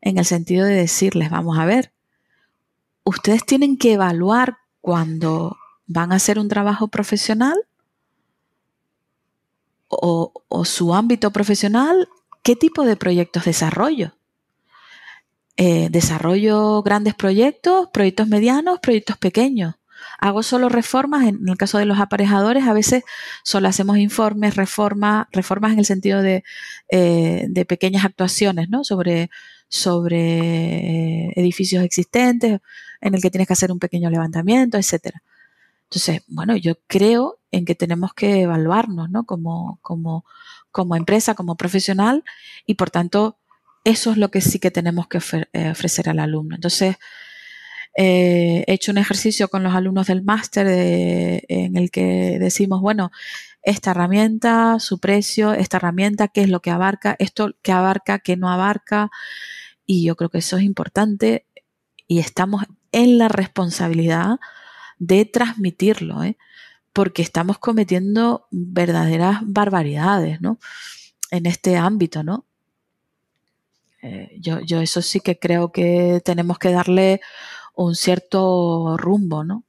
[0.02, 1.92] en el sentido de decirles, vamos a ver,
[3.04, 7.56] ustedes tienen que evaluar cuando van a hacer un trabajo profesional
[9.90, 10.32] o,
[10.64, 12.08] su ámbito profesional,
[12.44, 14.14] qué tipo de proyectos desarrollo.
[15.58, 19.76] Eh, desarrollo grandes proyectos, proyectos medianos, proyectos pequeños.
[20.20, 23.04] Hago solo reformas, en el caso de los aparejadores, a veces
[23.44, 26.44] solo hacemos informes, reformas, reformas en el sentido de,
[26.90, 28.84] eh, pequeñas actuaciones, ¿no?
[28.84, 29.30] Sobre,
[29.68, 32.60] sobre eh, edificios existentes,
[33.02, 35.24] en el que tienes que hacer un pequeño levantamiento, etcétera.
[35.84, 39.26] Entonces, bueno, yo creo en que tenemos que evaluarnos, ¿no?
[39.26, 40.26] Como, como,
[40.72, 42.24] como empresa, como profesional,
[42.66, 43.38] y por tanto,
[43.84, 45.20] eso es lo que sí que tenemos que
[45.54, 46.56] eh, ofrecer al alumno.
[46.56, 46.98] Entonces,
[47.96, 50.68] eh, he hecho un ejercicio con los alumnos del máster
[51.48, 53.12] en el que decimos, bueno,
[53.64, 58.38] esta herramienta, su precio, esta herramienta, qué es lo que abarca, esto que abarca, qué
[58.38, 59.12] no abarca.
[59.86, 61.46] Y yo creo que eso es importante
[62.08, 64.40] y estamos en la responsabilidad
[65.00, 66.38] de transmitirlo, ¿eh?
[66.94, 70.60] porque estamos cometiendo verdaderas barbaridades, ¿no?
[71.30, 72.46] En este ámbito, ¿no?
[74.02, 77.22] Eh, yo, yo eso sí que creo que tenemos que darle
[77.74, 79.66] un cierto rumbo, ¿no?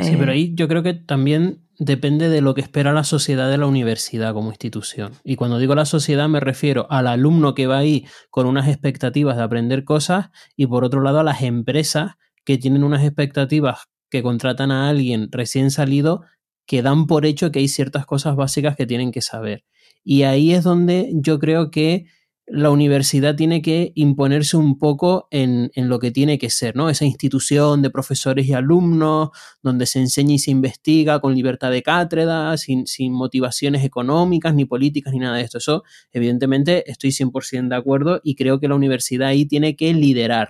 [0.00, 3.50] sí, pero eh, ahí yo creo que también depende de lo que espera la sociedad
[3.50, 5.12] de la universidad como institución.
[5.24, 9.36] Y cuando digo la sociedad me refiero al alumno que va ahí con unas expectativas
[9.36, 12.12] de aprender cosas y por otro lado a las empresas
[12.44, 16.22] que tienen unas expectativas que contratan a alguien recién salido
[16.66, 19.64] que dan por hecho que hay ciertas cosas básicas que tienen que saber.
[20.02, 22.06] Y ahí es donde yo creo que
[22.46, 26.90] la universidad tiene que imponerse un poco en, lo que tiene que ser, ¿no?
[26.90, 29.30] Esa institución de profesores y alumnos,
[29.62, 34.66] donde se enseña y se investiga con libertad de cátedra, sin, sin motivaciones económicas, ni
[34.66, 35.58] políticas, ni nada de esto.
[35.58, 40.48] Eso, evidentemente, estoy 100% de acuerdo y creo que la universidad ahí tiene que liderar,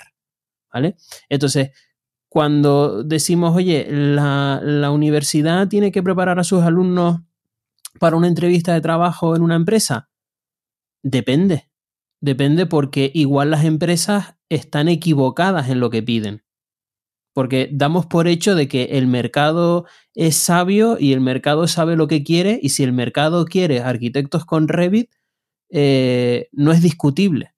[0.72, 0.96] ¿vale?
[1.28, 1.70] Entonces,
[2.28, 7.20] cuando decimos, oye, la, la universidad tiene que preparar a sus alumnos
[8.00, 10.08] para una entrevista de trabajo en una empresa,
[11.04, 11.68] depende
[12.24, 16.42] Depende porque igual las empresas están equivocadas en lo que piden.
[17.34, 19.84] Porque damos por hecho de que el mercado
[20.14, 24.46] es sabio y el mercado sabe lo que quiere y si el mercado quiere arquitectos
[24.46, 25.10] con Revit,
[25.68, 27.52] eh, no es discutible.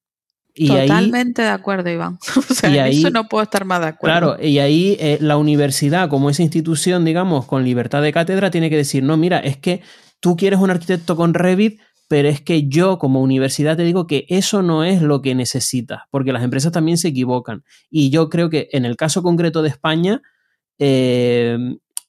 [0.52, 2.18] Y Totalmente de acuerdo, Iván.
[2.36, 4.18] O sea, eso no puedo estar más de acuerdo.
[4.18, 8.68] Claro, y ahí eh, la universidad, como esa institución, digamos, con libertad de cátedra, tiene
[8.68, 9.82] que decir, no, mira, es que
[10.18, 14.26] tú quieres un arquitecto con Revit, pero es que yo como universidad te digo que
[14.28, 17.64] eso no es lo que necesitas, porque las empresas también se equivocan.
[17.90, 20.22] Y yo creo que en el caso concreto de España,
[20.78, 21.58] eh,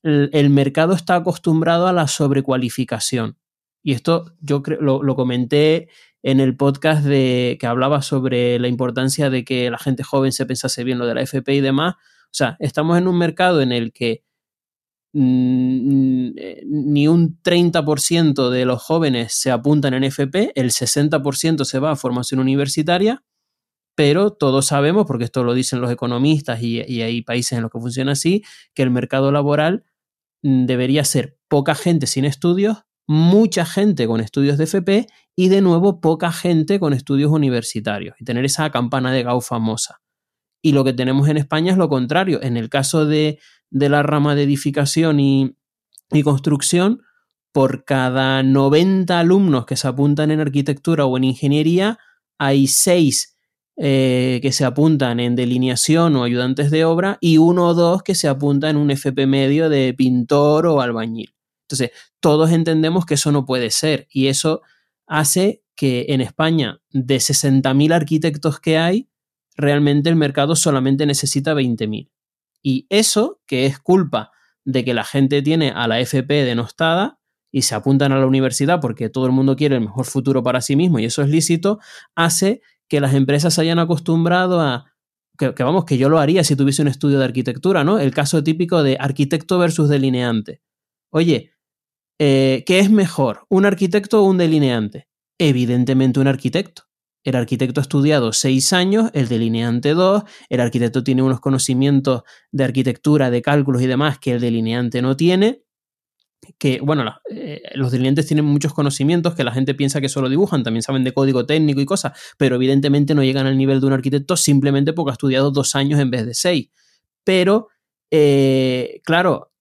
[0.03, 3.37] el, mercado está acostumbrado a la sobrecualificación.
[3.83, 5.89] Y esto yo creo, lo, comenté
[6.21, 10.45] en el podcast de, que hablaba sobre la importancia de que la gente joven se
[10.45, 11.95] pensase bien lo de la FP y demás.
[12.25, 14.23] O sea, estamos en un mercado en el que
[15.19, 21.95] ni un 30% de los jóvenes se apuntan en FP, el 60% se va a
[21.95, 23.23] formación universitaria,
[23.95, 27.79] pero todos sabemos, porque esto lo dicen los economistas y, hay países en los que
[27.79, 28.43] funciona así,
[28.75, 29.85] que el mercado laboral
[30.43, 35.61] mm, debería ser poca gente sin estudios mucha gente con estudios de FP y de
[35.61, 40.01] nuevo poca gente con estudios universitarios y tener esa campana de Gauss famosa.
[40.61, 42.41] Y lo que tenemos en España es lo contrario.
[42.43, 43.39] En el caso de,
[43.69, 45.55] la rama de edificación y,
[46.11, 47.01] y construcción,
[47.51, 51.97] por cada 90 alumnos que se apuntan en arquitectura o en ingeniería,
[52.37, 53.37] hay 6
[53.79, 58.15] eh, que se apuntan en delineación o ayudantes de obra y uno o dos que
[58.15, 61.35] se apuntan en un FP medio de pintor o albañil.
[61.63, 64.61] Entonces, todos entendemos que eso no puede ser y eso
[65.05, 69.09] hace que en España, de 60.000 arquitectos que hay,
[69.55, 72.09] realmente el mercado solamente necesita 20.000.
[72.67, 74.31] Y eso, que es culpa
[74.65, 77.17] de que la gente tiene a la FP denostada
[77.49, 80.59] y se apuntan a la universidad porque todo el mundo quiere el mejor futuro para
[80.59, 81.79] sí mismo y eso es lícito,
[82.13, 84.91] hace que las empresas se hayan acostumbrado a,
[85.37, 87.99] que, vamos, que yo lo haría si tuviese un estudio de arquitectura, ¿no?
[87.99, 90.61] El caso típico de arquitecto versus delineante.
[91.09, 91.53] Oye,
[92.19, 95.07] eh, ¿qué es mejor, un arquitecto o un delineante?
[95.39, 96.86] Evidentemente un arquitecto.
[97.27, 102.21] El arquitecto ha estudiado seis años, el delineante dos, el arquitecto tiene unos conocimientos
[102.53, 105.61] de arquitectura, de cálculos y demás que el delineante no tiene,
[106.57, 110.63] que, bueno, eh, los delineantes tienen muchos conocimientos que la gente piensa que solo dibujan,
[110.63, 113.91] también saben de código técnico y cosas, pero evidentemente no llegan al nivel de un
[113.91, 116.69] arquitecto simplemente porque ha estudiado dos años en vez de seis.
[117.25, 117.67] Pero,
[118.09, 119.51] eh, claro,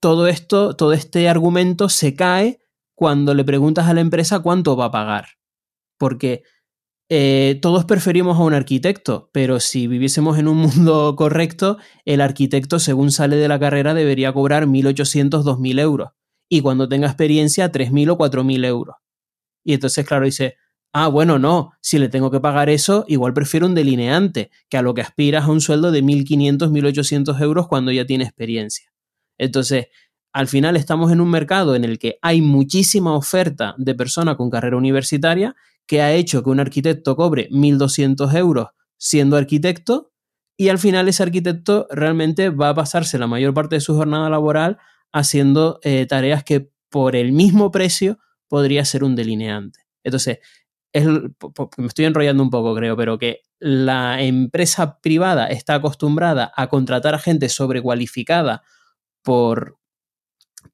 [0.00, 2.60] todo esto, todo este argumento se cae
[2.94, 5.26] cuando le preguntas a la empresa cuánto va a pagar.
[5.98, 6.44] Porque
[7.14, 11.76] eh, todos preferimos a un arquitecto, pero si viviésemos en un mundo correcto,
[12.06, 16.12] el arquitecto, según sale de la carrera, debería cobrar 1.800, 2.000 euros.
[16.48, 18.96] Y cuando tenga experiencia, 3.000 o 4.000 euros.
[19.62, 20.56] Y entonces, claro, dice,
[20.94, 24.82] ah, bueno, no, si le tengo que pagar eso, igual prefiero un delineante, que a
[24.82, 28.90] lo que aspiras a un sueldo de 1.500, 1.800 euros cuando ya tiene experiencia.
[29.36, 29.88] Entonces,
[30.32, 34.48] al final estamos en un mercado en el que hay muchísima oferta de personas con
[34.48, 35.54] carrera universitaria
[35.86, 40.12] que ha hecho que un arquitecto cobre 1.200 euros siendo arquitecto
[40.56, 44.30] y al final ese arquitecto realmente va a pasarse la mayor parte de su jornada
[44.30, 44.78] laboral
[45.12, 48.18] haciendo eh, tareas que por el mismo precio
[48.48, 49.80] podría ser un delineante.
[50.04, 50.38] Entonces,
[50.94, 57.14] me estoy enrollando un poco, creo, pero que la empresa privada está acostumbrada a contratar
[57.14, 58.62] a gente sobrecualificada
[59.22, 59.78] por,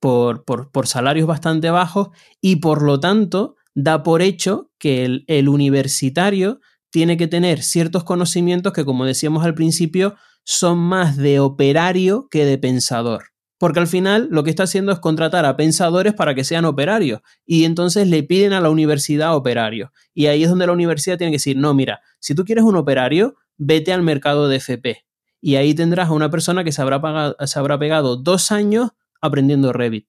[0.01, 2.09] por, por salarios bastante bajos
[2.41, 6.59] y por lo tanto da por hecho que el, universitario
[6.91, 12.45] tiene que tener ciertos conocimientos que, como decíamos al principio, son más de operario que
[12.45, 13.27] de pensador.
[13.57, 17.21] Porque al final lo que está haciendo es contratar a pensadores para que sean operarios.
[17.47, 19.91] Y entonces le piden a la universidad operarios.
[20.13, 22.75] Y ahí es donde la universidad tiene que decir, no, mira, si tú quieres un
[22.75, 25.05] operario, vete al mercado de FP.
[25.41, 28.91] Y ahí tendrás a una persona que se habrá, se habrá pegado dos años
[29.21, 30.09] aprendiendo Revit.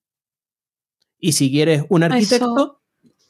[1.19, 2.78] Y si quieres un arquitecto,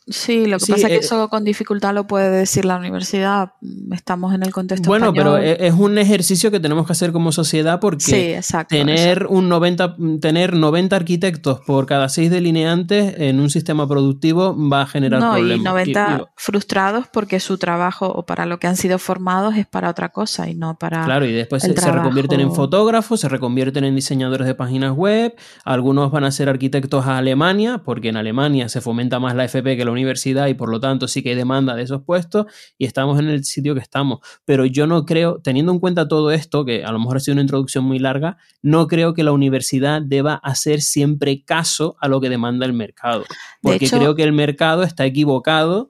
[0.10, 3.53] Sí, lo que pasa es que eh, eso con dificultad lo puede decir la universidad.
[3.91, 7.31] Estamos en el contexto Bueno, pero e, es un ejercicio que tenemos que hacer como
[7.31, 13.88] sociedad porque tener un 90 tener 90 arquitectos por cada 6 delineantes en un sistema
[13.88, 15.60] productivo va a generar no, problemas.
[15.60, 19.90] Y 90 frustrados porque su trabajo o para lo que han sido formados es para
[19.90, 23.84] otra cosa y no para Claro, y después se, se, reconvierten en fotógrafos, se reconvierten
[23.84, 28.69] en diseñadores de páginas web, algunos van a ser arquitectos a Alemania porque en Alemania
[28.69, 31.36] se fomenta más la FP que la universidad y por lo tanto sí que hay
[31.36, 32.46] demanda de esos puestos
[32.78, 34.20] y estamos en el sitio que estamos.
[34.46, 37.34] Pero yo no creo, teniendo en cuenta todo esto, que a lo mejor ha sido
[37.34, 42.22] una introducción muy larga, no creo que la universidad deba hacer siempre caso a lo
[42.22, 43.26] que demanda el mercado.
[43.62, 45.90] Porque creo que el mercado está equivocado.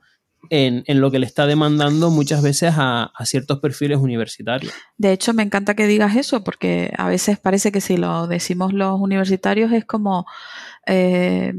[0.50, 4.74] En, lo que le está demandando muchas veces a, ciertos perfiles universitarios.
[4.98, 8.72] De hecho, me encanta que digas eso, porque a veces parece que si lo decimos
[8.74, 10.26] los universitarios es como
[10.86, 11.54] eh,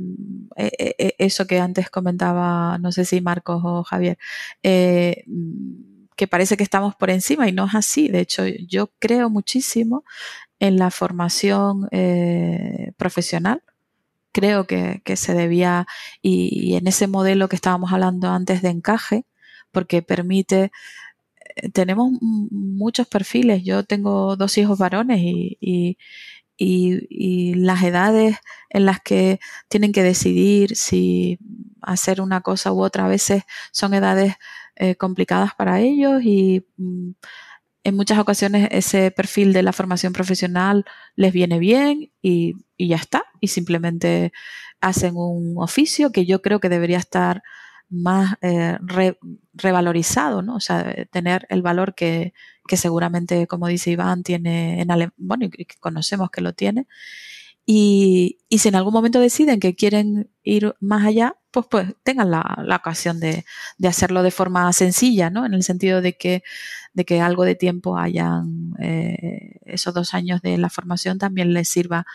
[0.57, 4.19] e, e, e, eso que antes comentaba, no sé si Marcos o Javier,
[4.63, 5.25] eh,
[6.17, 8.09] que parece que estamos por encima y no es así.
[8.09, 10.05] De hecho, yo creo muchísimo
[10.59, 13.63] en la formación eh, profesional.
[14.33, 15.87] Creo que, se debía,
[16.23, 19.25] y, en ese modelo que estábamos hablando antes de encaje,
[19.73, 20.71] porque permite
[21.73, 23.65] tenemos muchos perfiles.
[23.65, 25.99] Yo tengo dos hijos varones y,
[26.61, 28.37] las edades
[28.69, 31.39] en las que tienen que decidir si
[31.81, 34.35] hacer una cosa u otra a veces son edades
[34.77, 37.11] eh, complicadas para ellos y mm,
[37.85, 40.85] en muchas ocasiones ese perfil de la formación profesional
[41.17, 44.33] les viene bien y, ya está y simplemente
[44.81, 47.43] hacen un oficio que yo creo que debería estar
[47.91, 48.79] más eh,
[49.53, 50.57] revalorizado, ¿no?
[50.57, 52.33] O sea, tener el valor que,
[52.67, 56.87] que seguramente, como dice Iván, tiene en Alemania, bueno, y que conocemos que lo tiene.
[57.67, 62.65] Y, si en algún momento deciden que quieren ir más allá, pues, pues tengan la,
[62.77, 63.45] ocasión de,
[63.87, 65.47] hacerlo de forma sencilla, ¿no?
[65.47, 66.43] En el sentido de que,
[66.95, 71.69] de que algo de tiempo hayan, eh, esos dos años de la formación también les
[71.69, 72.07] sirva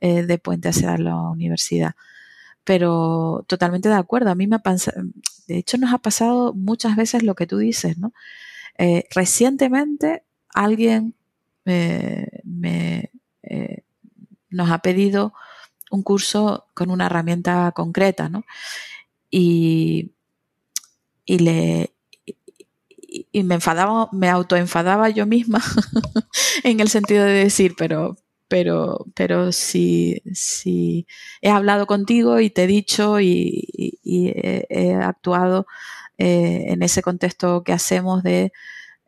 [0.00, 1.94] eh, de puente hacia la universidad.
[2.68, 4.28] Pero totalmente de acuerdo.
[4.28, 4.62] A mí me ha
[5.46, 8.12] de hecho nos ha pasado muchas veces lo que tú dices, ¿no?
[8.76, 10.22] Eh, recientemente
[10.52, 11.14] alguien
[11.64, 13.10] me,
[14.50, 15.32] nos ha pedido
[15.90, 18.44] un curso con una herramienta concreta, ¿no?
[19.30, 20.12] Y,
[21.24, 21.94] y le
[23.32, 25.62] y me enfadaba, me autoenfadaba yo misma
[26.64, 28.18] en el sentido de decir, pero,
[28.48, 31.06] pero, pero si, si
[31.42, 33.68] he hablado contigo y te he dicho y,
[34.04, 35.66] he, actuado
[36.18, 38.52] eh, en ese contexto que hacemos de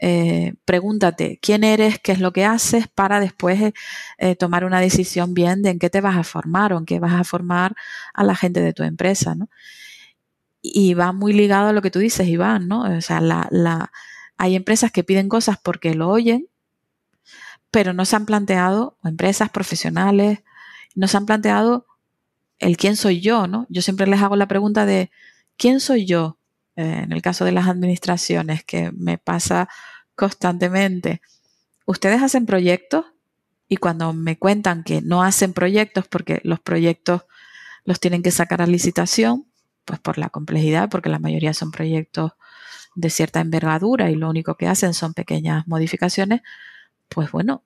[0.02, 3.74] eh, pregúntate quién eres, qué es lo que haces para después
[4.16, 6.98] eh, tomar una decisión bien de en qué te vas a formar o en qué
[6.98, 7.74] vas a formar
[8.14, 9.50] a la gente de tu empresa, ¿no?
[10.62, 12.82] Y va muy ligado a lo que tú dices, Iván, ¿no?
[12.82, 13.90] O sea, la,
[14.38, 16.48] hay empresas que piden cosas porque lo oyen,
[17.70, 20.40] pero no se han planteado, o empresas profesionales,
[20.94, 21.86] no se han planteado
[22.59, 23.66] el quién soy yo, ¿no?
[23.68, 25.10] Yo siempre les hago la pregunta de
[25.56, 26.38] quién soy yo
[26.76, 29.68] eh, en el caso de las administraciones, que me pasa
[30.14, 31.20] constantemente.
[31.86, 33.06] Ustedes hacen proyectos
[33.68, 37.22] y cuando me cuentan que no hacen proyectos porque los proyectos
[37.84, 39.47] los tienen que sacar a licitación,
[39.84, 42.32] pues por la complejidad, porque la mayoría son proyectos
[42.94, 46.42] de cierta envergadura y lo único que hacen son pequeñas modificaciones,
[47.10, 47.62] pues bueno,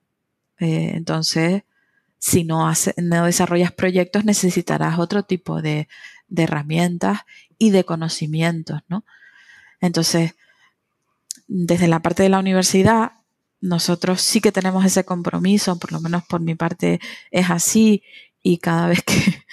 [0.59, 1.63] eh, entonces
[2.19, 5.87] si no, no desarrollas proyectos necesitarás otro tipo de,
[6.27, 7.19] de herramientas
[7.57, 9.05] y de conocimientos, ¿no?
[9.79, 10.33] Entonces,
[11.47, 13.13] desde la parte de la universidad,
[13.61, 16.99] nosotros sí que tenemos ese compromiso, por lo menos por mi parte
[17.31, 18.03] es así,
[18.41, 19.45] y cada vez que,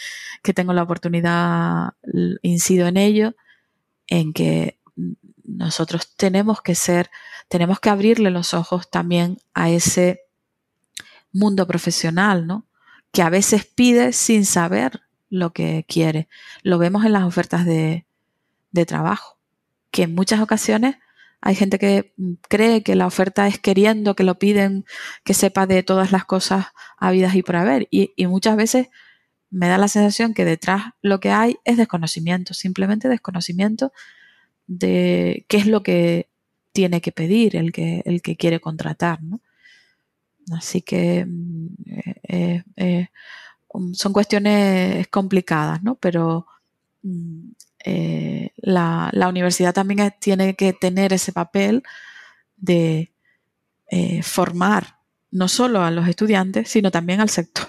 [0.43, 1.91] que tengo la oportunidad
[2.43, 3.35] incido en ello,
[4.07, 4.79] en que
[5.57, 7.11] nosotros tenemos que ser,
[7.49, 10.23] tenemos que abrirle los ojos también a ese
[11.33, 12.67] mundo profesional, ¿no?
[13.13, 16.29] Que a veces pide sin saber lo que quiere.
[16.63, 18.07] Lo vemos en las ofertas de,
[18.87, 19.39] trabajo,
[19.91, 20.97] que en muchas ocasiones
[21.41, 22.15] hay gente que
[22.49, 24.85] cree que la oferta es queriendo, que lo piden,
[25.25, 26.67] que sepa de todas las cosas
[26.97, 27.89] habidas y por haber.
[27.91, 28.89] Y, y, muchas veces
[29.51, 33.93] me da la sensación que detrás lo que hay es desconocimiento, simplemente desconocimiento
[34.67, 36.29] de qué es lo que
[36.73, 39.23] tiene que pedir el que, el que quiere contratar.
[39.23, 39.41] ¿no?
[40.51, 43.09] Así que mm, eh, eh, eh,
[43.95, 45.95] son cuestiones complicadas, ¿no?
[45.97, 46.47] Pero
[47.03, 47.51] mm,
[48.57, 51.83] la, universidad también tiene que tener ese papel
[52.57, 53.13] de
[54.23, 54.99] formar
[55.31, 57.69] no solo a los estudiantes, sino también al sector.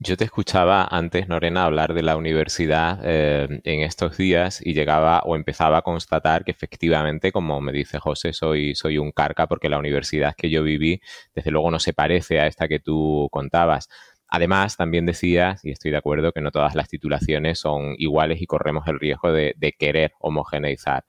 [0.00, 5.20] Yo te escuchaba antes, Norena, hablar de la universidad eh, en estos días y llegaba
[5.24, 9.68] o empezaba a constatar que efectivamente, como me dice José, soy, soy un carca porque
[9.68, 11.00] la universidad que yo viví,
[11.34, 13.88] desde luego, no se parece a esta que tú contabas.
[14.28, 18.46] Además, también decías, y estoy de acuerdo, que no todas las titulaciones son iguales y
[18.46, 21.04] corremos el riesgo de querer homogeneizar.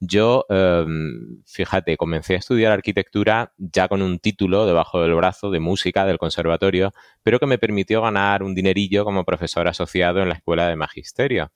[0.00, 5.60] Yo, em, fíjate, comencé a estudiar arquitectura ya con un título debajo del brazo de
[5.60, 6.92] música del conservatorio,
[7.22, 11.52] pero que me permitió ganar un dinerillo como profesor asociado en la escuela de magisterio.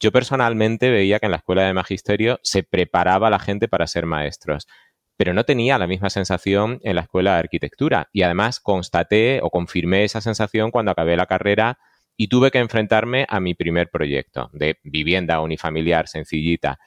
[0.00, 4.06] Yo personalmente veía que en la escuela de magisterio se preparaba la gente para ser
[4.06, 4.68] maestros,
[5.16, 8.08] pero no tenía la misma sensación en la escuela de arquitectura.
[8.12, 11.78] Y además constaté o confirmé esa sensación cuando acabé la carrera
[12.16, 16.78] y tuve que enfrentarme a mi primer proyecto de vivienda unifamiliar sencillita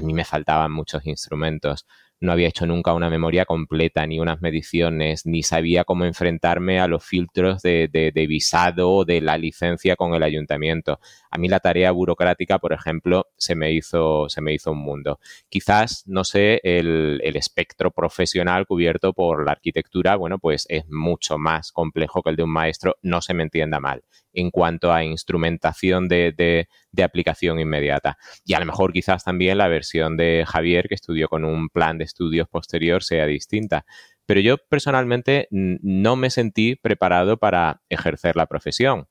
[0.00, 1.86] a mí me faltaban muchos instrumentos.
[2.20, 6.86] No había hecho nunca una memoria completa, ni unas mediciones, ni sabía cómo enfrentarme a
[6.86, 11.00] los filtros de, de, visado o de la licencia con el ayuntamiento.
[11.30, 15.20] A mí la tarea burocrática, por ejemplo, se me hizo, se me hizo un mundo.
[15.48, 21.38] Quizás, no sé, el, el espectro profesional cubierto por la arquitectura, bueno, pues es mucho
[21.38, 24.02] más complejo que el de un maestro, no se me entienda mal
[24.32, 26.68] en cuanto a instrumentación de,
[27.02, 28.18] aplicación inmediata.
[28.44, 31.98] Y a lo mejor quizás también la versión de Javier, que estudió con un plan
[31.98, 33.84] de estudios posterior, sea distinta.
[34.26, 39.08] Pero yo personalmente no me sentí preparado para ejercer la profesión.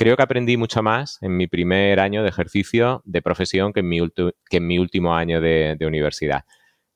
[0.00, 3.88] Creo que aprendí mucho más en mi primer año de ejercicio de profesión que en
[3.90, 6.46] mi, último año de, de universidad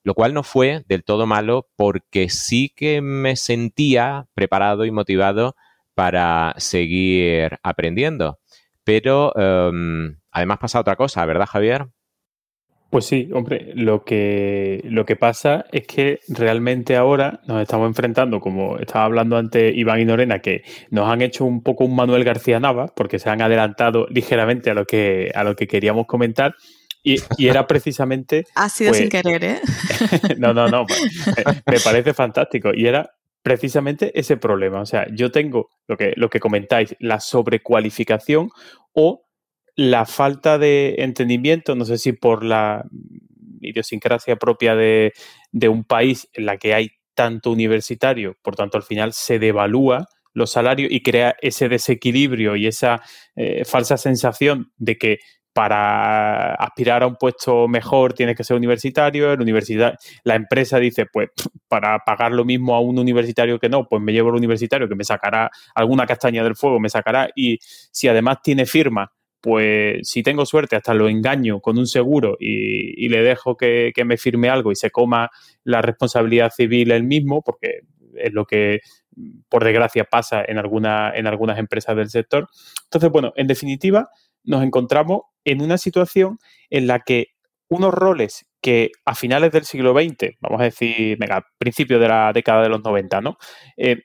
[0.04, 5.54] lo cual no fue del todo malo porque sí que me sentía preparado y motivado
[5.94, 8.38] para seguir aprendiendo.
[8.84, 11.88] Pero em, además pasa otra cosa, ¿verdad, Javier?
[12.94, 18.38] Pues sí, hombre, lo que, lo que pasa es que realmente ahora nos estamos enfrentando,
[18.38, 22.22] como estaba hablando antes Iván y Norena, que nos han hecho un poco un Manuel
[22.22, 26.54] García Nava, porque se han adelantado ligeramente a lo que, a lo que queríamos comentar.
[27.02, 28.44] Y, era precisamente.
[28.54, 29.60] ha sido pues sin querer, ¿eh?
[30.38, 30.86] no, no, no.
[31.66, 32.70] Me parece fantástico.
[32.72, 33.10] Y era
[33.42, 34.80] precisamente ese problema.
[34.80, 38.50] O sea, yo tengo lo que, lo que comentáis, la sobrecualificación
[38.92, 39.23] o
[39.76, 42.84] la falta de entendimiento, no sé si por la
[43.60, 45.12] idiosincrasia propia de,
[45.68, 50.50] un país en la que hay tanto universitario, por tanto al final se devalúa los
[50.50, 53.00] salarios y crea ese desequilibrio y esa
[53.36, 55.18] eh, falsa sensación de que
[55.52, 59.94] para aspirar a un puesto mejor tienes que ser universitario, la universidad,
[60.24, 61.30] la empresa dice, pues
[61.68, 64.96] para pagar lo mismo a un universitario que no, pues me llevo al universitario que
[64.96, 69.12] me sacará alguna castaña del fuego, me sacará y si además tiene firma
[69.44, 74.16] pues si tengo suerte hasta lo engaño con un seguro y, le dejo que, me
[74.16, 75.28] firme algo y se coma
[75.64, 77.80] la responsabilidad civil él mismo, porque
[78.16, 78.80] es lo que
[79.50, 82.48] por desgracia pasa en, alguna, en algunas empresas del sector.
[82.84, 84.08] Entonces, bueno, en definitiva,
[84.44, 86.38] nos encontramos en una situación
[86.70, 87.26] en la que
[87.68, 92.32] unos roles que a finales del siglo XX, vamos a decir, venga, principios de la
[92.32, 93.36] década de los 90, ¿no?
[93.76, 94.00] Eh,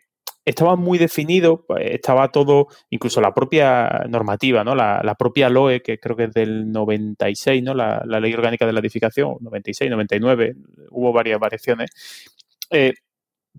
[0.45, 4.75] estaba muy definido, pues, estaba todo, incluso la propia normativa, ¿no?
[4.75, 7.73] La, propia LOE, que creo que es del 96, ¿no?
[7.73, 10.55] La, Ley Orgánica de la Edificación, 96, 99,
[10.91, 11.91] hubo varias variaciones,
[12.71, 12.93] eh,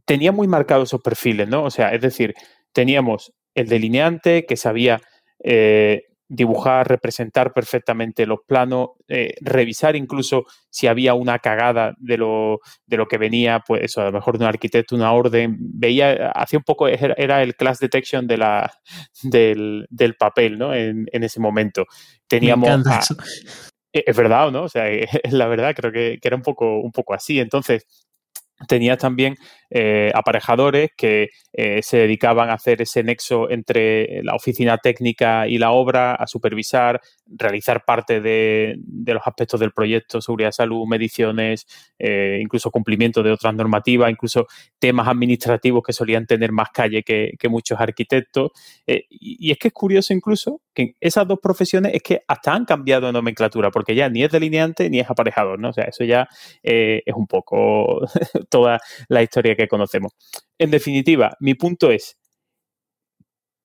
[0.04, 1.64] tenía muy marcados esos perfiles, ¿no?
[1.64, 2.34] O sea, es decir,
[2.72, 5.00] teníamos el delineante que sabía
[5.42, 12.60] eh, dibujar, representar perfectamente los planos, eh, revisar incluso si había una cagada de lo,
[12.86, 16.30] de lo que venía, pues eso, a lo mejor de un arquitecto, una orden, veía,
[16.30, 18.72] hacía un poco, era el class detection de la,
[19.24, 20.72] del, del papel, ¿no?
[20.72, 21.84] En, en, ese momento.
[22.28, 22.70] Teníamos...
[23.92, 24.62] E, es verdad, ¿no?
[24.62, 27.40] O sea, es la verdad, creo que, que, era un poco, un poco así.
[27.40, 27.86] Entonces,
[28.68, 29.36] tenías también
[29.72, 35.58] eh, aparejadores que eh, se dedicaban a hacer ese nexo entre la oficina técnica y
[35.58, 41.66] la obra, a supervisar, realizar parte de, los aspectos del proyecto, seguridad, salud, mediciones,
[42.00, 44.46] eh, incluso cumplimiento de otras normativas, incluso
[44.80, 48.52] temas administrativos que solían tener más calle que, muchos arquitectos.
[48.86, 53.06] y, es que es curioso incluso que esas dos profesiones es que hasta han cambiado
[53.06, 55.70] de nomenclatura, porque ya ni es delineante ni es aparejador, ¿no?
[55.70, 56.28] O sea, eso ya
[56.62, 58.00] es un poco
[58.50, 60.12] toda la historia que conocemos.
[60.58, 62.16] En definitiva, mi punto es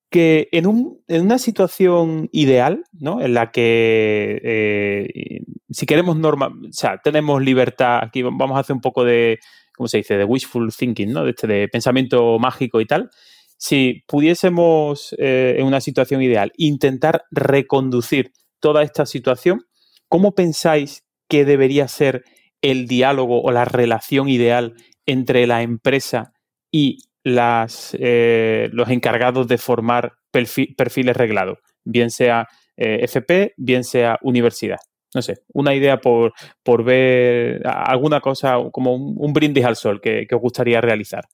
[0.10, 0.66] que en,
[1.10, 3.22] una situación ideal, ¿no?
[3.22, 8.76] En la que eh, si queremos norma, o sea, tenemos libertad, aquí vamos a hacer
[8.76, 9.40] un poco de,
[9.76, 10.16] ¿cómo se dice?
[10.16, 11.26] De wishful thinking, ¿no?
[11.26, 13.10] De, este, de pensamiento mágico y tal.
[13.58, 18.32] Si pudiésemos, eh, en una situación ideal, intentar reconducir
[18.62, 19.66] toda esta situación,
[20.08, 22.24] ¿cómo pensáis que debería ser
[22.62, 24.76] el diálogo o la relación ideal
[25.06, 26.34] entre la empresa
[26.72, 34.20] y las, eh, los encargados de formar perfiles reglados, bien sea eh, FP, bien sea
[34.22, 34.80] universidad.
[35.14, 40.28] No sé, una idea por, por ver alguna cosa como un, brindis al sol que,
[40.30, 41.26] os gustaría realizar.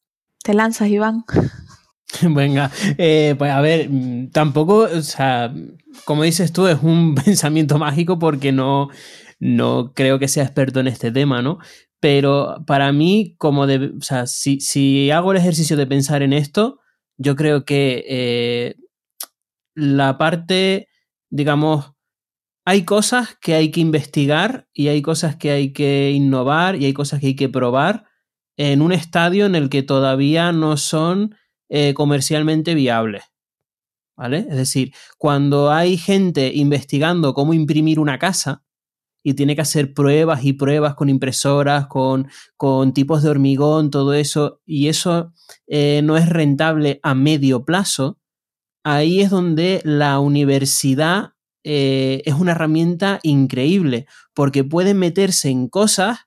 [0.44, 1.24] Te lanzas, Iván.
[2.22, 3.90] Venga, eh, pues a ver,
[4.32, 5.52] tampoco, o sea,
[6.06, 8.90] como dices tú, es un pensamiento mágico porque no,
[9.40, 11.58] no creo que sea experto en este tema, ¿no?
[12.02, 16.80] Pero para mí, como de, o sea, si, hago el ejercicio de pensar en esto,
[17.18, 18.76] yo creo que eh,
[19.76, 20.90] la parte,
[21.30, 21.94] digamos,
[22.66, 26.94] hay cosas que hay que investigar y hay cosas que hay que innovar y hay
[26.94, 28.06] cosas que hay que probar
[28.58, 31.36] en un estadio en el que todavía no son
[31.70, 33.24] eh, comercialmente viables.
[34.18, 34.40] ¿Vale?
[34.50, 38.64] Es decir, cuando hay gente investigando cómo imprimir una casa,
[39.24, 42.28] y tiene que hacer pruebas y pruebas con impresoras, con,
[42.58, 45.34] con tipos de hormigón, todo eso, y eso
[45.68, 48.20] eh, no es rentable a medio plazo,
[48.84, 51.34] ahí es donde la universidad
[51.64, 56.20] eh, es una herramienta increíble, porque puede meterse en cosas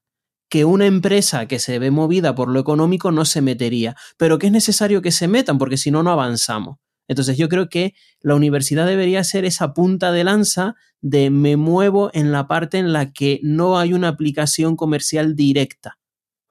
[0.49, 4.47] que una empresa que se ve movida por lo económico no se metería, pero que
[4.47, 6.77] es necesario que se metan, porque si no, no avanzamos.
[7.09, 12.11] Entonces yo creo que la universidad debería ser esa punta de lanza de me muevo
[12.15, 15.99] en la parte en la que no hay una aplicación comercial directa,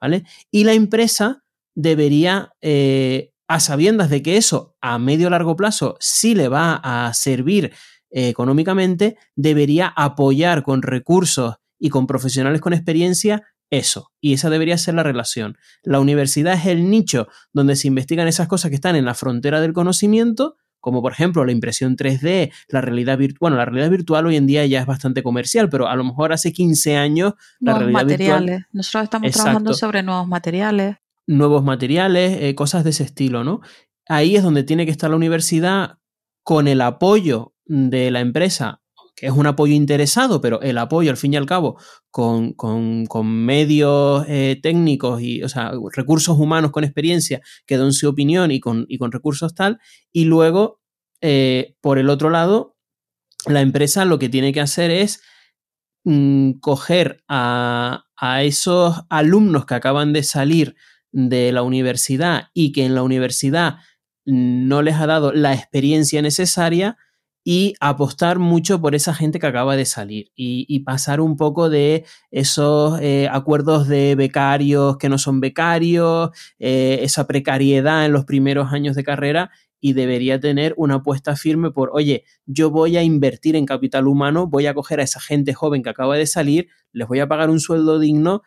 [0.00, 0.24] ¿vale?
[0.50, 1.44] Y la empresa
[1.74, 7.12] debería, eh, a sabiendas de que eso a medio largo plazo sí le va a
[7.14, 7.72] servir
[8.10, 13.42] eh, económicamente, debería apoyar con recursos y con profesionales con experiencia
[13.78, 14.12] eso.
[14.20, 15.56] Y esa debería ser la relación.
[15.82, 19.60] La universidad es el nicho donde se investigan esas cosas que están en la frontera
[19.60, 23.38] del conocimiento, como por ejemplo la impresión 3D, la realidad virtual.
[23.40, 26.32] Bueno, la realidad virtual hoy en día ya es bastante comercial, pero a lo mejor
[26.32, 28.64] hace 15 años la nuevos materiales.
[28.72, 30.96] Nosotros estamos trabajando sobre nuevos materiales.
[31.26, 33.62] Nuevos materiales, eh, cosas de ese estilo, ¿no?
[34.06, 35.98] Ahí es donde tiene que estar la universidad
[36.42, 38.82] con el apoyo de la empresa
[39.14, 41.78] que es un apoyo interesado, pero el apoyo al fin y al cabo
[42.10, 48.08] con, con, medios eh, técnicos y, o sea, recursos humanos con experiencia que dan su
[48.08, 49.78] opinión y con, y con recursos tal,
[50.12, 50.80] y luego,
[51.20, 52.76] eh, por el otro lado,
[53.46, 55.22] la empresa lo que tiene que hacer es
[56.04, 60.76] mm, coger a, a esos alumnos que acaban de salir
[61.12, 63.76] de la universidad y que en la universidad
[64.24, 66.96] no les ha dado la experiencia necesaria,
[67.46, 72.04] y apostar mucho por esa gente que acaba de salir y, pasar un poco de
[72.30, 78.72] esos eh, acuerdos de becarios que no son becarios, eh, esa precariedad en los primeros
[78.72, 83.56] años de carrera y debería tener una apuesta firme por, oye, yo voy a invertir
[83.56, 87.06] en capital humano, voy a coger a esa gente joven que acaba de salir, les
[87.06, 88.42] voy a pagar un sueldo digno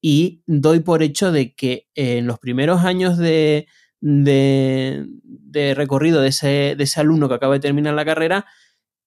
[0.00, 3.68] y doy por hecho de que en los primeros años de,
[4.00, 5.06] de,
[5.74, 8.46] recorrido de ese, de ese, alumno que acaba de terminar la carrera,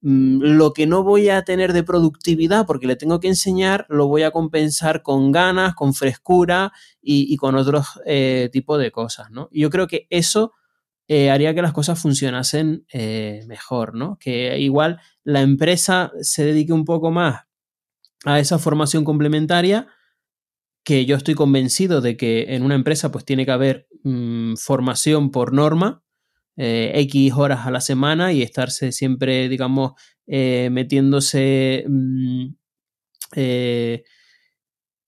[0.01, 4.07] mm, lo que no voy a tener de productividad porque le tengo que enseñar, lo
[4.07, 6.71] voy a compensar con ganas, con frescura
[7.01, 9.49] y, con otros eh, tipos de cosas, ¿no?
[9.51, 10.53] yo creo que eso
[11.07, 14.17] eh, haría que las cosas funcionasen eh, mejor, ¿no?
[14.19, 17.41] Que igual la empresa se dedique un poco más
[18.23, 19.87] a esa formación complementaria,
[20.83, 25.31] que yo estoy convencido de que en una empresa pues tiene que haber mm, formación
[25.31, 26.03] por norma,
[26.55, 29.93] eh, X horas a la semana y estarse siempre, digamos,
[30.27, 32.47] eh, metiéndose, mm,
[33.35, 34.03] eh,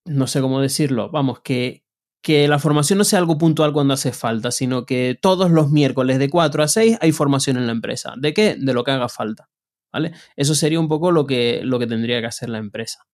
[0.06, 1.84] no sé cómo decirlo, vamos, que,
[2.22, 6.18] que la formación no sea algo puntual cuando hace falta, sino que todos los miércoles
[6.20, 8.14] de 4 a 6 hay formación en la empresa.
[8.18, 8.56] ¿De qué?
[8.60, 9.50] De lo que haga falta.
[9.94, 10.14] ¿Vale?
[10.36, 13.06] Eso sería un poco lo que, lo que tendría que hacer la empresa.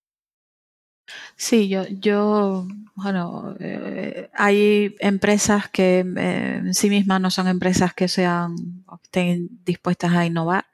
[1.35, 7.93] Sí, yo, yo bueno, eh, hay empresas que eh, en sí mismas no son empresas
[7.93, 8.55] que sean
[9.03, 10.65] estén dispuestas a innovar,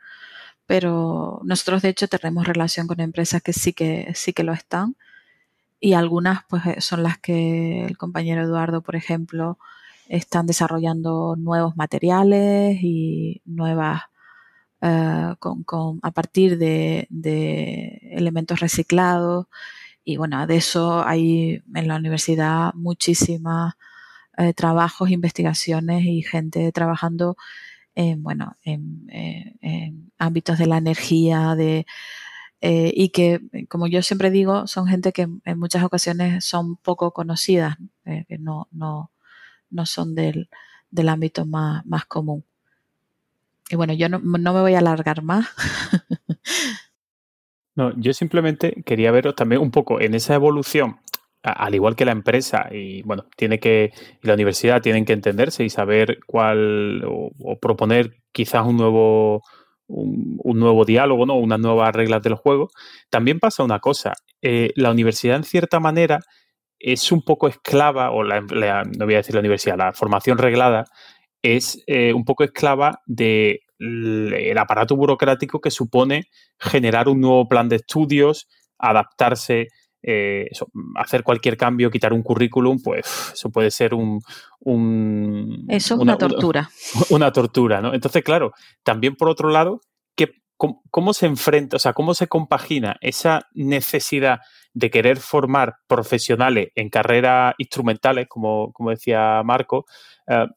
[0.65, 4.95] pero nosotros de hecho tenemos relación con empresas que sí que sí que lo están
[5.79, 9.59] y algunas pues eh, son las que el compañero Eduardo, por ejemplo,
[10.09, 14.03] están desarrollando nuevos materiales y nuevas
[15.39, 17.07] con, con, a partir de
[18.11, 19.47] elementos reciclados
[20.09, 23.73] y bueno, de eso hay en la universidad muchísimos
[24.37, 27.35] eh, trabajos, investigaciones y gente trabajando
[27.93, 31.85] en, bueno, en, eh, ámbitos de la energía, de,
[32.61, 37.11] eh, y que, como yo siempre digo, son gente que en muchas ocasiones son poco
[37.11, 37.75] conocidas,
[38.05, 39.11] que no, no,
[39.69, 40.49] no son del,
[40.89, 42.45] del ámbito más, más común.
[43.69, 45.47] Y bueno, yo no, no me voy a alargar más.
[47.77, 50.97] No, yo simplemente quería veros también un poco en esa evolución,
[51.43, 53.91] al igual que la empresa y bueno, tiene que
[54.23, 57.31] y la universidad tienen que entenderse y saber cuál o,
[57.61, 59.43] proponer quizás un nuevo
[59.85, 61.35] un, nuevo diálogo, ¿no?
[61.35, 62.69] unas nuevas reglas del juego.
[63.11, 66.19] También pasa una cosa, eh, la universidad en cierta manera
[66.79, 70.85] es un poco esclava, o la, no voy a decir la universidad, la formación reglada
[71.43, 76.25] es eh, un poco esclava de el aparato burocrático que supone
[76.59, 78.47] generar un nuevo plan de estudios,
[78.77, 79.67] adaptarse,
[80.03, 80.47] eh,
[80.95, 84.21] hacer cualquier cambio, quitar un currículum, pues eso puede ser un...
[85.69, 86.69] eso es una, tortura.
[87.09, 87.93] Una, tortura, ¿no?
[87.93, 89.81] Entonces, claro, también por otro lado,
[90.89, 94.39] cómo, se enfrenta, o sea, cómo se compagina esa necesidad
[94.73, 99.85] de querer formar profesionales en carreras instrumentales, como, como decía Marco,
[100.27, 100.47] eh,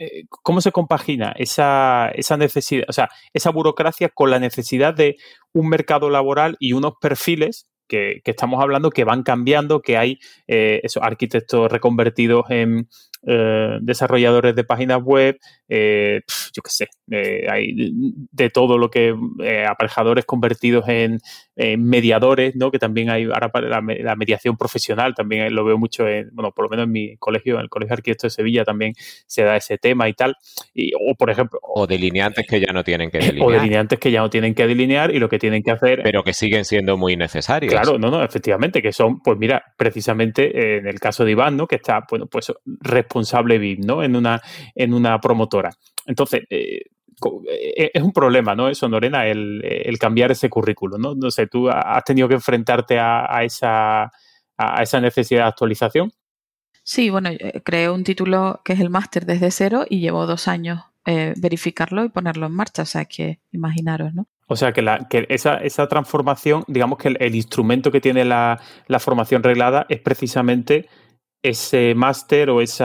[0.00, 5.16] eh, ¿cómo se compagina esa, esa, necesidad, o sea, esa burocracia con la necesidad de
[5.52, 10.18] un mercado laboral y unos perfiles que, estamos hablando que van cambiando, que hay
[10.48, 12.88] eh, esos arquitectos reconvertidos en,
[13.26, 15.38] eh, desarrolladores de páginas web,
[15.72, 16.22] eh,
[16.52, 17.92] yo qué sé, eh, hay
[18.32, 19.14] de todo lo que
[19.68, 21.20] aparejadores convertidos en,
[21.78, 22.70] mediadores, ¿no?
[22.70, 26.64] Que también hay ahora para la, mediación profesional, también lo veo mucho en, bueno, por
[26.64, 28.94] lo menos en mi colegio, en el Colegio Arquitecto de Sevilla también
[29.26, 30.36] se da ese tema y tal.
[30.72, 31.60] Y, o por ejemplo.
[31.62, 33.46] O delineantes que ya no tienen que delinear.
[33.46, 36.00] O delineantes que ya no tienen que delinear y lo que tienen que hacer.
[36.02, 37.70] Pero que siguen siendo muy necesarios.
[37.70, 41.66] Claro, no, no, efectivamente, que son, pues mira, precisamente en el caso de Iván, ¿no?
[41.66, 44.02] Que está, bueno, pues responsable VIP, ¿no?
[44.02, 44.40] En una,
[44.74, 45.59] en una promotora.
[46.06, 46.82] Entonces, eh,
[47.76, 48.68] eh, es un problema, ¿no?
[48.68, 51.14] Eso, Norena, el, el, cambiar ese currículo, ¿no?
[51.14, 54.10] No sé, tú has tenido que enfrentarte a, esa,
[54.56, 56.12] a esa necesidad de actualización.
[56.82, 60.48] Sí, bueno, eh, creé un título que es el máster desde cero y llevo dos
[60.48, 62.82] años eh, verificarlo y ponerlo en marcha.
[62.82, 64.26] O sea, que imaginaros, ¿no?
[64.46, 68.60] O sea, que, la, que esa, esa, transformación, digamos que el, instrumento que tiene la,
[68.88, 70.88] la, formación reglada es precisamente
[71.42, 72.84] ese máster o ese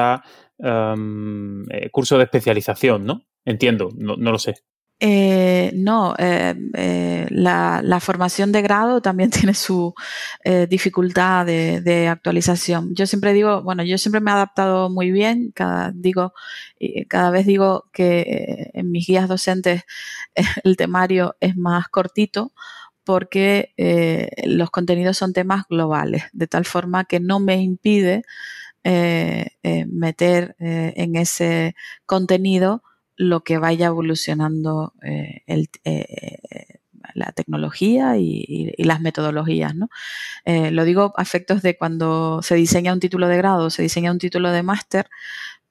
[0.58, 3.26] um, curso de especialización, ¿no?
[3.46, 4.56] Entiendo, no, lo sé.
[5.00, 9.94] Eh, no, eh, eh, la, formación de grado también tiene su
[10.44, 12.96] eh, dificultad de, actualización.
[12.96, 16.34] Yo siempre digo, bueno, yo siempre me he adaptado muy bien, cada, digo,
[17.08, 19.84] cada vez digo que eh, en mis guías docentes
[20.64, 22.54] el temario es más cortito
[23.06, 28.24] porque eh, los contenidos son temas globales, de tal forma que no me impide
[28.86, 31.76] meter en ese
[32.06, 32.84] contenido
[33.18, 36.80] lo que vaya evolucionando eh, eh,
[37.14, 39.76] la tecnología y, las metodologías.
[39.76, 39.90] ¿no?
[40.46, 44.12] Eh, lo digo a efectos de cuando se diseña un título de grado, se diseña
[44.12, 45.10] un título de máster,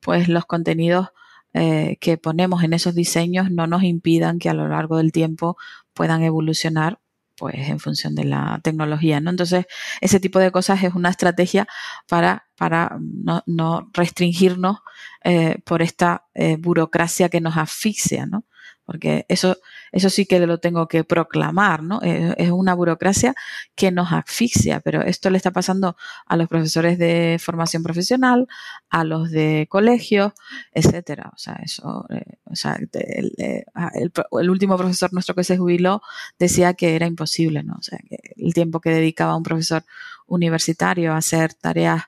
[0.00, 1.08] pues los contenidos
[1.52, 5.56] eh, que ponemos en esos diseños no nos impidan que a lo largo del tiempo
[5.92, 6.98] puedan evolucionar
[7.36, 9.30] pues en función de la tecnología, ¿no?
[9.30, 9.66] Entonces,
[10.00, 11.66] ese tipo de cosas es una estrategia
[12.08, 14.78] para, para no, no restringirnos
[15.24, 18.44] eh, por esta eh, burocracia que nos asfixia, ¿no?
[18.84, 19.56] Porque eso,
[19.94, 22.00] eso sí que lo tengo que proclamar, ¿no?
[22.02, 23.32] Es una burocracia
[23.76, 25.96] que nos asfixia, pero esto le está pasando
[26.26, 28.48] a los profesores de formación profesional,
[28.90, 30.32] a los de colegios,
[30.72, 31.30] etcétera.
[31.32, 32.90] O sea, eso, eh, o sea, el,
[33.38, 36.02] el, el, último profesor nuestro que se jubiló
[36.40, 37.76] decía que era imposible, ¿no?
[37.78, 39.84] O sea, que el tiempo que dedicaba un profesor
[40.26, 42.02] universitario a hacer tareas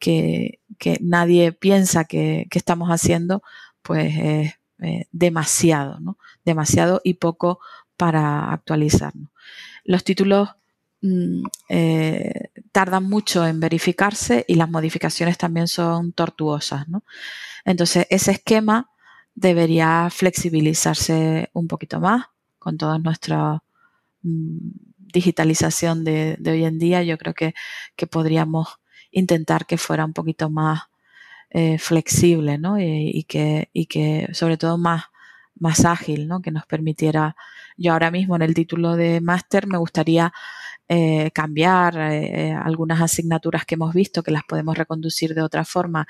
[0.00, 3.42] que, que nadie piensa que, estamos haciendo,
[3.82, 4.57] pues es eh,
[5.12, 6.18] demasiado, ¿no?
[6.44, 7.60] Demasiado y poco
[7.96, 9.30] para actualizarnos.
[9.84, 10.50] Los títulos
[11.02, 17.02] mm, eh, tardan mucho en verificarse y las modificaciones también son tortuosas, ¿no?
[17.64, 18.90] Entonces, ese esquema
[19.34, 22.26] debería flexibilizarse un poquito más
[22.58, 23.62] con toda nuestra
[24.22, 24.58] mm,
[25.12, 27.02] digitalización de, de, hoy en día.
[27.02, 27.54] Yo creo que,
[27.96, 28.78] que podríamos
[29.10, 30.82] intentar que fuera un poquito más
[31.50, 32.78] eh, flexible, ¿no?
[32.78, 35.04] Y, y, que, y que sobre todo más,
[35.58, 36.40] más ágil, ¿no?
[36.42, 37.36] Que nos permitiera,
[37.76, 40.32] yo ahora mismo en el título de máster me gustaría
[40.90, 46.06] eh, cambiar eh, algunas asignaturas que hemos visto, que las podemos reconducir de otra forma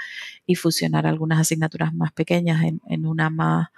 [0.46, 3.70] y fusionar algunas asignaturas más pequeñas en, en una más,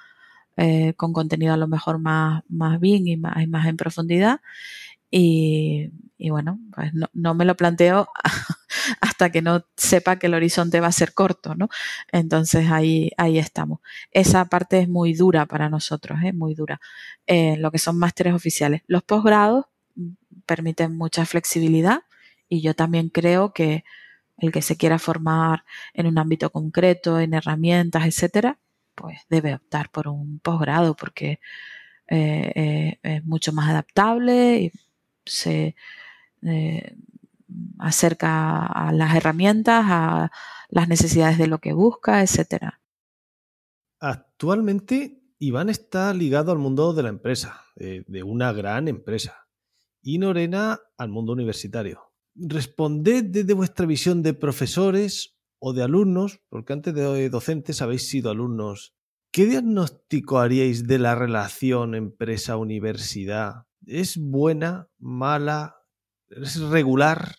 [0.58, 4.40] eh, con contenido a lo mejor más, más bien y más, más en profundidad.
[5.10, 8.08] Y, y bueno, pues no, no, me lo planteo
[9.00, 11.68] hasta que no sepa que el horizonte va a ser corto, ¿no?
[12.12, 13.80] Entonces ahí, ahí estamos.
[14.10, 16.32] Esa parte es muy dura para nosotros, ¿eh?
[16.32, 16.80] muy dura.
[17.26, 18.82] Lo que son másteres oficiales.
[18.86, 19.66] Los posgrados
[20.46, 22.02] permiten mucha flexibilidad
[22.48, 23.84] y yo también creo que
[24.38, 28.58] el que se quiera formar en un ámbito concreto, en herramientas, etcétera,
[28.94, 31.40] pues debe optar por un posgrado porque
[32.08, 34.72] eh, eh, es mucho más adaptable y
[35.24, 35.76] se
[36.42, 36.96] eh,
[37.78, 40.30] acerca a las herramientas, a
[40.68, 42.80] las necesidades de lo que busca, etcétera.
[44.00, 49.48] Actualmente, Iván está ligado al mundo de la empresa, de, de una gran empresa,
[50.02, 52.12] y Norena al mundo universitario.
[52.34, 58.30] Responded desde vuestra visión de profesores o de alumnos, porque antes de docentes habéis sido
[58.30, 58.94] alumnos.
[59.32, 63.66] ¿Qué diagnóstico haríais de la relación empresa-universidad?
[63.86, 65.76] ¿Es buena, mala,
[66.28, 67.36] es regular?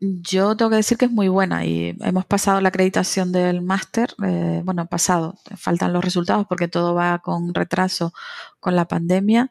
[0.00, 4.14] Yo tengo que decir que es muy buena y hemos pasado la acreditación del máster,
[4.24, 8.12] eh, bueno, pasado, faltan los resultados porque todo va con retraso
[8.60, 9.50] con la pandemia.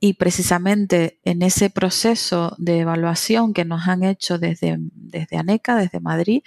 [0.00, 6.00] Y precisamente en ese proceso de evaluación que nos han hecho desde, desde ANECA, desde
[6.00, 6.42] Madrid,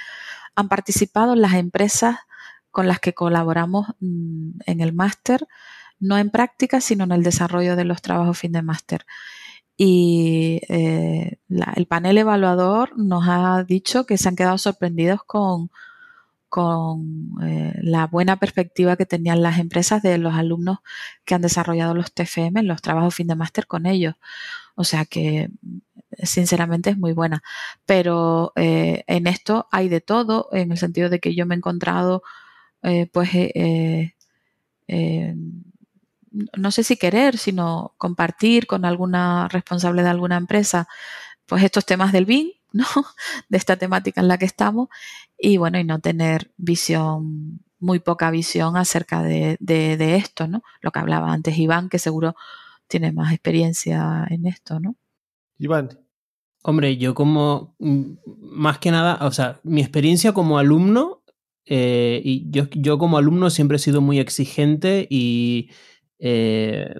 [0.55, 2.17] han participado las empresas
[2.71, 5.47] con las que colaboramos mm, en el máster,
[5.99, 9.05] no en práctica, sino en el desarrollo de los trabajos fin de máster
[9.83, 11.39] y eh,
[11.75, 15.71] el panel evaluador nos ha dicho que se han quedado sorprendidos con,
[16.49, 20.81] con eh, la buena perspectiva que tenían las empresas de los alumnos
[21.25, 24.13] que han desarrollado los TFM, los trabajos fin de máster con ellos.
[24.75, 25.49] O sea que
[26.21, 27.41] sinceramente es muy buena.
[27.87, 31.57] Pero eh, en esto hay de todo, en el sentido de que yo me he
[31.57, 32.21] encontrado
[33.11, 33.29] pues
[36.31, 40.87] no sé si querer, sino compartir con alguna responsable de alguna empresa,
[41.45, 42.85] pues estos temas del BIN, ¿no?
[43.49, 44.89] De esta temática en la que estamos,
[45.37, 50.63] y bueno, y no tener visión, muy poca visión acerca de, de, de esto, ¿no?
[50.81, 52.35] Lo que hablaba antes Iván, que seguro
[52.87, 54.95] tiene más experiencia en esto, ¿no?
[55.57, 55.99] Iván.
[56.63, 61.23] Hombre, yo como, más que nada, o sea, mi experiencia como alumno
[61.65, 65.71] eh, y yo, yo, como alumno siempre he sido muy exigente y,
[66.23, 66.93] eh,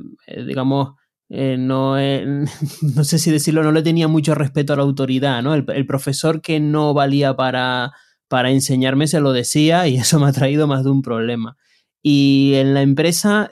[0.47, 0.95] digamos,
[1.29, 1.95] eh, no,
[2.81, 5.53] no sé si decirlo, no le tenía mucho respeto a la autoridad, ¿no?
[5.53, 7.91] El, profesor que no valía para,
[8.27, 11.55] para enseñarme se lo decía y eso me ha traído más de un problema.
[12.03, 13.47] Y en la empresa,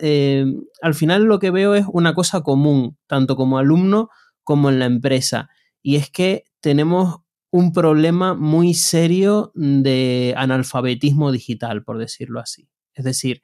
[0.82, 4.10] al final lo que veo es una cosa común, tanto como alumno
[4.44, 5.50] como en la empresa,
[5.84, 7.20] y es que tenemos
[7.52, 12.70] un problema muy serio de analfabetismo digital, por decirlo así.
[12.94, 13.42] Es decir,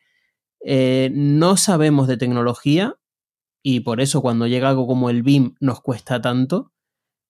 [0.67, 2.97] eh, no sabemos de tecnología
[3.63, 6.73] y por eso cuando llega algo como el BIM nos cuesta tanto,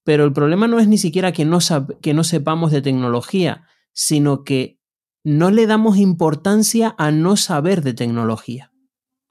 [0.06, 1.60] pero el problema no es ni siquiera que no,
[2.02, 4.80] que no sepamos de tecnología, sino que
[5.26, 8.72] no le damos importancia a no saber de tecnología.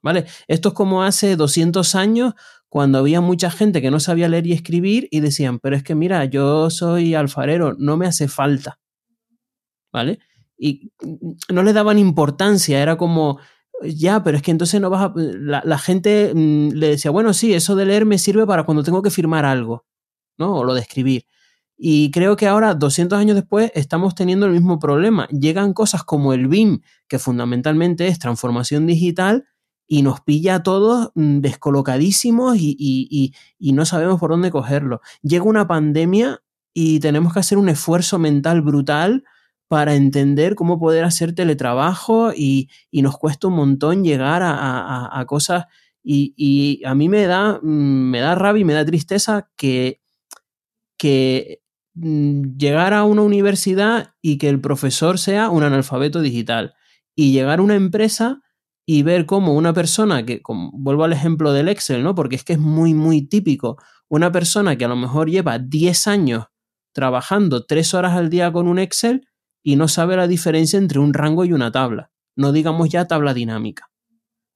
[0.03, 0.25] ¿Vale?
[0.47, 2.35] Esto es como hace 200 años
[2.69, 5.95] cuando había mucha gente que no sabía leer y escribir y decían, pero es que
[5.95, 8.79] mira, yo soy alfarero, no me hace falta.
[9.91, 10.19] ¿Vale?
[10.57, 10.91] Y
[11.49, 13.39] no le daban importancia, era como,
[13.83, 15.13] ya, pero es que entonces no vas a...
[15.15, 19.01] La, gente mm, le decía, bueno, sí, eso de leer me sirve para cuando tengo
[19.01, 19.85] que firmar algo,
[20.37, 20.55] ¿no?
[20.55, 21.25] O lo de escribir.
[21.77, 25.27] Y creo que ahora, 200 años después, estamos teniendo el mismo problema.
[25.29, 29.45] Llegan cosas como el BIM, que fundamentalmente es transformación digital,
[29.87, 35.01] y nos pilla a todos mm, descolocadísimos y, no sabemos por dónde cogerlo.
[35.21, 36.41] Llega una pandemia
[36.73, 39.23] y tenemos que hacer un esfuerzo mental brutal
[39.67, 45.65] para entender cómo poder hacer teletrabajo y, nos cuesta un montón llegar a, cosas.
[46.03, 50.01] Y, a mí me da, mm, me da rabia y me da tristeza que,
[50.97, 51.61] que
[51.95, 56.75] mm, llegar a una universidad y que el profesor sea un analfabeto digital.
[57.15, 58.41] Y llegar a una empresa
[58.85, 60.41] y ver cómo una persona que,
[60.73, 62.13] vuelvo al ejemplo del Excel, ¿no?
[62.13, 63.77] Porque es que es muy, muy típico,
[64.09, 66.45] una persona que a lo mejor lleva 10 años
[66.93, 69.27] trabajando 3 horas al día con un Excel
[69.65, 73.33] y no sabe la diferencia entre un rango y una tabla, no digamos ya tabla
[73.33, 73.89] dinámica.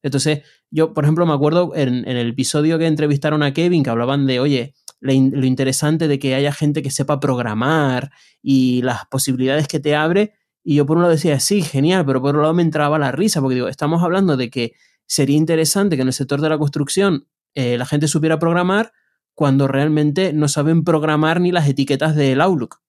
[0.04, 4.28] Entonces, yo, por ejemplo, me acuerdo en, el episodio que entrevistaron a Kevin, que hablaban
[4.28, 8.12] de, oye, lo interesante de que haya gente que sepa programar
[8.44, 12.22] y las posibilidades que te abre, y yo por un lado decía, sí, genial, pero
[12.22, 14.74] por otro lado me entraba la risa, porque digo, estamos hablando de que
[15.08, 18.92] sería interesante que en el sector de la construcción eh, la gente supiera programar
[19.34, 22.82] cuando realmente no saben programar ni las etiquetas del Outlook.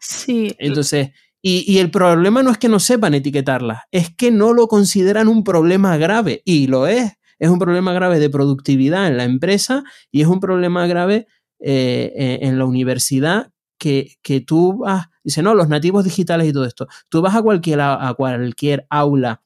[0.00, 0.54] Sí.
[0.58, 1.10] Entonces,
[1.42, 5.28] y, y, el problema no es que no sepan etiquetarlas, es que no lo consideran
[5.28, 7.12] un problema grave, y lo es.
[7.38, 9.82] Es un problema grave de productividad en la empresa
[10.12, 11.26] y es un problema grave
[11.58, 16.66] eh, en la universidad que, que tú vas, dice, no, los nativos digitales y todo
[16.66, 16.86] esto.
[17.08, 19.42] Tú vas a cualquier, a cualquier aula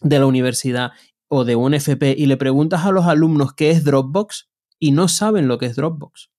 [0.00, 0.92] de la universidad
[1.28, 4.48] o de un FP y le preguntas a los alumnos qué es Dropbox
[4.78, 6.30] y no saben lo que es Dropbox.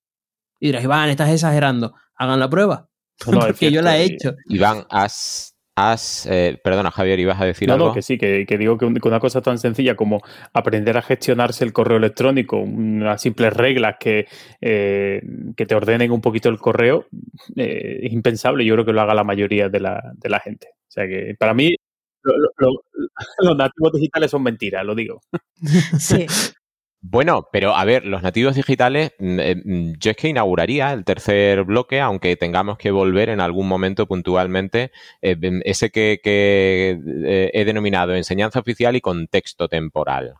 [0.61, 1.95] Y dirás, Iván, estás exagerando.
[2.15, 2.90] Hagan la prueba.
[3.26, 4.35] porque yo la he hecho.
[4.49, 5.57] Iván, has
[6.30, 7.88] eh, perdona, Javier, ibas a decir algo.
[7.88, 10.22] No, que sí, que, digo que, una cosa tan sencilla como
[10.52, 14.27] aprender a gestionarse el correo electrónico, unas simples reglas que,
[14.60, 15.22] eh,
[15.56, 17.06] que te ordenen un poquito el correo,
[17.56, 18.65] eh, es impensable.
[18.65, 20.68] Yo creo que lo haga la mayoría de la, de la gente.
[20.72, 21.76] O sea que para mí
[22.23, 25.22] los nativos digitales son mentiras, lo digo.
[25.99, 26.26] Sí.
[27.10, 31.06] Bueno, pero a ver, los nativos digitales, mm, eh, mm, yo es que inauguraría el
[31.06, 37.52] tercer bloque, aunque tengamos que volver en algún momento puntualmente, eh, mm, ese que, eh,
[37.54, 40.34] he denominado enseñanza oficial y contexto temporal.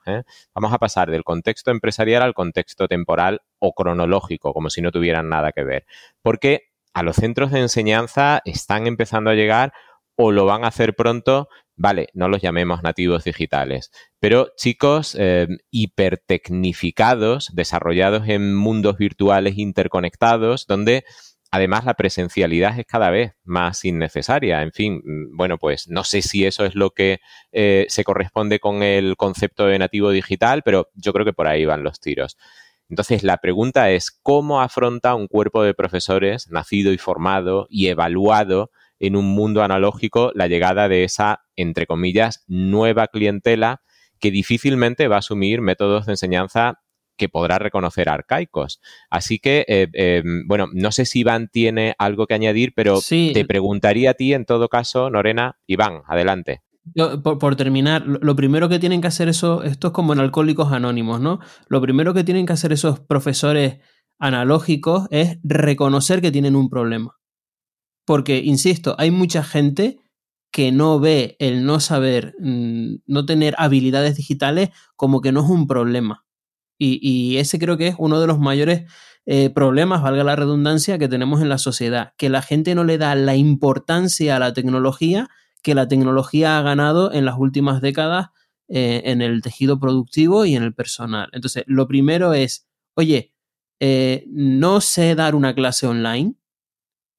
[0.54, 5.30] Vamos a pasar del contexto empresarial al contexto temporal o cronológico, como si no tuvieran
[5.30, 5.86] nada que ver.
[6.22, 6.64] Porque
[6.94, 9.72] a los centros de enseñanza están empezando a llegar
[10.18, 15.48] o lo van a hacer pronto vale, no los llamemos nativos digitales, pero chicos eh,
[15.72, 21.06] hipertecnificados, desarrollados en mundos virtuales interconectados, donde
[21.52, 24.64] además la presencialidad es cada vez más innecesaria.
[24.64, 27.20] En fin, mm, bueno, pues no sé si eso es lo que
[27.52, 31.66] eh, se corresponde con el concepto de nativo digital, pero yo creo que por ahí
[31.66, 32.38] van los tiros.
[32.90, 38.72] Entonces, la pregunta es, ¿cómo afronta un cuerpo de profesores nacido y formado y evaluado
[39.00, 43.82] en un mundo analógico la llegada de esa, entre comillas, nueva clientela
[44.20, 46.80] que difícilmente va a asumir métodos de enseñanza
[47.18, 48.80] que podrá reconocer arcaicos.
[49.10, 53.46] Así que, eh, eh, bueno, no sé si Iván tiene algo que añadir, pero te
[53.46, 55.58] preguntaría a ti, en todo caso, Norena.
[55.66, 56.62] Iván, adelante.
[57.24, 61.20] por, terminar, lo, primero que tienen que hacer eso, esto es como en Alcohólicos Anónimos,
[61.20, 61.40] ¿no?
[61.68, 63.80] Lo primero que tienen que hacer esos profesores
[64.20, 67.18] analógicos es reconocer que tienen un problema.
[68.08, 70.00] Porque, insisto, hay mucha gente
[70.50, 75.50] que no ve el no saber, mm, no tener habilidades digitales como que no es
[75.52, 76.26] un problema.
[76.80, 78.84] Y, ese creo que es uno de los mayores
[79.26, 82.98] eh, problemas, valga la redundancia, que tenemos en la sociedad, que la gente no le
[82.98, 85.28] da la importancia a la tecnología
[85.68, 88.28] que la tecnología ha ganado en las últimas décadas
[88.70, 91.30] eh, en el tejido productivo y en el personal.
[91.34, 93.34] Entonces, lo primero es, oye,
[93.82, 96.36] eh, no sé dar una clase online,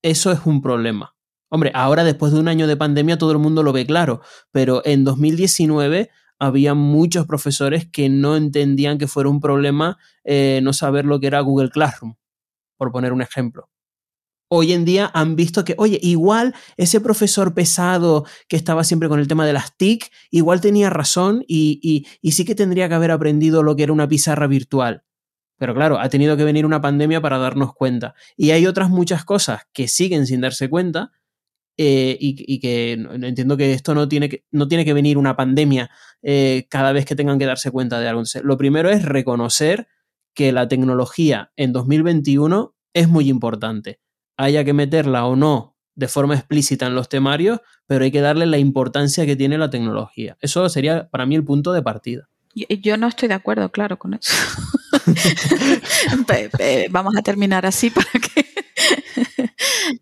[0.02, 1.14] eso es un problema.
[1.50, 4.20] Hombre, ahora después de un año de pandemia todo el mundo lo ve claro,
[4.52, 10.72] pero en 2019 había muchos profesores que no entendían que fuera un problema eh, no
[10.72, 12.14] saber lo que era Google Classroom,
[12.76, 13.70] por poner un ejemplo
[14.48, 19.20] hoy en día han visto que, oye, igual ese profesor pesado que estaba siempre con
[19.20, 23.62] el tema de las TIC, igual tenía razón y, sí que tendría que haber aprendido
[23.62, 25.04] lo que era una pizarra virtual.
[25.58, 28.14] Pero claro, ha tenido que venir una pandemia para darnos cuenta.
[28.36, 31.12] Y hay otras muchas cosas que siguen sin darse cuenta
[31.76, 35.90] eh, y, que entiendo que esto no tiene que, no tiene que venir una pandemia
[36.22, 38.22] eh, cada vez que tengan que darse cuenta de algo.
[38.42, 39.86] lo primero es reconocer
[40.34, 44.00] que la tecnología en 2021 es muy importante
[44.38, 48.46] haya que meterla o no de forma explícita en los temarios, pero hay que darle
[48.46, 50.38] la importancia que tiene la tecnología.
[50.40, 52.30] Eso sería para mí el punto de partida.
[52.80, 54.34] Yo no estoy de acuerdo, claro, con eso.
[56.90, 58.48] Vamos a terminar así para que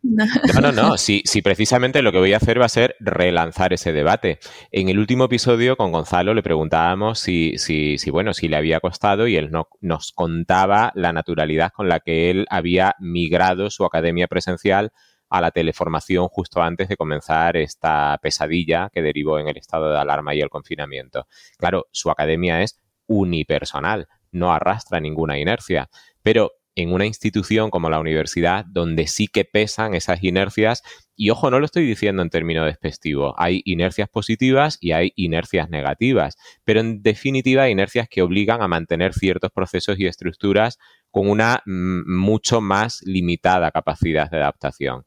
[0.03, 0.97] no, no, no.
[0.97, 4.39] Si, precisamente lo que voy a hacer va a ser relanzar ese debate.
[4.71, 8.81] En el último episodio con Gonzalo le preguntábamos si, si, si bueno, si le había
[8.81, 13.85] costado y él no, nos contaba la naturalidad con la que él había migrado su
[13.85, 14.93] academia presencial
[15.29, 19.99] a la teleformación justo antes de comenzar esta pesadilla que derivó en el estado de
[19.99, 21.27] alarma y el confinamiento.
[21.59, 25.89] Claro, su academia es unipersonal, no arrastra ninguna inercia,
[26.23, 30.83] pero en una institución como la universidad, donde sí que pesan esas inercias,
[31.17, 35.71] y ojo, no lo estoy diciendo en términos despectivos, hay inercias positivas y hay inercias
[35.71, 40.79] negativas, pero en definitiva inercias que obligan a mantener ciertos procesos y estructuras
[41.11, 45.05] con una mm, mucho más limitada capacidad de adaptación.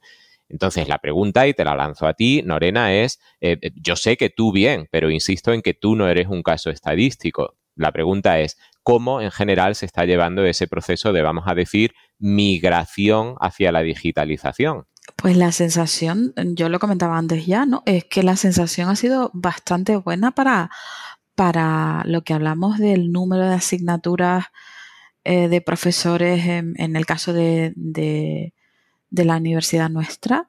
[0.50, 4.18] Entonces, la pregunta, y te la lanzo a ti, Norena, es, eh, eh, yo sé
[4.18, 7.56] que tú bien, pero insisto en que tú no eres un caso estadístico.
[7.76, 11.94] La pregunta es, ¿cómo en general se está llevando ese proceso de, vamos a decir,
[12.18, 14.86] migración hacia la digitalización?
[15.16, 17.84] Pues la sensación, yo lo comentaba antes ya, ¿no?
[17.86, 20.70] Es que la sensación ha sido bastante buena para,
[21.36, 24.48] para lo que hablamos del número de asignaturas
[25.26, 27.74] eh, de profesores en, el caso de,
[29.12, 30.48] la universidad nuestra.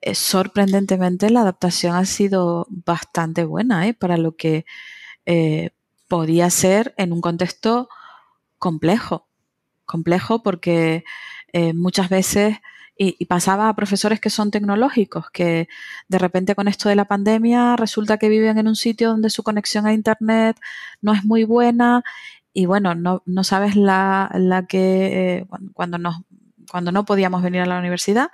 [0.00, 3.94] Eh, sorprendentemente la adaptación ha sido bastante buena ¿eh?
[3.94, 4.64] para lo que
[6.08, 7.88] podía ser en un contexto
[8.58, 9.28] complejo,
[9.84, 11.04] complejo porque
[11.74, 12.56] muchas veces,
[13.00, 15.68] y, pasaba a profesores que son tecnológicos, que
[16.08, 19.44] de repente con esto de la pandemia resulta que viven en un sitio donde su
[19.44, 20.58] conexión a Internet
[21.00, 22.02] no es muy buena
[22.52, 26.16] y bueno, no, no sabes la, la que eh, cuando, nos,
[26.68, 28.30] cuando no podíamos venir a la universidad.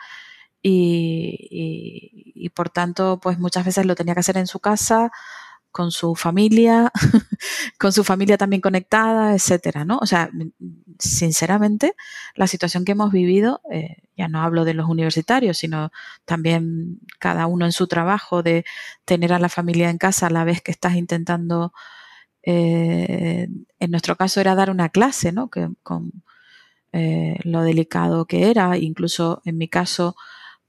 [0.63, 5.13] Y, y, por tanto, pues muchas veces lo tenía que hacer en su casa
[5.71, 6.91] con su familia,
[7.79, 9.99] con su familia también conectada, etcétera, ¿no?
[10.01, 10.31] O sea,
[10.99, 11.95] sinceramente,
[12.35, 15.91] la situación que hemos vivido, eh, ya no hablo de los universitarios, sino
[16.25, 18.65] también cada uno en su trabajo de
[19.05, 21.73] tener a la familia en casa a la vez que estás intentando,
[22.43, 23.49] eh,
[23.81, 25.51] en nuestro caso era dar una clase, ¿no?
[25.51, 26.25] Que, con
[26.93, 30.17] eh, lo delicado que era, incluso en mi caso,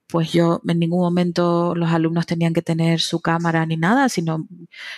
[0.07, 4.47] pues yo en ningún momento los alumnos tenían que tener su cámara ni nada, sino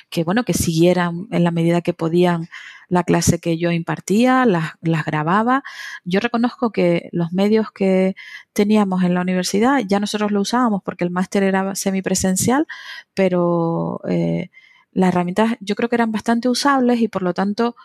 [0.10, 2.48] que bueno, que siguieran en la medida que podían
[2.90, 4.74] la clase que yo impartía, las,
[5.06, 5.64] grababa.
[6.06, 8.16] Yo reconozco que los medios que
[8.54, 12.68] teníamos en la universidad ya nosotros lo usábamos porque el máster era semipresencial,
[13.14, 14.50] pero eh,
[14.92, 17.76] las herramientas yo creo que eran bastante usables y por lo tanto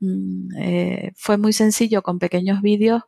[0.00, 3.02] mm, eh, fue muy sencillo con pequeños vídeos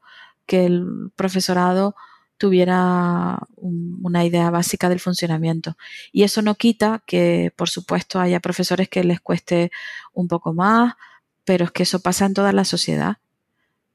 [0.47, 1.95] que el profesorado
[2.37, 5.77] tuviera una idea básica del funcionamiento.
[6.13, 9.71] Y eso no quita que, por supuesto, haya profesores que les cueste
[10.13, 10.95] un poco más,
[11.45, 13.19] pero es que eso pasa en toda la sociedad.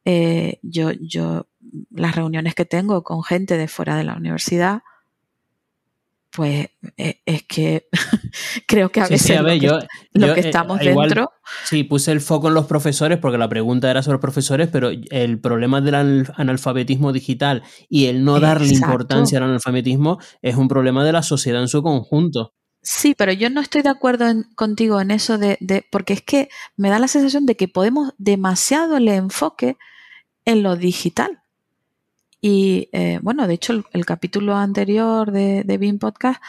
[0.06, 1.48] Eh, yo, yo,
[1.92, 4.82] las reuniones que tengo con gente de fuera de la universidad,
[6.32, 7.88] pues eh, es que
[8.68, 11.32] creo que a veces lo, que, eh, estamos dentro.
[11.66, 15.40] Sí, puse el foco en los profesores porque la pregunta era sobre profesores, pero el
[15.40, 21.12] problema del analfabetismo digital y el no darle importancia al analfabetismo es un problema de
[21.12, 22.54] la sociedad en su conjunto.
[22.82, 24.26] Sí, pero yo no estoy de acuerdo
[24.56, 25.58] contigo en eso de,
[25.92, 29.78] porque es que me da la sensación de que podemos demasiado el enfoque
[30.46, 31.44] en lo digital.
[32.42, 36.42] Y eh, bueno, de hecho, el, capítulo anterior de, de BIM Podcast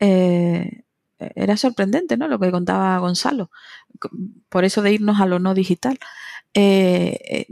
[0.00, 0.84] eh,
[1.18, 2.28] era sorprendente, ¿no?
[2.28, 3.50] Lo que contaba Gonzalo.
[4.48, 5.98] Por eso de irnos a lo no digital.
[6.54, 7.46] Eh,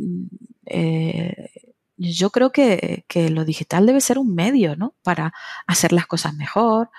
[1.97, 4.95] yo creo que, que, lo digital debe ser un medio, ¿no?
[5.03, 5.33] Para
[5.67, 6.91] hacer las cosas mejor,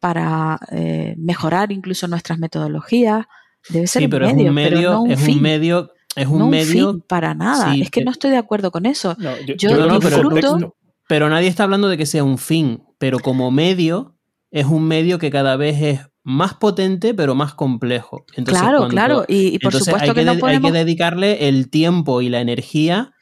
[0.00, 3.26] para eh, mejorar incluso nuestras metodologías.
[3.68, 5.90] Debe ser Sí, un pero es medio, un pero medio, no un es un medio,
[6.14, 7.72] es un no medio, fin para nada.
[7.72, 9.16] sí, es que eh, no estoy de acuerdo con eso.
[9.18, 10.76] No, Yo pero- disfruto.
[11.08, 14.14] pero nadie está hablando de que sea un fin, pero como medio
[14.50, 18.24] es un medio que cada vez es más potente, pero más complejo.
[18.36, 19.24] Entonces, claro, cuando- claro.
[19.28, 20.64] Y, y por supuesto hay que, que, no de- podemos.
[20.68, 23.12] hay que dedicarle el tiempo y la energía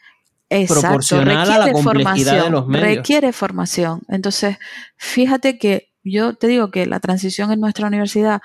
[0.50, 2.96] Exacto, proporcional a la requiere complejidad de formación, los medios.
[2.96, 4.00] Requiere formación.
[4.08, 4.58] Entonces,
[4.96, 8.40] fíjate que yo te digo que la transición en nuestra universidad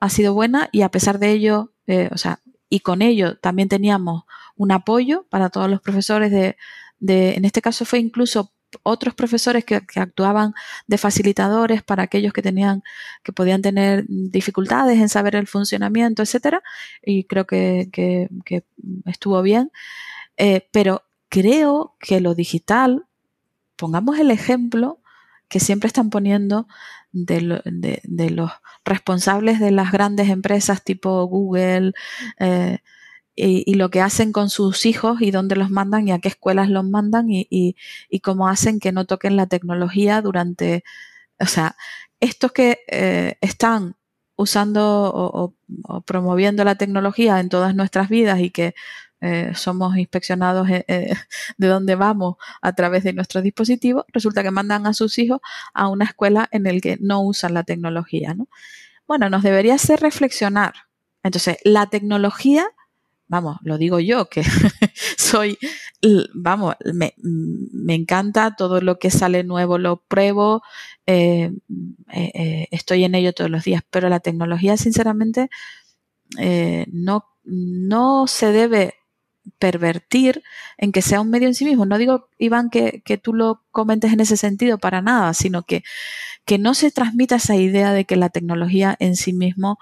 [0.00, 2.40] ha sido buena y a pesar de ello, eh, o sea,
[2.70, 4.24] y con ello también teníamos
[4.56, 6.56] un apoyo para todos los profesores de,
[7.00, 8.52] de en este caso fue incluso
[8.82, 10.52] otros profesores que, que actuaban
[10.86, 12.82] de facilitadores para aquellos que tenían,
[13.24, 16.62] que podían tener dificultades en saber el funcionamiento, etcétera,
[17.02, 18.28] y creo que, que-
[19.06, 19.70] estuvo bien.
[20.36, 23.06] Eh, pero creo que lo digital,
[23.76, 25.00] pongamos el ejemplo
[25.48, 26.68] que siempre están poniendo
[27.12, 28.50] de, lo- de- de los
[28.84, 31.92] responsables de las grandes empresas tipo Google
[32.38, 32.78] eh,
[33.36, 36.68] y, lo que hacen con sus hijos y dónde los mandan y a qué escuelas
[36.70, 37.76] los mandan y,
[38.22, 40.82] cómo hacen que no toquen la tecnología durante,
[41.40, 41.76] o sea,
[42.20, 43.96] estos que eh, están
[44.36, 45.54] usando o
[46.06, 48.74] promoviendo la tecnología en todas nuestras vidas y que
[49.20, 51.12] eh, somos inspeccionados eh, eh,
[51.56, 55.40] de dónde vamos a través de nuestros dispositivos, resulta que mandan a sus hijos
[55.74, 58.48] a una escuela en el que no usan la tecnología, ¿no?
[59.08, 60.74] Bueno, nos debería hacer reflexionar.
[61.24, 62.66] Entonces, la tecnología,
[63.26, 64.44] vamos, lo digo yo, que
[65.16, 65.58] soy,
[66.34, 70.62] vamos, me, me encanta todo lo que sale nuevo, lo pruebo,
[72.70, 75.48] estoy en ello todos los días, pero la tecnología, sinceramente,
[76.92, 78.97] no, no se debe
[79.58, 80.42] pervertir
[80.76, 81.86] en que sea un medio en sí mismo.
[81.86, 85.82] No digo, Iván, que, que tú lo comentes en ese sentido para nada, sino que,
[86.44, 89.78] que no se transmita esa idea de que la tecnología en sí mismo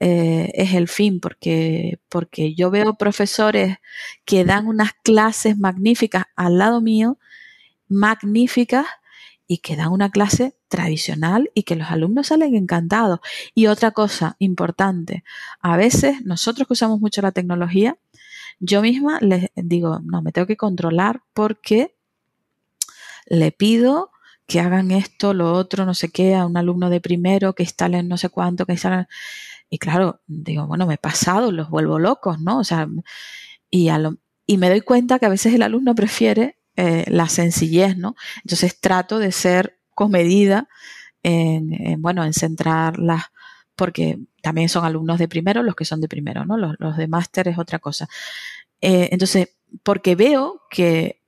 [0.00, 3.76] eh, es el fin, porque, porque yo veo profesores
[4.24, 7.18] que dan unas clases magníficas al lado mío,
[7.88, 8.86] magníficas,
[9.50, 13.18] y que dan una clase tradicional y que los alumnos salen encantados.
[13.52, 15.24] Y otra cosa importante,
[15.60, 17.98] a veces nosotros que usamos mucho la tecnología,
[18.60, 21.96] yo misma les digo, no, me tengo que controlar porque
[23.26, 24.10] le pido
[24.46, 28.08] que hagan esto, lo otro, no sé qué, a un alumno de primero, que instalen
[28.08, 29.06] no sé cuánto, que instalen...
[29.70, 32.58] Y claro, digo, bueno, me he pasado, los vuelvo locos, ¿no?
[32.58, 32.88] O sea,
[33.70, 34.16] y, a lo-
[34.46, 38.16] y me doy cuenta que a veces el alumno prefiere eh, la sencillez, ¿no?
[38.44, 40.68] Entonces trato de ser comedida
[41.22, 43.24] en, en, bueno, en centrar las,
[43.80, 46.58] porque también son alumnos de primero los que son de primero, ¿no?
[46.58, 48.10] Los, de máster es otra cosa.
[48.82, 51.22] Eh, entonces, porque veo que,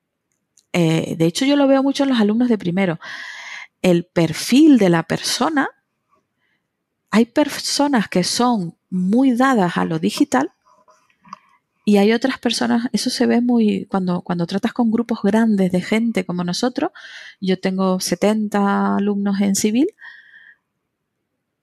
[0.75, 3.01] eh, de hecho yo lo veo mucho en los alumnos de primero,
[3.81, 5.71] el perfil de la persona,
[7.11, 10.53] hay personas que son muy dadas a lo digital
[11.87, 15.81] y hay otras personas, eso se ve muy, cuando, cuando tratas con grupos grandes de
[15.81, 16.91] gente como nosotros,
[17.41, 19.87] yo tengo 70 alumnos en civil,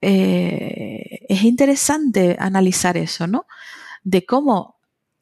[0.00, 3.46] eh, es interesante analizar eso, ¿no?
[4.02, 4.78] De cómo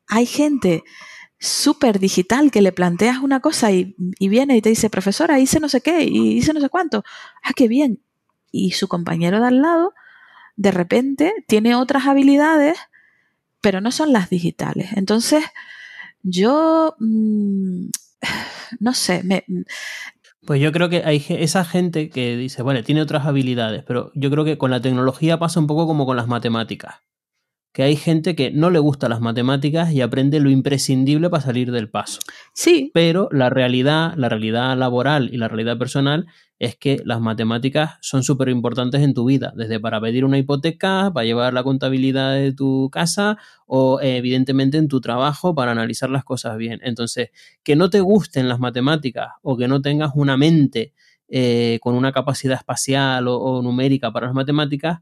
[0.06, 0.84] hay gente
[1.38, 5.68] súper digital que le planteas una cosa y, viene y te dice, profesora, hice no
[5.68, 7.04] sé qué y hice no sé cuánto.
[7.42, 8.00] Ah, qué bien.
[8.50, 9.94] Y su compañero de al lado,
[10.56, 12.78] de repente, tiene otras habilidades,
[13.60, 14.90] pero no son las digitales.
[14.94, 15.44] Entonces,
[16.22, 17.88] yo, mmm,
[18.80, 19.44] no sé, me,
[20.48, 24.30] pues yo creo que hay esa gente que dice, bueno, tiene otras habilidades, pero yo
[24.30, 27.02] creo que con la tecnología pasa un poco como con las matemáticas.
[27.78, 31.70] Que hay gente que no le gusta las matemáticas y aprende lo imprescindible para salir
[31.70, 32.18] del paso.
[32.52, 32.90] Sí.
[32.92, 36.26] Pero la realidad, la realidad laboral y la realidad personal
[36.58, 41.12] es que las matemáticas son súper importantes en tu vida, desde para pedir una hipoteca,
[41.14, 43.38] para llevar la contabilidad de tu casa
[43.68, 46.80] o eh, evidentemente en tu trabajo para analizar las cosas bien.
[46.82, 47.30] Entonces,
[47.62, 50.94] que no te gusten las matemáticas o que no tengas una mente
[51.28, 54.98] eh, con una capacidad espacial o, o numérica para las matemáticas,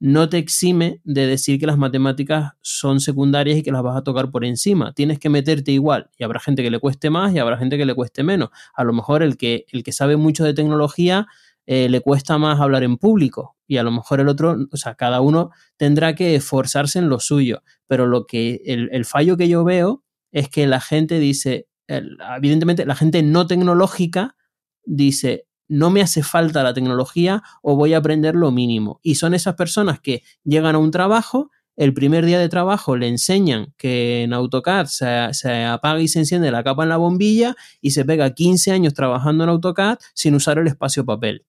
[0.00, 4.04] no te exime de decir que las matemáticas son secundarias y que las vas a
[4.04, 4.92] tocar por encima.
[4.92, 7.84] Tienes que meterte igual y habrá gente que le cueste más y habrá gente que
[7.84, 8.50] le cueste menos.
[8.74, 11.26] A lo mejor el que, el que sabe mucho de tecnología
[11.66, 14.94] eh, le cuesta más hablar en público y a lo mejor el otro, o sea,
[14.94, 17.62] cada uno tendrá que esforzarse en lo suyo.
[17.86, 22.94] Pero lo que el, fallo que yo veo es que la gente dice, evidentemente la
[22.94, 24.36] gente no tecnológica
[24.84, 29.00] dice, no me hace falta la tecnología o voy a aprender lo mínimo.
[29.02, 33.06] Y son esas personas que llegan a un trabajo, el primer día de trabajo le
[33.06, 37.54] enseñan que en AutoCAD se, se, apaga y se enciende la capa en la bombilla
[37.80, 41.46] y se pega 15 años trabajando en AutoCAD sin usar el espacio papel.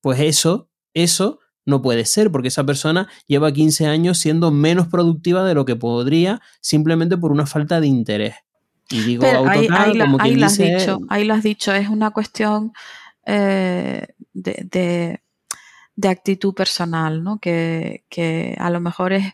[0.00, 5.44] Pues eso Eso no puede ser, porque esa persona lleva 15 años siendo menos productiva
[5.44, 8.34] de lo que podría simplemente por una falta de interés.
[8.90, 12.72] Y digo, ahí, lo has dicho, ahí lo has dicho, es una cuestión
[13.26, 15.20] eh, de,
[16.02, 17.38] actitud personal, ¿no?
[17.38, 18.04] Que,
[18.58, 19.32] a lo mejor es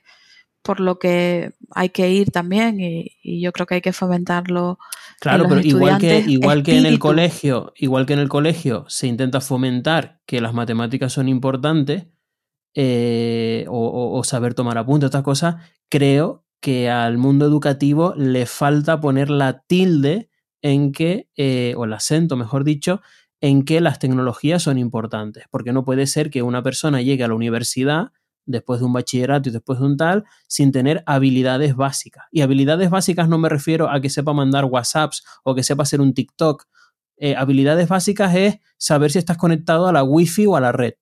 [0.63, 4.79] por lo que hay que ir también y, yo creo que hay que fomentarlo.
[5.21, 9.07] Claro, pero igual que, igual que en el colegio, igual que en el colegio se
[9.07, 12.07] intenta fomentar que las matemáticas son importantes,
[12.75, 15.57] eh, o, saber tomar apuntes, otras cosas,
[15.89, 20.31] creo que al mundo educativo le falta poner la tilde
[20.63, 23.01] en que, eh, o el acento, mejor dicho,
[23.41, 27.29] en que las tecnologías son importantes, porque no puede ser que una persona llegue a
[27.29, 28.13] la universidad
[28.47, 32.25] después de un bachillerato y después de un tal, sin tener habilidades básicas.
[32.31, 36.01] Y habilidades básicas no me refiero a que sepa mandar WhatsApps o que sepa hacer
[36.01, 36.65] un TikTok.
[37.17, 40.95] Eh, habilidades básicas es saber si estás conectado a la Wi-Fi o a la red.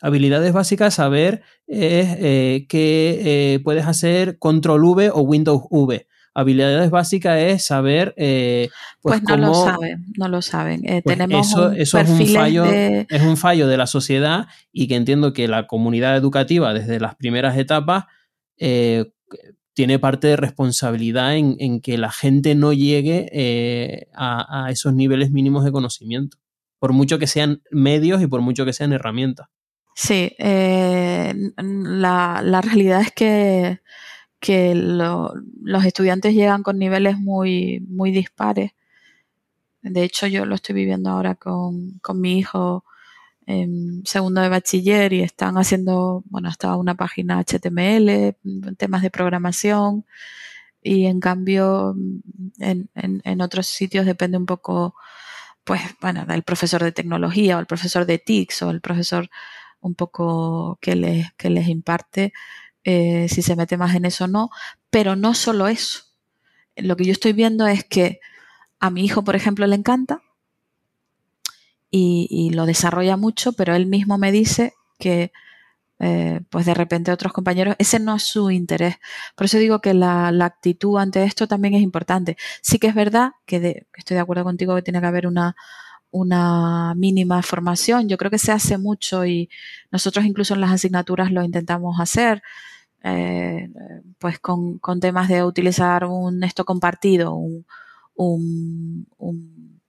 [0.00, 6.06] Habilidades básicas, saber es eh, que eh, puedes hacer control V o Windows V.
[6.34, 8.14] Habilidades básicas es saber.
[8.16, 8.68] Eh,
[9.00, 10.82] pues, pues, no lo saben, no lo saben.
[10.82, 14.96] Pues tenemos eso, eso es un fallo, es un fallo de la sociedad y que
[14.96, 18.04] entiendo que la comunidad educativa desde las primeras etapas
[18.56, 25.64] tiene parte de responsabilidad en, que la gente no llegue a, a esos niveles mínimos
[25.64, 26.38] de conocimiento,
[26.78, 29.48] por mucho que sean medios y por mucho que sean herramientas.
[29.94, 33.80] Sí, eh, la, la, realidad es que,
[34.44, 38.72] que los estudiantes llegan con niveles muy, muy dispares.
[39.80, 42.84] De hecho, yo lo estoy viviendo ahora con, con mi hijo
[43.46, 48.36] en segundo de bachiller y están haciendo, bueno, hasta una página HTML,
[48.76, 50.04] temas de programación
[50.82, 51.96] y en cambio
[52.58, 54.94] en, en, en otros sitios depende un poco,
[55.64, 59.30] pues, bueno, del profesor de tecnología o el profesor de TICS o el profesor
[59.80, 62.34] un poco que les, que les imparte,
[62.84, 64.50] eh, si se mete más en eso o no,
[64.90, 66.02] pero no solo eso.
[66.76, 68.20] Lo que yo estoy viendo es que
[68.80, 70.22] a mi hijo, por ejemplo, le encanta
[71.90, 75.32] y, lo desarrolla mucho, pero él mismo me dice que
[76.00, 78.96] eh, pues de repente otros compañeros, ese no es su interés.
[79.36, 82.36] Por eso digo que la, actitud ante esto también es importante.
[82.62, 85.54] Sí que es verdad que estoy de acuerdo contigo que tiene que haber una,
[86.10, 88.08] una mínima formación.
[88.08, 89.50] Yo creo que se hace mucho y
[89.90, 92.42] nosotros incluso en las asignaturas lo intentamos hacer,
[93.04, 93.68] eh,
[94.18, 97.66] pues con, temas de utilizar un esto compartido, un,
[98.16, 99.80] un,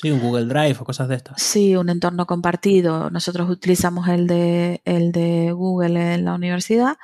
[0.00, 1.42] Sí, un Google Drive o cosas de estas.
[1.42, 3.10] Sí, un entorno compartido.
[3.10, 6.96] Nosotros utilizamos el de, el de Google en la universidad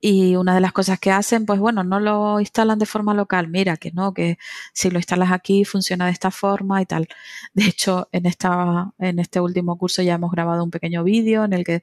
[0.00, 3.48] y una de las cosas que hacen, pues bueno, no lo instalan de forma local.
[3.48, 4.38] Mira que no, que
[4.72, 7.08] si lo instalas aquí funciona de esta forma y tal.
[7.54, 11.52] De hecho, en, esta, en este último curso ya hemos grabado un pequeño vídeo en
[11.52, 11.82] el que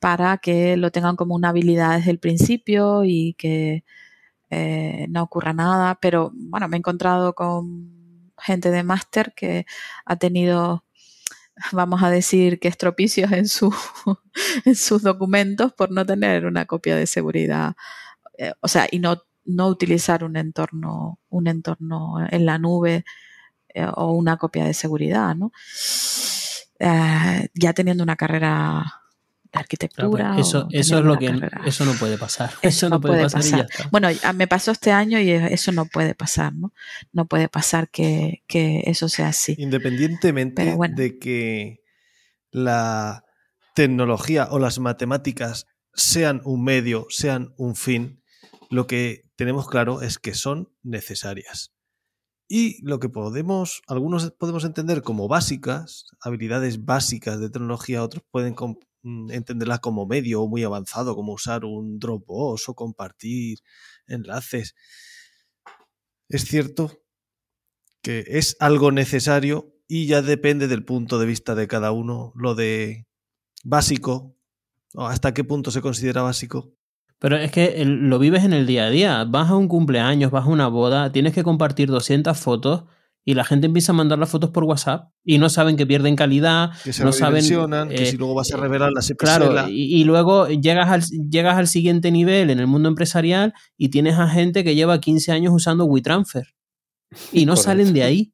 [0.00, 3.84] para que lo tengan como una habilidad desde el principio y que
[4.50, 5.96] eh, no ocurra nada.
[6.00, 9.66] Pero bueno, me he encontrado con gente de máster que
[10.06, 10.84] ha tenido
[11.72, 13.74] vamos a decir que estropicios en, su,
[14.64, 17.74] en sus documentos por no tener una copia de seguridad,
[18.38, 23.04] eh, o sea, y no, no utilizar un entorno, un entorno en la nube
[23.74, 25.52] eh, o una copia de seguridad, ¿no?
[27.54, 28.99] Ya teniendo una carrera
[29.52, 30.38] de arquitectura.
[30.38, 31.32] eso, eso es lo que
[31.64, 32.52] eso no puede pasar.
[32.62, 36.72] Eso, no, puede, pasar, Bueno, me pasó este año y eso no puede pasar, ¿no?
[37.12, 39.54] No puede pasar que, eso sea así.
[39.58, 41.80] Independientemente de que
[42.50, 43.24] la
[43.74, 48.22] tecnología o las matemáticas sean un medio, sean un fin,
[48.68, 51.72] lo que tenemos claro es que son necesarias.
[52.48, 58.54] Y lo que podemos, algunos podemos entender como básicas, habilidades básicas de tecnología, otros pueden
[59.02, 63.58] entenderla como medio muy avanzado, como usar un Dropbox o compartir
[64.06, 64.74] enlaces.
[66.28, 67.02] Es cierto
[68.02, 72.54] que es algo necesario y ya depende del punto de vista de cada uno lo
[72.54, 73.06] de
[73.64, 74.36] básico,
[74.94, 76.72] o hasta qué punto se considera básico.
[77.18, 79.24] Pero es que lo vives en el día a día.
[79.24, 82.84] Vas a un cumpleaños, vas a una boda, tienes que compartir 200 fotos
[83.24, 86.16] y la gente empieza a mandar las fotos por WhatsApp y no saben que pierden
[86.16, 90.04] calidad, que se no saben que si eh, luego vas a revelar la Claro, y,
[90.04, 94.64] luego llegas al, llegas al siguiente nivel en el mundo empresarial y tienes a gente
[94.64, 96.54] que lleva 15 años usando WeTransfer
[97.32, 98.32] y no salen de ahí.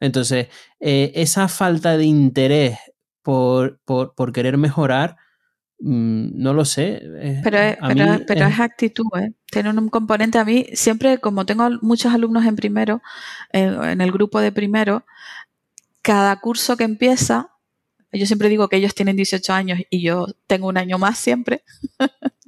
[0.00, 0.48] Entonces,
[0.78, 2.78] eh, esa falta de interés
[3.22, 5.16] por, por, por querer mejorar
[5.80, 7.00] no lo sé.
[7.02, 7.58] Eh, pero,
[8.26, 9.32] pero, es actitud, ¿eh?
[9.50, 13.00] Tiene un componente a mí, siempre como tengo muchos alumnos en primero,
[13.52, 15.04] en el grupo de primero,
[16.02, 17.50] cada curso que empieza,
[18.12, 21.62] Yo siempre digo que ellos tienen 18 años y yo tengo un año más siempre.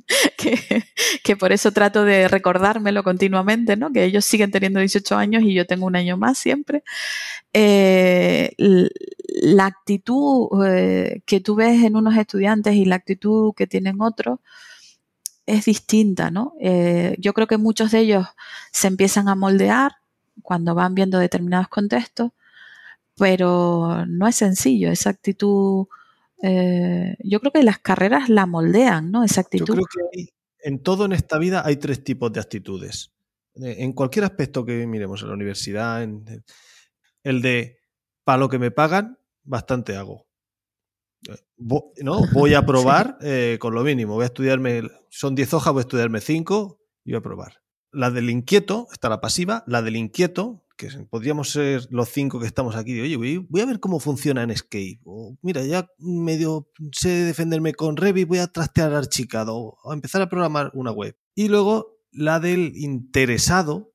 [1.23, 3.93] que, por eso trato de recordármelo continuamente, ¿no?
[3.93, 6.83] Que ellos siguen teniendo 18 años y yo tengo un año más siempre.
[7.53, 8.53] Eh,
[9.43, 14.41] la actitud eh, que tú ves en unos estudiantes y la actitud que tienen otros
[15.47, 16.55] es distinta, ¿no?
[16.61, 18.27] Eh, yo creo que muchos de ellos
[18.73, 19.93] se empiezan a moldear
[20.43, 22.33] cuando van viendo determinados contextos,
[23.17, 25.87] pero no es sencillo, esa actitud
[26.43, 29.25] eh, yo creo que las carreras la moldean, ¿no?
[29.25, 29.77] Esa actitud.
[29.77, 30.29] Yo creo que
[30.63, 33.13] en todo en esta vida hay tres tipos de actitudes.
[33.55, 36.25] En cualquier aspecto que miremos, en la universidad, en,
[37.25, 37.79] el de
[38.25, 40.27] para lo que me pagan, bastante hago.
[41.29, 41.37] Eh,
[42.03, 42.23] ¿no?
[42.33, 43.19] Voy a probar
[43.59, 44.15] con lo mínimo.
[44.15, 47.63] Voy a estudiarme, son 10 hojas, voy a estudiarme 5 y voy a probar.
[47.93, 52.47] La del inquieto, está la pasiva, la del inquieto, que podríamos ser los cinco que
[52.47, 55.01] estamos aquí, de, oye, voy, a ver cómo funciona en Escape.
[55.05, 60.23] O, mira, ya medio sé defenderme con Revit, voy a trastear Archicad o a empezar
[60.23, 61.15] a programar una web.
[61.35, 63.90] Y luego la del interesado.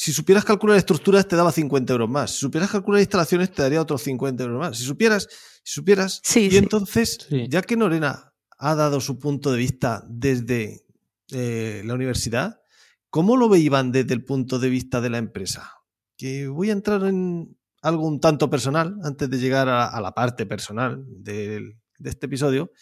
[0.00, 2.30] Si supieras calcular estructuras te daba 50 euros más.
[2.30, 4.78] Si supieras calcular instalaciones te daría otros 50 euros más.
[4.78, 5.28] Si supieras,
[5.62, 6.22] si supieras.
[6.36, 10.86] y entonces, ya que Norena ha dado su punto de vista desde
[11.32, 12.62] eh, la universidad,
[13.10, 15.80] ¿cómo lo veían desde el punto de vista de la empresa?
[16.20, 20.44] que voy a entrar en algo un tanto personal antes de llegar a, la parte
[20.44, 22.72] personal de, este episodio.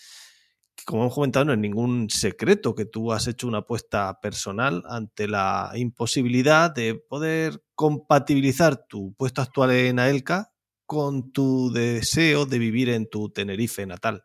[0.84, 5.28] Como hemos comentado, no es ningún secreto que tú has hecho una apuesta personal ante
[5.28, 10.52] la imposibilidad de poder compatibilizar tu puesto actual en AELCA
[10.86, 14.24] con tu deseo de vivir en tu Tenerife natal.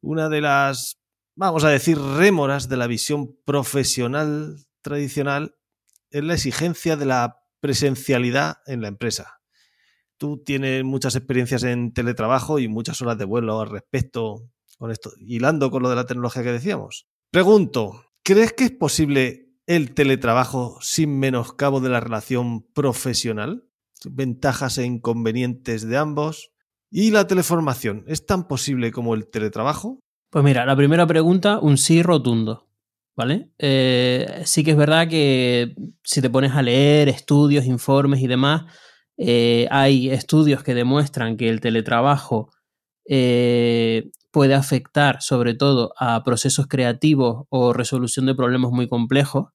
[0.00, 0.98] Una de las,
[1.36, 5.54] vamos a decir, rémoras de la visión profesional tradicional
[6.10, 9.40] es la exigencia de la presencialidad en la empresa.
[10.16, 15.12] Tú tienes muchas experiencias en teletrabajo y muchas horas de vuelo al respecto, con esto,
[15.18, 17.06] hilando con lo de la tecnología que decíamos.
[17.30, 23.64] Pregunto, ¿crees que es posible el teletrabajo sin menoscabo de la relación profesional?
[24.04, 26.50] Ventajas e inconvenientes de ambos.
[26.90, 30.00] ¿Y la teleformación es tan posible como el teletrabajo?
[30.30, 32.68] Pues mira, la primera pregunta, un sí rotundo.
[33.16, 33.50] ¿vale?
[33.58, 38.64] Eh, sí que es verdad que si te pones a leer estudios, informes y demás,
[39.16, 42.50] eh, hay estudios que demuestran que el teletrabajo
[43.08, 49.50] eh, puede afectar sobre todo a procesos creativos o resolución de problemas muy complejos,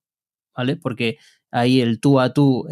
[0.56, 0.78] ¿vale?
[0.78, 1.18] Porque
[1.52, 2.66] ahí el tú a tú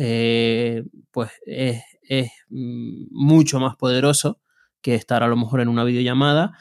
[1.11, 4.40] pues es, es mm, mucho más poderoso
[4.82, 6.53] que estar a lo mejor en una videollamada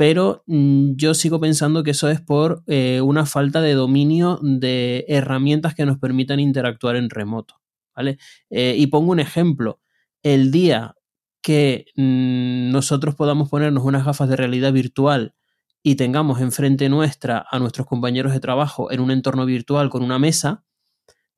[0.00, 5.04] pero mm, yo sigo pensando que eso es por eh, una falta de dominio de
[5.08, 7.60] herramientas que nos permitan interactuar en remoto.
[7.94, 8.16] ¿vale?
[8.48, 9.78] Eh, y pongo un ejemplo.
[10.22, 10.94] El día
[11.42, 15.34] que mm, nosotros podamos ponernos unas gafas de realidad virtual
[15.82, 20.18] y tengamos enfrente nuestra a nuestros compañeros de trabajo en un entorno virtual con una
[20.18, 20.64] mesa,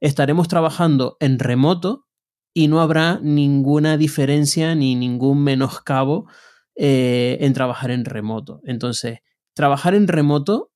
[0.00, 2.06] estaremos trabajando en remoto
[2.52, 6.26] y no habrá ninguna diferencia ni ningún menoscabo
[6.74, 8.60] eh, en trabajar en remoto.
[8.64, 9.20] Entonces,
[9.54, 10.71] trabajar en remoto,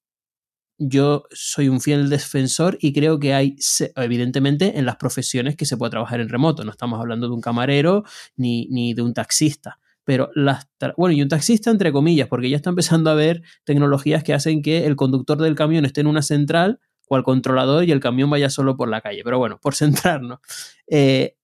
[0.79, 3.57] yo soy un fiel defensor y creo que hay,
[3.97, 6.65] evidentemente, en las profesiones que se puede trabajar en remoto.
[6.65, 8.05] No estamos hablando de un camarero
[8.37, 9.79] ni, ni de un taxista.
[10.05, 14.23] Pero las, bueno, y un taxista entre comillas, porque ya está empezando a haber tecnologías
[14.23, 17.91] que hacen que el conductor del camión esté en una central o al controlador y
[17.91, 19.23] el camión vaya solo por la calle.
[19.25, 20.39] Pero bueno, por centrarnos.
[20.87, 21.37] Eh,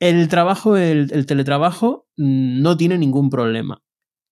[0.00, 3.82] el trabajo, el, teletrabajo mm, no tiene ningún problema.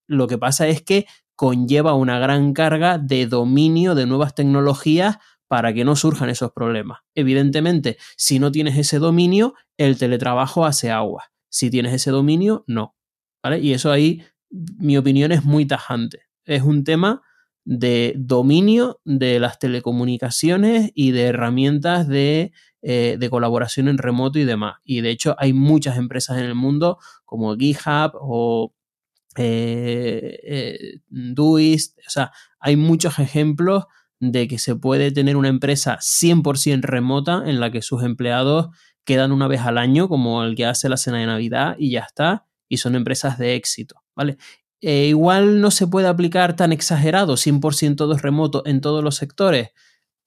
[0.07, 1.07] Lo que pasa es que
[1.39, 6.99] conlleva una gran carga de dominio de nuevas tecnologías para que no surjan esos problemas.
[7.15, 11.31] Evidentemente, si no tienes ese dominio, el teletrabajo hace agua.
[11.49, 12.97] Si tienes ese dominio, no.
[13.41, 13.61] ¿Vale?
[13.61, 16.23] Y eso ahí, mi opinión es muy tajante.
[16.45, 17.23] Es un tema
[17.65, 22.51] de dominio de las telecomunicaciones y de herramientas de
[22.81, 24.77] eh, de colaboración en remoto y demás.
[24.85, 28.73] Y de hecho hay muchas empresas en el mundo como GitHub o
[29.39, 33.85] eh, eh o sea, hay muchos ejemplos
[34.21, 38.69] de que se puede tener una empresa 100% remota en la que sus empleados
[39.05, 42.01] quedan una vez al año, como el que hace la cena de Navidad, y ya
[42.01, 44.37] está, y son empresas de éxito, ¿vale?
[44.81, 49.17] Eh, igual no se puede aplicar tan exagerado, 100% todo es remoto en todos los
[49.17, 49.71] sectores,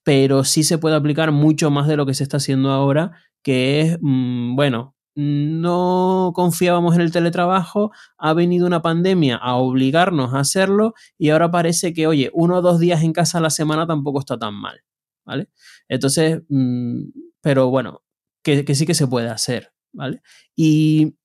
[0.04, 3.12] pero sí se puede aplicar mucho más de lo que se está haciendo ahora,
[3.44, 10.34] que es, mm, bueno, no confiábamos en el teletrabajo, ha venido una pandemia a obligarnos
[10.34, 13.50] a hacerlo y ahora parece que, oye, uno o dos días en casa a la
[13.50, 14.82] semana tampoco está tan mal,
[15.26, 15.50] ¿vale?
[15.88, 17.04] Entonces, mm,
[17.42, 18.04] pero bueno,
[18.44, 20.22] que, sí que se puede hacer, ¿vale?
[20.56, 21.16] Y,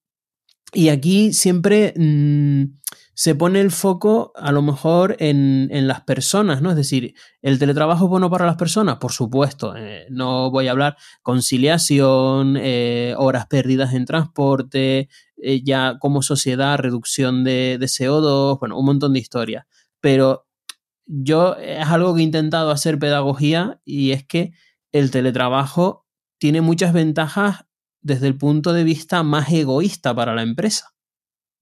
[0.90, 1.94] aquí siempre...
[1.96, 2.78] Mm,
[3.18, 6.68] se pone el foco a lo mejor en, las personas, ¿no?
[6.68, 8.98] Es decir, ¿el teletrabajo es bueno para las personas?
[8.98, 15.96] Por supuesto, eh, no voy a hablar conciliación, eh, horas perdidas en transporte, eh, ya
[15.98, 19.64] como sociedad, reducción de, de CO2, bueno, un montón de historias.
[20.00, 20.46] Pero
[21.06, 24.52] yo es algo que he intentado hacer pedagogía y es que
[24.92, 26.06] el teletrabajo
[26.38, 27.64] tiene muchas ventajas
[28.02, 30.94] desde el punto de vista más egoísta para la empresa.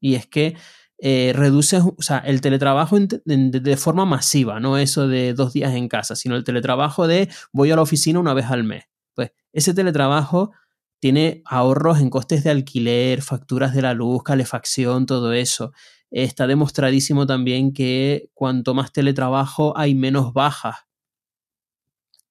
[0.00, 0.56] Y es que
[0.98, 1.82] eh, reduces,
[2.24, 7.06] el teletrabajo de, forma masiva, no eso de dos días en casa, sino el teletrabajo
[7.06, 8.84] de voy a la oficina una vez al mes.
[9.14, 10.52] Pues ese teletrabajo
[11.00, 15.72] tiene ahorros en costes de alquiler, facturas de la luz, calefacción, todo eso.
[16.10, 20.76] Está demostradísimo también que cuanto más teletrabajo hay menos bajas,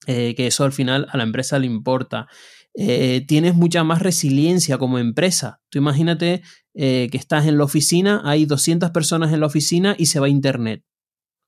[0.07, 2.27] eh, que eso al final a la empresa le importa.
[2.75, 5.61] Eh, tienes mucha más resiliencia como empresa.
[5.69, 6.41] Tú imagínate
[6.73, 10.29] eh, que estás en la oficina, hay 200 personas en la oficina y se va
[10.29, 10.83] Internet.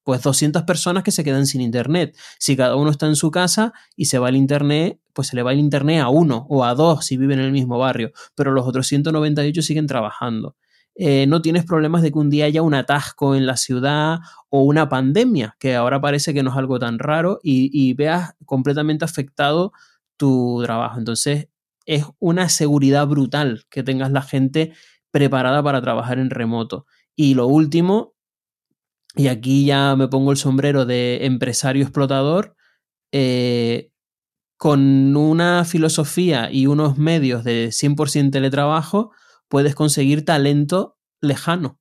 [0.04, 2.16] Pues 200 personas que se quedan sin Internet.
[2.38, 5.42] Si cada uno está en su casa y se va el Internet, pues se le
[5.42, 8.52] va el Internet a uno o a dos si viven en el mismo barrio, pero
[8.52, 10.56] los otros 198 siguen trabajando.
[10.98, 14.62] Eh, no tienes problemas de que un día haya un atasco en la ciudad o
[14.62, 19.04] una pandemia, que ahora parece que no es algo tan raro, y, y veas completamente
[19.04, 19.74] afectado
[20.18, 20.98] tu trabajo.
[21.00, 21.50] Entonces,
[21.86, 24.74] es una seguridad brutal que tengas la gente
[25.16, 26.86] preparada para trabajar en remoto.
[27.16, 28.16] Y lo último,
[29.16, 32.58] y aquí ya me pongo el sombrero de empresario explotador,
[33.14, 33.92] eh,
[34.58, 39.12] con una filosofía y unos medios de 100% teletrabajo,
[39.48, 41.80] puedes conseguir talento lejano.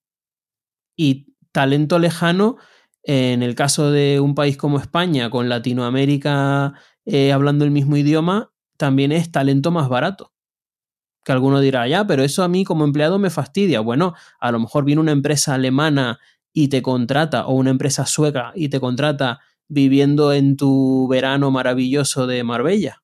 [0.96, 2.56] Y talento lejano,
[3.02, 8.52] en el caso de un país como España, con Latinoamérica eh, hablando el mismo idioma,
[8.76, 10.33] también es talento más barato
[11.24, 13.80] que alguno dirá, ya, pero eso a mí como empleado me fastidia.
[13.80, 16.20] Bueno, a lo mejor viene una empresa alemana
[16.52, 22.26] y te contrata, o una empresa sueca y te contrata viviendo en tu verano maravilloso
[22.26, 23.02] de Marbella.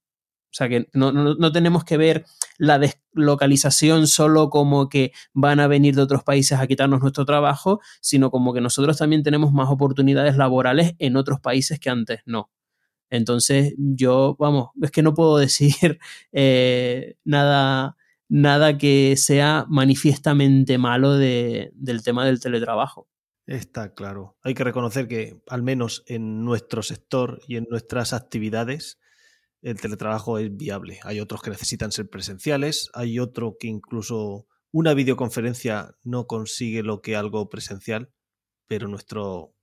[0.52, 2.24] O sea que no, no, tenemos que ver
[2.58, 7.80] la deslocalización solo como que van a venir de otros países a quitarnos nuestro trabajo,
[8.00, 12.50] sino como que nosotros también tenemos más oportunidades laborales en otros países que antes no.
[13.10, 16.00] Entonces yo, vamos, es que no puedo decir
[16.32, 17.96] eh, nada,
[18.30, 23.08] nada que sea manifiestamente malo del tema del teletrabajo.
[23.46, 24.38] Está claro.
[24.42, 29.00] Hay que reconocer que, al menos en nuestro sector y en nuestras actividades,
[29.62, 31.00] el teletrabajo es viable.
[31.02, 37.02] Hay otros que necesitan ser presenciales, hay otro que incluso una videoconferencia no consigue lo
[37.02, 38.12] que algo presencial,
[38.68, 39.56] pero nuestro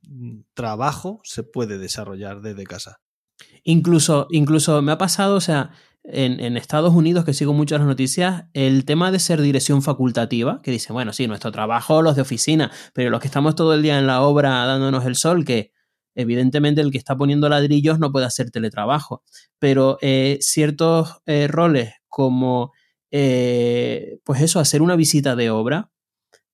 [0.00, 3.02] mm, trabajo se puede desarrollar desde casa.
[3.62, 5.72] Incluso, incluso me ha pasado, o sea,
[6.04, 10.70] en, Estados Unidos, que sigo mucho las noticias, el tema de ser dirección facultativa, que
[10.70, 13.98] dice, bueno, sí, nuestro trabajo, los de oficina, pero los que estamos todo el día
[13.98, 15.72] en la obra dándonos el sol, que
[16.14, 19.22] evidentemente el que está poniendo ladrillos no puede hacer teletrabajo,
[19.58, 22.72] pero eh, ciertos eh, roles como,
[23.10, 25.90] eh, pues eso, hacer una visita de obra,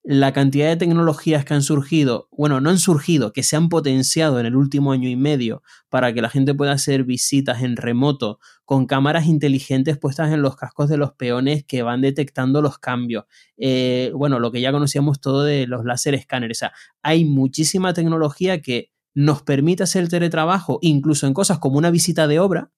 [0.03, 4.41] la cantidad de tecnologías que han surgido, bueno, no han surgido, que se han potenciado
[4.41, 8.39] en el último año y medio para que la gente pueda hacer visitas en remoto
[8.65, 13.25] con cámaras inteligentes puestas en los cascos de los peones que van detectando los cambios.
[13.59, 16.59] Eh, bueno, lo que ya conocíamos todo de los láser escáneres.
[16.59, 16.73] O sea,
[17.03, 22.27] hay muchísima tecnología que nos permite hacer el teletrabajo, incluso en cosas como una visita
[22.27, 22.71] de obra,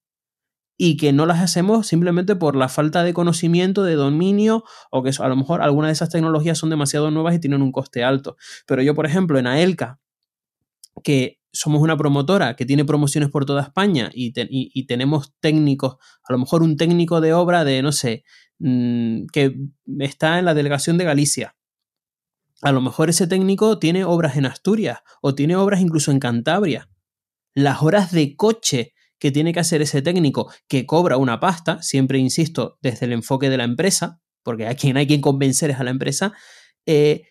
[0.85, 5.13] y que no las hacemos simplemente por la falta de conocimiento, de dominio, o que
[5.17, 8.37] a lo mejor algunas de esas tecnologías son demasiado nuevas y tienen un coste alto.
[8.67, 10.01] Pero yo, por ejemplo, en AELCA,
[11.05, 14.33] que somos una promotora que tiene promociones por toda España y,
[14.87, 18.25] tenemos técnicos, a lo mejor un técnico de obra de, no sé,
[18.59, 19.55] mm, que
[20.01, 21.55] está en la delegación de Galicia.
[22.61, 26.91] A lo mejor ese técnico tiene obras en Asturias o tiene obras incluso en Cantabria.
[27.55, 32.19] Las horas de coche que tiene que hacer ese técnico que cobra una pasta, siempre
[32.19, 35.85] insisto, desde el enfoque de la empresa, porque a quien hay quien convencer es a
[35.85, 36.33] la empresa,
[36.87, 37.29] eh,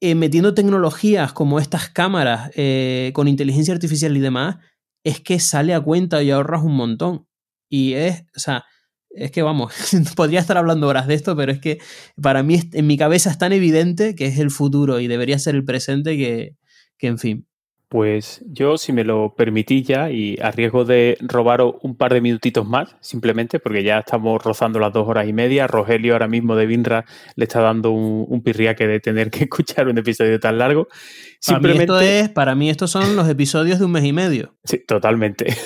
[0.00, 4.56] eh, metiendo tecnologías como estas cámaras eh, con inteligencia artificial y demás,
[5.04, 7.26] es que sale a cuenta y ahorras un montón.
[7.68, 8.64] Y es, o sea,
[9.10, 9.74] es que vamos,
[10.16, 11.80] podría estar hablando horas de esto, pero es que
[12.22, 15.54] para mí en mi cabeza es tan evidente que es el futuro y debería ser
[15.54, 16.56] el presente que,
[16.96, 17.48] que en fin.
[17.88, 22.20] Pues yo, si me lo permitís ya, y a riesgo de robaros un par de
[22.20, 25.66] minutitos más, simplemente, porque ya estamos rozando las dos horas y media.
[25.66, 29.96] Rogelio ahora mismo de Vinra le está dando un, pirriaque de tener que escuchar un
[29.96, 30.88] episodio tan largo.
[31.40, 31.86] Simplemente...
[31.86, 34.54] Para, mí esto es, para mí estos son los episodios de un mes y medio.
[34.64, 35.56] Sí, totalmente.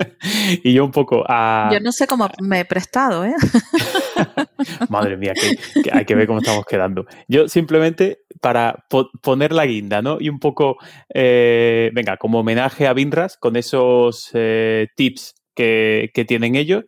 [0.62, 1.70] y yo un poco a...
[1.72, 3.34] Yo no sé cómo me he prestado, ¿eh?
[4.88, 7.06] Madre mía, que, hay que ver cómo estamos quedando.
[7.28, 8.84] Yo simplemente para
[9.22, 10.18] poner la guinda, ¿no?
[10.20, 10.76] Y un poco,
[11.12, 16.84] eh, venga, como homenaje a Binras, con esos eh, tips que, que, tienen ellos,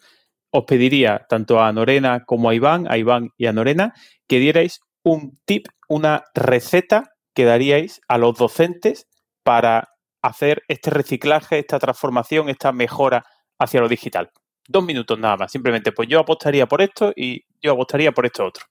[0.51, 3.95] os pediría tanto a Norena como a Iván, a Iván y a Norena,
[4.29, 7.05] que dierais un tip, una receta
[7.35, 9.07] que daríais a los docentes
[9.43, 9.89] para
[10.23, 13.25] hacer este reciclaje, esta transformación, esta mejora
[13.59, 14.31] hacia lo digital.
[14.67, 18.47] Dos minutos nada más, simplemente, pues yo apostaría por esto y yo apostaría por esto
[18.47, 18.65] otro.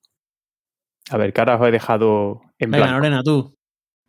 [1.09, 3.55] A ver, cara os he dejado en Venga, Lorena, tú.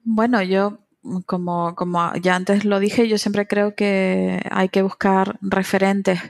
[0.02, 0.78] Bueno, yo,
[1.26, 6.20] como, como ya antes lo dije, yo siempre creo que hay que buscar referentes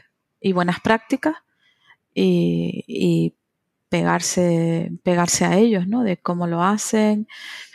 [0.41, 1.37] y buenas prácticas
[2.15, 3.35] y, y
[3.89, 6.03] pegarse, pegarse a ellos, ¿no?
[6.03, 7.29] De cómo lo hacen.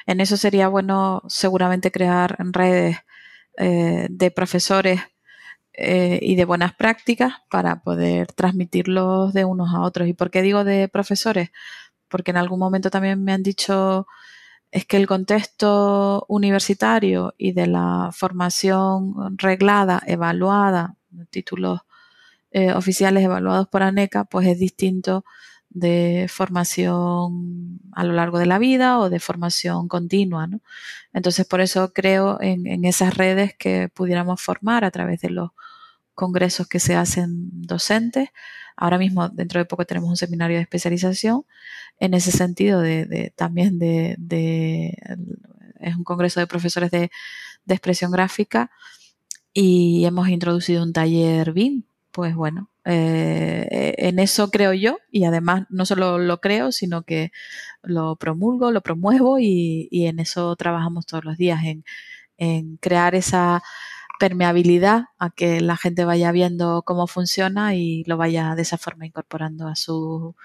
[0.06, 2.98] En eso sería bueno seguramente crear redes
[3.58, 5.02] eh, de profesores
[5.82, 10.08] eh, y de buenas prácticas para poder transmitirlos de unos a otros.
[10.10, 11.52] ¿Y por qué digo de profesores?
[12.10, 14.06] Porque en algún momento también me han dicho
[14.72, 20.96] es que el contexto universitario y de la formación reglada, evaluada,
[21.32, 21.82] títulos
[22.52, 25.24] eh, oficiales evaluados por ANECA, pues es distinto
[25.70, 30.50] de formación a lo largo de la vida o de formación continua.
[31.14, 35.52] Entonces, por eso creo en, en, esas redes que pudiéramos formar a través de los
[36.16, 38.30] congresos que se hacen docentes.
[38.76, 41.46] Ahora mismo, dentro de poco, tenemos un seminario de especialización
[42.00, 44.98] en ese sentido de, también de,
[45.80, 47.12] es un congreso de profesores de,
[47.66, 48.72] de expresión gráfica
[49.54, 51.84] y hemos introducido un taller BIM.
[52.12, 57.32] Pues bueno, eh, en eso creo yo y además no solo lo creo, sino que
[57.84, 61.84] lo promulgo, lo promuevo y, en eso trabajamos todos los días, en,
[62.82, 63.62] crear esa
[64.20, 69.06] permeabilidad a que la gente vaya viendo cómo funciona y lo vaya de esa forma
[69.06, 70.36] incorporando a su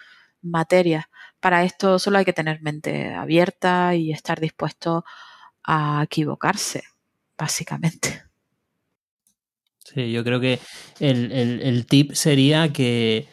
[0.43, 1.11] materia.
[1.41, 5.05] Para esto solo hay que tener mente abierta y estar dispuesto
[5.65, 6.85] a equivocarse,
[7.39, 8.25] básicamente.
[9.85, 10.59] Sí, yo creo que
[10.99, 13.29] el, el, el, tip sería que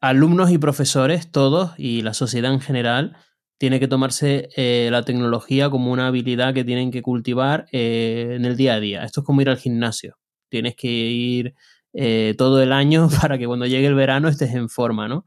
[0.00, 3.16] alumnos y profesores, todos, y la sociedad en general,
[3.62, 8.44] tiene que tomarse eh, la tecnología como una habilidad que tienen que cultivar eh, en
[8.44, 9.04] el día a día.
[9.04, 10.16] Esto es como ir al gimnasio.
[10.48, 11.54] Tienes que ir
[11.92, 15.26] eh, todo el año para que cuando llegue el verano estés en forma, ¿no?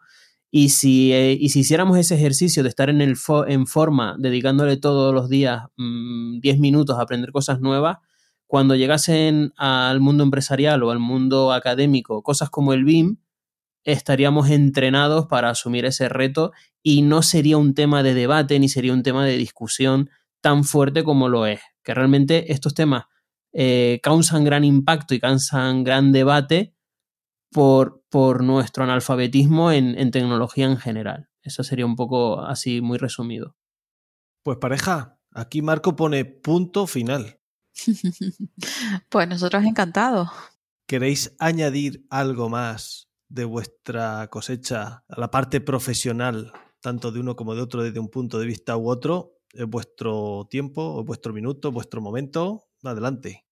[0.52, 3.16] Y si, y si hiciéramos ese ejercicio de estar en, el
[3.48, 8.00] en forma, dedicándole todos los días 10 mmm, minutos a aprender cosas nuevas,
[8.48, 13.18] cuando llegasen al mundo empresarial o al mundo académico, cosas como el BIM,
[13.84, 16.52] estaríamos entrenados para asumir ese reto
[16.84, 20.10] y no sería un tema de debate ni sería un tema de discusión
[20.42, 21.62] tan fuerte como lo es.
[21.84, 23.06] Que realmente estos temas
[23.54, 26.76] eh, causan gran impacto y causan gran debate
[27.52, 31.30] por, por nuestro analfabetismo en, en tecnología en general.
[31.42, 33.56] Eso sería un poco así muy resumido.
[34.44, 37.40] Pues pareja, aquí Marco pone punto final.
[39.10, 40.30] pues nosotros encantados.
[40.88, 47.56] ¿Queréis añadir algo más de vuestra cosecha a la parte profesional, tanto de uno como
[47.56, 49.40] de otro, desde un punto de vista u otro?
[49.52, 52.68] ¿Es vuestro tiempo, es vuestro minuto, vuestro momento?
[52.84, 53.45] Adelante.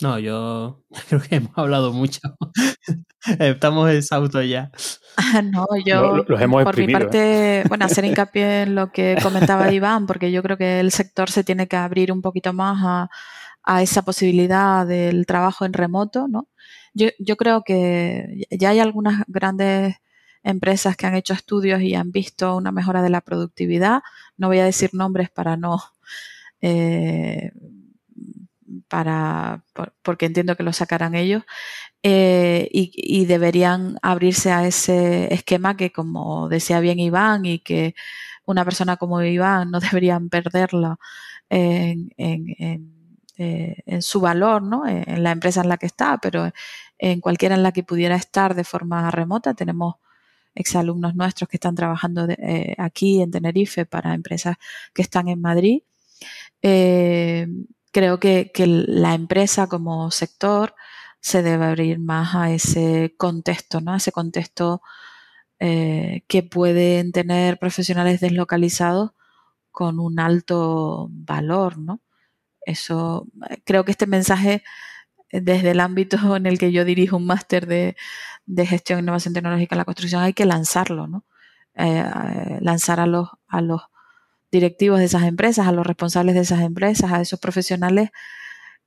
[0.00, 2.20] No, yo creo que hemos hablado mucho.
[3.38, 4.70] Estamos exhaustos ya.
[5.44, 7.64] No, yo los hemos por mi parte, ¿eh?
[7.68, 11.42] bueno, hacer hincapié en lo que comentaba Iván, porque yo creo que el sector se
[11.42, 13.10] tiene que abrir un poquito más a,
[13.64, 16.48] a esa posibilidad del trabajo en remoto, ¿no?
[16.94, 19.96] Yo, yo creo que ya hay algunas grandes
[20.42, 24.02] empresas que han hecho estudios y han visto una mejora de la productividad.
[24.36, 25.82] No voy a decir nombres para no
[26.60, 27.52] eh,
[28.88, 31.44] para por, porque entiendo que lo sacarán ellos
[32.02, 37.94] eh, y, deberían abrirse a ese esquema que como decía bien Iván y que
[38.44, 40.98] una persona como Iván no deberían perderla
[41.50, 41.96] eh,
[43.36, 44.86] en su valor ¿no?
[44.86, 46.50] en la empresa en la que está pero
[46.98, 49.96] en cualquiera en la que pudiera estar de forma remota tenemos
[50.54, 54.56] exalumnos nuestros que están trabajando eh, aquí en Tenerife para empresas
[54.92, 55.82] que están en Madrid
[57.92, 60.74] creo que, que, la empresa como sector
[61.20, 63.92] se debe abrir más a ese contexto, ¿no?
[63.92, 64.82] A ese contexto
[65.60, 69.12] eh, que pueden tener profesionales deslocalizados
[69.72, 72.00] con un alto valor, ¿no?
[72.62, 73.26] Eso,
[73.64, 74.62] creo que este mensaje
[75.32, 77.96] desde el ámbito en el que yo dirijo un máster de,
[78.46, 81.24] de, gestión e innovación tecnológica en la construcción hay que lanzarlo, ¿no?
[81.74, 83.82] Eh, lanzar a los, a los
[84.50, 88.10] directivos de esas empresas, a los responsables de esas empresas, a esos profesionales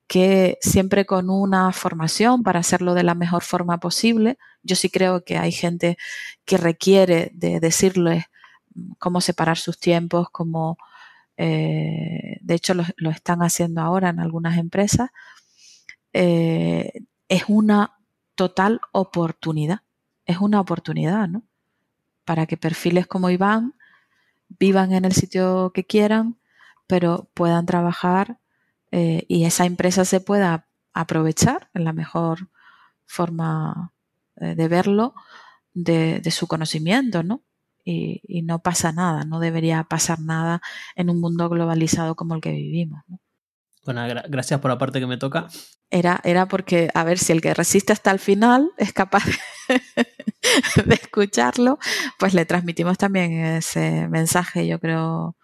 [0.07, 4.37] que siempre con una formación para hacerlo de la mejor forma posible.
[4.61, 5.97] Yo sí creo que hay gente
[6.43, 8.25] que requiere de decirles
[8.99, 10.77] cómo separar sus tiempos, cómo
[11.37, 15.11] eh, de hecho lo, están haciendo ahora en algunas empresas,
[16.13, 16.91] eh,
[17.29, 17.97] es una
[18.35, 19.79] total oportunidad.
[20.25, 21.43] Es una oportunidad, ¿no?
[22.25, 23.75] Para que perfiles como Iván
[24.59, 26.39] vivan en el sitio que quieran,
[26.87, 28.39] pero puedan trabajar
[28.91, 32.49] eh, y esa empresa se pueda aprovechar en la mejor
[33.05, 33.93] forma
[34.35, 35.13] de verlo
[35.73, 37.43] de, su conocimiento, ¿no?
[37.83, 40.61] y, no pasa nada, no debería pasar nada
[40.95, 43.03] en un mundo globalizado como el que vivimos.
[43.83, 45.47] Bueno, gracias por la parte que me toca.
[45.89, 49.23] Era, era porque, a ver, si el que resiste hasta el final es capaz
[50.85, 51.79] de escucharlo,
[52.19, 55.35] pues le transmitimos también ese mensaje, yo creo,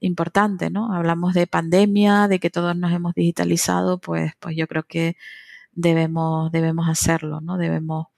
[0.00, 0.92] importante, ¿no?
[0.94, 5.16] Hablamos de pandemia, de que todos nos hemos digitalizado, pues, pues yo creo que
[5.72, 7.56] debemos, debemos hacerlo, ¿no?
[7.58, 8.08] Debemos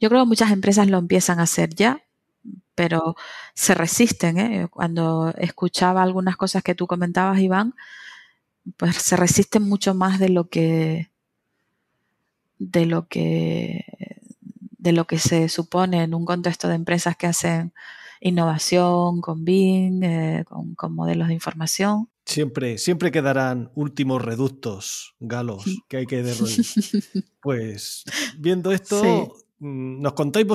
[0.00, 2.02] yo creo que muchas empresas lo empiezan a hacer ya,
[2.74, 3.16] pero
[3.54, 4.38] se resisten.
[4.38, 4.68] ¿eh?
[4.70, 7.74] Cuando escuchaba algunas cosas que tú comentabas, Iván,
[8.78, 11.10] pues se resisten mucho más de lo que
[12.58, 13.84] de lo que
[14.80, 17.72] de lo que se supone en un contexto de empresas que hacen
[18.20, 22.08] innovación con Bing, eh, con, modelos de información.
[22.26, 26.64] Siempre, siempre quedarán últimos reductos galos que hay que derrotar.
[27.40, 28.04] pues
[28.38, 30.46] viendo esto, Mm, ¿Nos contáis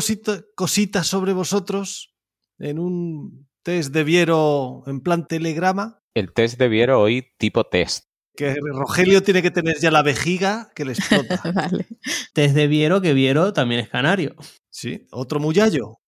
[0.55, 2.15] cositas sobre vosotros
[2.57, 6.01] en un test de Viero en plan telegrama?
[6.15, 8.07] El test de Viero hoy tipo test.
[8.35, 11.41] Que Rogelio tiene que tener ya la vejiga que le explota.
[11.53, 11.85] vale.
[12.33, 14.35] Test de Viero, que Viero también es canario.
[14.69, 15.99] Sí, otro muyallo.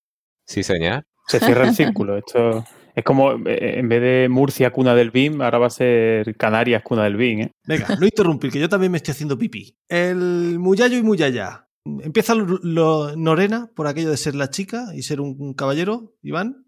[0.45, 1.03] Sí, señor.
[1.27, 2.17] Se cierra el círculo.
[2.17, 2.63] Esto
[2.95, 6.83] es como, eh, en vez de Murcia, cuna del BIM, ahora va a ser Canarias,
[6.83, 7.41] cuna del BIM.
[7.41, 7.51] ¿eh?
[7.65, 9.77] Venga, no interrumpir, que yo también me estoy haciendo pipí.
[9.87, 11.67] El muyallo y muyaya
[12.01, 16.65] Empieza lo, Norena por aquello de ser la chica y ser un, caballero, Iván.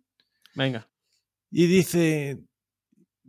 [0.56, 0.90] Venga.
[1.52, 2.40] Y dice,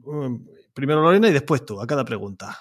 [0.02, 0.46] um,
[0.80, 2.58] primero Lorena y después tú, a cada pregunta.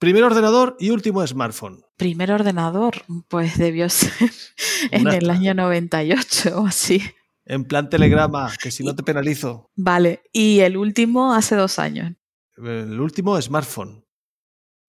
[0.00, 1.84] Primer ordenador y último smartphone.
[1.96, 4.12] Primer ordenador, pues debió ser
[4.90, 7.00] en el año 98 o así.
[7.44, 9.70] En plan telegrama, que si no te penalizo.
[9.76, 12.12] Vale, y el último hace dos años.
[12.56, 14.04] El último smartphone.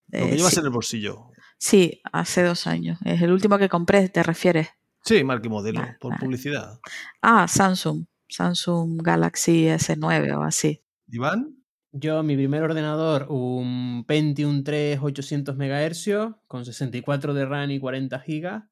[0.07, 1.27] Lo que eh, llevas en el bolsillo.
[1.59, 2.97] Sí, hace dos años.
[3.05, 4.69] Es el último que compré, ¿te refieres?
[5.03, 6.79] Sí, marca y modelo, por publicidad.
[7.21, 8.05] Ah, Samsung.
[8.27, 10.83] Samsung Galaxy S9 o así.
[11.07, 11.60] ¿Iván?
[11.93, 18.17] Yo, mi primer ordenador, un Pentium 3 800 MHz con 64 de RAM y 40
[18.17, 18.63] GB,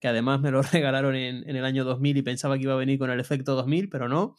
[0.00, 2.98] que además me lo regalaron en, el año 2000 y pensaba que iba a venir
[2.98, 4.34] con el efecto 2000, pero no.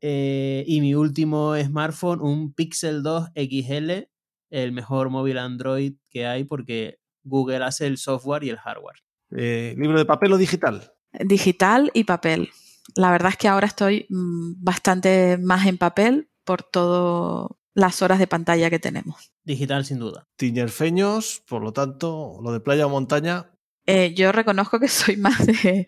[0.00, 3.90] Eh, y mi último smartphone, un Pixel 2 XL,
[4.50, 8.98] el mejor móvil Android que hay porque Google hace el software y el hardware.
[9.36, 10.92] Eh, ¿Libro de papel o digital?
[11.12, 12.50] Digital y papel.
[12.94, 18.18] La verdad es que ahora estoy mm, bastante más en papel por todas las horas
[18.18, 19.32] de pantalla que tenemos.
[19.44, 20.26] Digital, sin duda.
[20.36, 23.50] Tiñerfeños, por lo tanto, lo de playa o montaña.
[23.86, 25.86] Eh, yo reconozco que soy más de,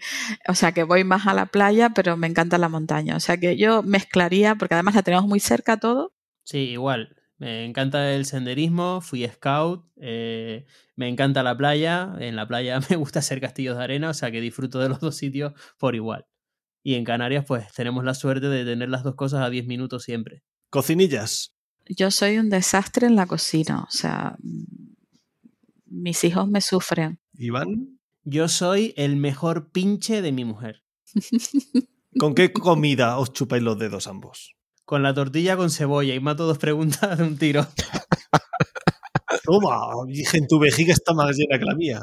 [0.49, 3.17] o sea, que voy más a la playa, pero me encanta la montaña.
[3.17, 6.13] O sea, que yo mezclaría, porque además la tenemos muy cerca todo.
[6.45, 7.17] Sí, igual.
[7.39, 12.97] Me encanta el senderismo, fui scout, eh, me encanta la playa, en la playa me
[12.97, 16.27] gusta hacer castillos de arena, o sea que disfruto de los dos sitios por igual.
[16.83, 20.05] Y en Canarias pues tenemos la suerte de tener las dos cosas a 10 minutos
[20.05, 20.45] siempre.
[20.71, 21.56] Cocinillas.
[21.89, 24.37] Yo soy un desastre en la cocina, o sea,
[25.87, 27.21] mis hijos me sufren.
[27.39, 27.99] Iván.
[28.25, 30.83] Yo soy el mejor pinche de mi mujer.
[32.19, 34.57] ¿Con qué comida os chupáis los dedos ambos?
[34.87, 37.67] con la tortilla con cebolla y mato dos preguntas de un tiro.
[39.45, 42.01] Toma, dije, en tu vejiga está más llena que la mía.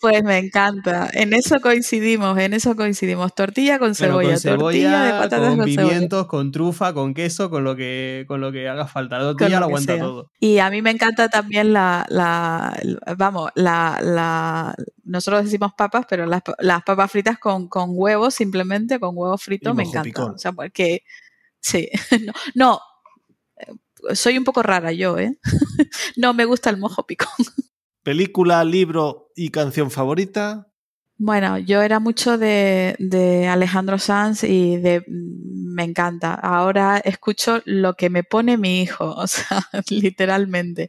[0.00, 1.10] Pues me encanta.
[1.12, 3.34] En eso coincidimos, en eso coincidimos.
[3.34, 7.76] Tortilla con cebolla, tortilla de patatas con, con pimientos, con trufa, con queso, con lo
[7.76, 9.18] que, con lo que haga falta.
[9.18, 10.30] La tortilla lo, aguanta todo.
[10.40, 12.78] Y a mí me encanta también la, la,
[13.16, 19.00] vamos, la, la, nosotros decimos papas, pero las, las papas fritas con, con huevos, simplemente
[19.00, 20.24] con huevos fritos, me encanta.
[20.24, 21.02] O sea, porque
[21.60, 21.88] Sí,
[22.54, 22.80] no,
[23.56, 25.38] eh, soy un poco rara yo, ¿eh?
[26.16, 27.28] no me gusta el mojo picón.
[28.02, 30.68] ¿Película, libro y canción favorita?
[31.20, 36.34] Bueno, yo era mucho de, Alejandro Sanz y de me encanta.
[36.34, 40.88] Ahora escucho lo que me pone mi hijo, o sea, literalmente.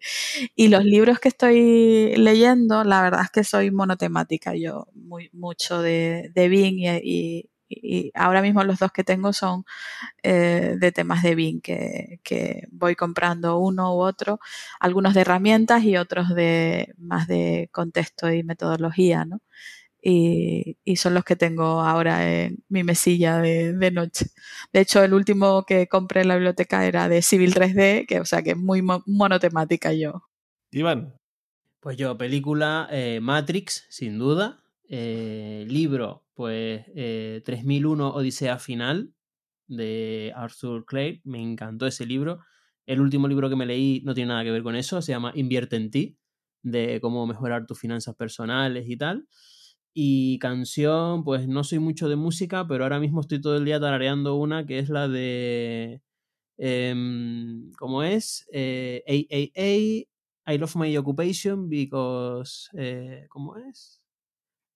[0.56, 4.56] Y los libros que estoy leyendo, la verdad es que soy monotemática.
[4.56, 7.50] Yo muy mucho de, de Bing y
[8.14, 9.66] ahora mismo los dos que tengo son
[10.24, 14.40] eh, de temas de BIM, que, voy comprando uno u otro,
[14.80, 19.42] algunos de herramientas y otros de más de contexto y metodología, ¿no?
[20.02, 24.28] y, son los que tengo ahora en mi mesilla de, noche.
[24.74, 28.26] De hecho, el último que compré en la biblioteca era de Civil 3D, que o
[28.26, 30.24] sea que es muy monotemática yo.
[30.72, 31.16] Iván.
[31.80, 34.64] Pues yo, película eh, Matrix, sin duda.
[34.90, 36.86] Eh, libro, pues
[37.44, 39.14] 3001 eh, Odisea Final,
[39.68, 41.20] de Arthur Clarke.
[41.26, 42.40] Me encantó ese libro.
[42.86, 45.34] El último libro que me leí no tiene nada que ver con eso, se llama
[45.36, 46.18] Invierte en ti,
[46.64, 49.28] de cómo mejorar tus finanzas personales y tal.
[49.94, 53.82] Y canción, pues no soy mucho de música, pero ahora mismo estoy todo el día
[53.82, 56.02] tarareando una que es la de.
[56.58, 58.48] Em, ¿Cómo es?
[58.54, 59.04] Eh,
[60.48, 62.70] I love my occupation because.
[62.78, 64.02] Eh, ¿Cómo es?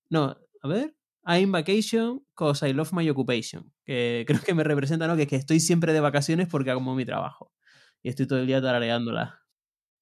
[0.10, 0.94] No, a ver.
[1.26, 3.72] I'm vacation because I love my occupation.
[3.86, 5.16] Que creo que me representa, ¿no?
[5.16, 7.52] Que, que estoy siempre de vacaciones porque hago mi trabajo.
[8.02, 9.40] Y estoy todo el día tarareándola.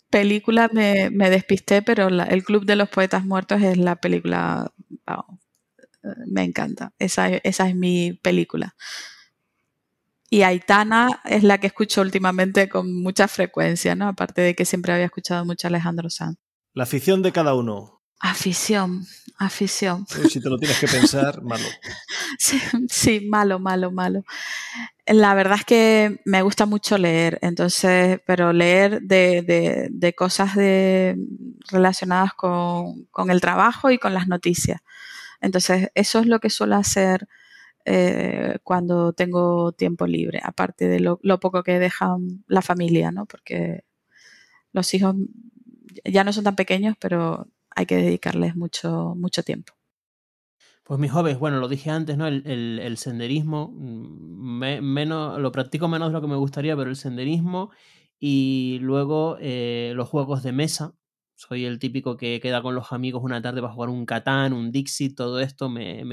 [0.09, 4.73] Película me, me despisté, pero El Club de los Poetas Muertos es la película.
[6.27, 6.93] me encanta.
[6.99, 8.75] Esa, esa es mi película.
[10.29, 14.07] Y Aitana es la que escucho últimamente con mucha frecuencia, ¿no?
[14.07, 16.37] Aparte de que siempre había escuchado mucho a Alejandro Sanz.
[16.73, 18.00] La afición de cada uno.
[18.21, 19.07] Afición,
[19.39, 20.05] afición.
[20.07, 21.65] si te lo tienes que pensar, malo.
[22.37, 24.23] Sí, malo, malo, malo.
[25.07, 31.17] La verdad es que me gusta mucho leer, entonces, pero leer de, cosas de,
[31.71, 34.81] relacionadas con, el trabajo y con las noticias.
[35.41, 37.27] Entonces, eso es lo que suelo hacer
[37.85, 42.15] eh, cuando tengo tiempo libre, aparte de lo, lo poco que deja
[42.47, 43.25] la familia, ¿no?
[43.25, 43.83] Porque
[44.73, 45.15] los hijos
[46.05, 49.73] ya no son tan pequeños, pero hay que dedicarles mucho, mucho tiempo.
[50.83, 52.27] Pues mis hobbies, bueno, lo dije antes, ¿no?
[52.27, 57.71] El, senderismo, mm, menos, lo practico menos de lo que me gustaría, pero el senderismo
[58.19, 60.93] y luego eh, los juegos de mesa.
[61.35, 64.71] Soy el típico que queda con los amigos una tarde para jugar un Catán, un
[64.71, 66.03] Dixie, todo esto me,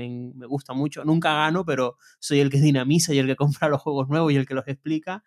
[0.47, 1.05] gusta mucho.
[1.05, 4.37] Nunca gano, pero soy el que dinamiza y el que compra los juegos nuevos y
[4.37, 5.25] el que los explica.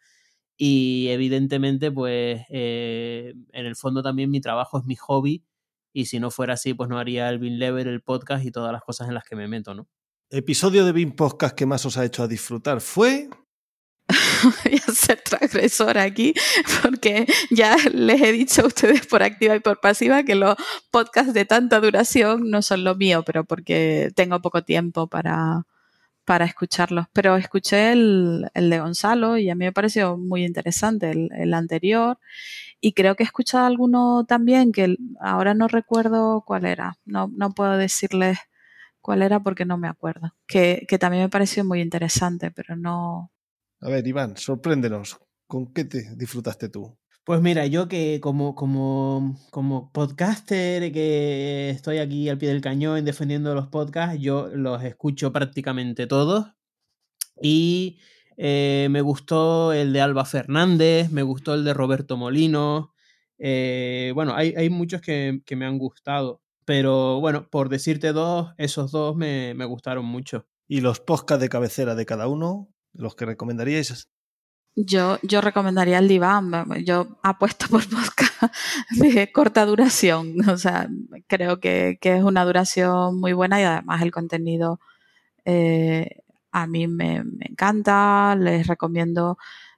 [0.58, 5.43] Y evidentemente, pues eh, en el fondo también mi trabajo es mi hobby
[5.94, 8.72] y si no fuera así, pues no haría el Bin Lever, el podcast y todas
[8.72, 9.88] las cosas en las que me meto, ¿no?
[10.30, 13.30] Episodio de Bin Podcast que más os ha hecho a disfrutar fue...
[14.44, 16.34] Voy a ser transgresora aquí
[16.82, 20.56] porque ya les he dicho a ustedes por activa y por pasiva que los
[20.90, 25.66] podcasts de tanta duración no son lo mío, pero porque tengo poco tiempo para,
[26.26, 27.06] para escucharlos.
[27.14, 31.53] Pero escuché el, el, de Gonzalo y a mí me pareció muy interesante el, el
[31.53, 32.18] anterior
[32.82, 36.98] y creo que he escuchado alguno también que ahora no recuerdo cuál era.
[37.06, 38.40] No, no puedo decirles
[39.01, 40.34] cuál era porque no me acuerdo.
[40.48, 43.32] Que, también me pareció muy interesante, pero no.
[43.82, 45.19] A ver, Iván, sorpréndenos.
[45.45, 46.98] ¿Con qué te disfrutaste tú?
[47.24, 53.06] Pues mira, yo que como, como, como podcaster, que estoy aquí al pie del cañón
[53.06, 56.48] defendiendo los podcasts, yo los escucho prácticamente todos.
[57.40, 58.00] Y
[58.44, 62.92] eh, me gustó el de Alba Fernández, me gustó el de Roberto Molino.
[63.38, 69.16] Eh, bueno, hay, muchos que, me han gustado, pero bueno, por decirte dos, esos dos
[69.16, 70.48] me, gustaron mucho.
[70.68, 72.68] ¿Y los podcasts de cabecera de cada uno?
[72.94, 74.10] ¿Los que recomendaríais?
[74.76, 76.52] Yo, yo recomendaría el diván.
[76.84, 78.56] Yo apuesto por podcast
[78.90, 80.50] de corta duración.
[80.50, 80.90] O sea,
[81.28, 84.80] creo que, es una duración muy buena y además el contenido
[85.45, 89.38] eh, a mí me, encanta, les recomiendo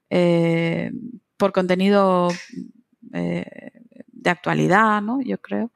[0.09, 0.91] eh,
[1.37, 2.29] por contenido
[3.13, 3.71] eh,
[4.07, 5.21] de actualidad, ¿no?
[5.21, 5.71] Yo creo.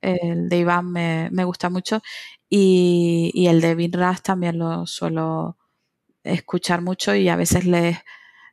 [0.00, 2.00] El de Iván me, gusta mucho
[2.48, 5.58] y, el de Binras también lo suelo
[6.24, 7.98] escuchar mucho y a veces les,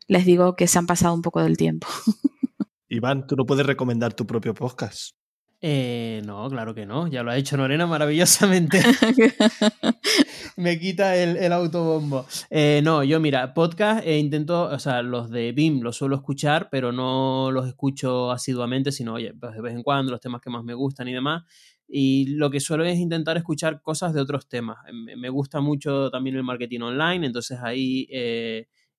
[0.08, 1.88] les digo que se han pasado un poco del tiempo.
[2.90, 5.17] Iván, tú no puedes recomendar tu propio podcast.
[5.60, 7.08] Eh, no, claro que no.
[7.08, 8.82] Ya lo ha hecho Norena maravillosamente.
[10.58, 12.26] Me quita el, autobombo.
[12.50, 16.70] Eh, no, yo mira, podcast eh, intento, o sea, los de BIM los suelo escuchar,
[16.70, 20.50] pero no los escucho asiduamente, sino, oye, pues de vez en cuando los temas que
[20.50, 21.44] más me gustan y demás.
[21.88, 24.78] Y lo que suelo es intentar escuchar cosas de otros temas.
[24.92, 28.08] Me, gusta mucho también el marketing online, entonces ahí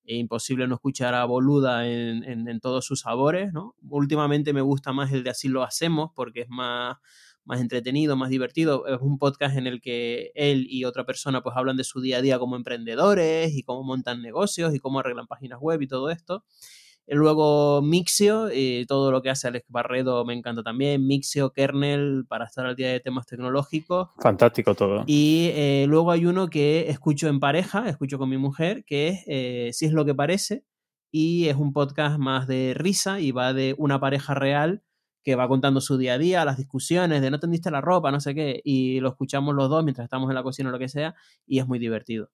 [0.09, 3.75] eh, imposible no escuchar a Boluda en, todos sus sabores, ¿no?
[3.89, 6.97] Últimamente me gusta más el de Así lo hacemos porque es más,
[7.45, 8.87] más entretenido, más divertido.
[8.87, 12.17] Es un podcast en el que él y otra persona pues hablan de su día
[12.17, 16.09] a día como emprendedores y cómo montan negocios y cómo arreglan páginas web y todo
[16.09, 16.43] esto.
[17.11, 21.05] Luego Mixio, y todo lo que hace Alex Barredo me encanta también.
[21.07, 24.09] Mixio, Kernel, para estar al día de temas tecnológicos.
[24.19, 25.03] Fantástico todo.
[25.07, 29.23] Y eh, luego hay uno que escucho en pareja, escucho con mi mujer, que es
[29.27, 30.63] eh, Si es lo que parece.
[31.11, 34.83] Y es un podcast más de risa y va de una pareja real
[35.23, 38.19] que va contando su día a día, las discusiones de no tendiste la ropa, no
[38.19, 40.87] sé qué, y lo escuchamos los dos mientras estamos en la cocina o lo que
[40.87, 41.15] sea,
[41.45, 42.31] y es muy divertido.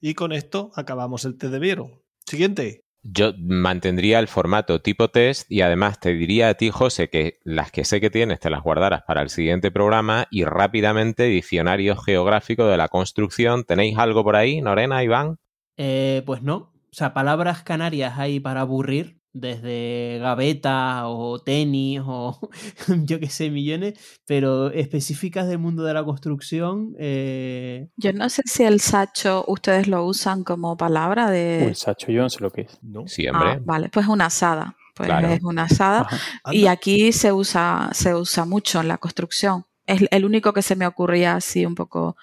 [0.00, 2.02] Y con esto acabamos el test de Viero.
[2.26, 2.85] Siguiente.
[3.08, 7.70] Yo mantendría el formato tipo test y además te diría a ti, José, que las
[7.70, 12.66] que sé que tienes te las guardaras para el siguiente programa y rápidamente diccionario geográfico
[12.66, 13.64] de la construcción.
[13.64, 15.38] ¿Tenéis algo por ahí, Norena, Iván?
[15.76, 16.56] Eh, pues no.
[16.56, 22.38] O sea, palabras canarias hay para aburrir, desde gaveta o tenis o
[23.04, 23.94] yo qué sé, millones,
[24.26, 26.94] pero específicas del mundo de la construcción.
[26.98, 27.88] Eh...
[27.96, 31.60] Yo no sé si el sacho ustedes lo usan como palabra de...
[31.62, 32.78] Uy, el sacho yo no sé lo que es.
[32.82, 33.06] ¿No?
[33.06, 33.48] Siempre.
[33.48, 34.76] Ah, vale, pues una asada.
[34.94, 35.28] Pues claro.
[35.28, 36.08] es una asada.
[36.50, 39.66] Y aquí se usa, se usa mucho en la construcción.
[39.84, 42.16] Es el único que se me ocurría así un poco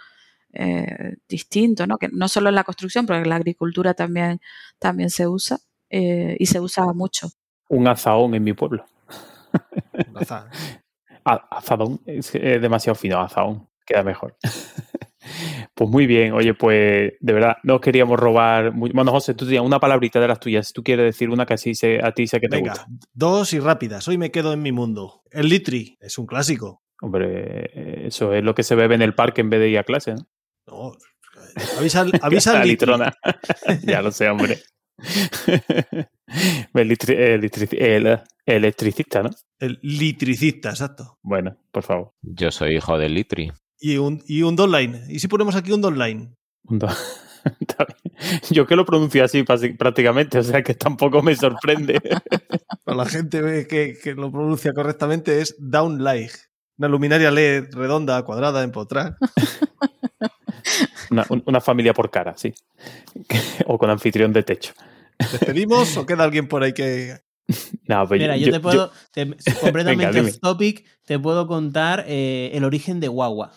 [0.54, 2.00] eh, distinto, ¿no?
[2.00, 4.42] Que no solo en la construcción, pero en la agricultura también,
[4.80, 5.60] también se usa
[5.96, 7.30] eh, y se usa mucho.
[7.70, 8.84] Un azaón en mi pueblo.
[11.24, 14.36] Azadón es, es, demasiado fino, azaón, queda mejor.
[15.76, 18.74] pues muy bien, oye, pues de verdad, no queríamos robar.
[18.74, 18.90] Muy...
[18.90, 20.68] Bueno, José, tú tenías una palabrita de las tuyas.
[20.68, 22.88] Si tú quieres decir una que así se, a ti sé que te Venga, gusta.
[23.14, 24.08] dos y rápidas.
[24.08, 25.22] Hoy me quedo en mi mundo.
[25.30, 26.82] El litri es un clásico.
[27.02, 29.84] Hombre, eso es lo que se bebe en el parque en vez de ir a
[29.84, 30.28] clase, ¿no?
[30.66, 30.92] No,
[31.78, 33.14] avisa, avisa la al litrona.
[33.84, 34.58] ya lo sé, hombre.
[36.74, 39.30] el, litri, el, litri, el, electricista, ¿no?
[39.60, 41.18] El litricista, exacto.
[41.22, 42.14] Bueno, por favor.
[42.22, 43.52] Yo soy hijo del litri.
[43.80, 45.06] Y un, y un line.
[45.10, 46.34] ¿Y si ponemos aquí un line?
[46.66, 46.88] Un do...
[48.52, 52.02] Yo que lo pronuncio así prácticamente, o sea que tampoco me sorprende.
[52.86, 56.32] la gente ve que, que, lo pronuncia correctamente es downlight.
[56.78, 59.18] Una luminaria LED redonda, cuadrada, empotrar.
[61.12, 62.54] Una, una, familia por cara, sí.
[63.68, 64.74] o con anfitrión de techo.
[65.20, 67.18] ¿Despedimos o queda alguien por ahí que.?
[67.88, 68.94] No, pues Mira, yo, yo te puedo, yo...
[69.12, 69.26] Te,
[69.62, 73.52] completamente Venga, off topic, te puedo contar eh, el origen de guagua.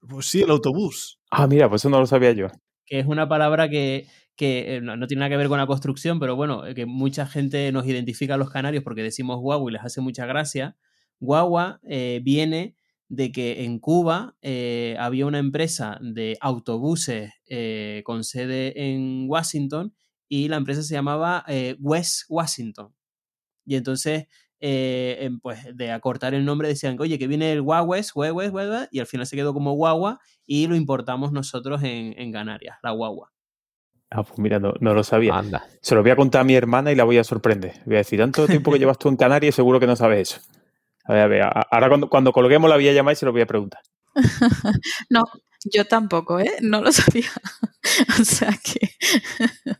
[0.00, 1.20] Pues sí, el autobús.
[1.30, 2.46] Ah, mira, pues eso no lo sabía yo.
[2.86, 5.66] Que es una palabra que, que eh, no, no, tiene nada que ver con la
[5.66, 9.74] construcción, pero bueno, que mucha gente nos identifica a los canarios porque decimos guagua y
[9.74, 10.76] les hace mucha gracia.
[11.20, 12.76] Guagua eh, viene
[13.08, 19.94] de que en Cuba eh, había una empresa de autobuses eh, con sede en Washington
[20.28, 22.94] y la empresa se llamaba eh, West Washington.
[23.64, 24.26] Y entonces,
[25.42, 29.26] pues de acortar el nombre decían, oye, que viene el Guagues, Guagues, y al final
[29.26, 33.32] se quedó como guagua y lo importamos nosotros en, en Canarias, la guagua.
[34.10, 35.36] Ah, pues mira, no, no lo sabía.
[35.36, 35.66] Anda.
[35.82, 37.74] Se lo voy a contar a mi hermana y la voy a sorprender.
[37.84, 40.57] Voy a decir, tanto tiempo que llevas tú en Canarias, seguro que no sabes eso.
[41.08, 43.32] A ver, a ver, ahora cuando, cuando colguemos la voy a llamar y se lo
[43.32, 43.80] voy a preguntar.
[45.10, 45.24] no,
[45.64, 46.56] yo tampoco, ¿eh?
[46.60, 47.30] No lo sabía.
[48.20, 48.90] o sea que.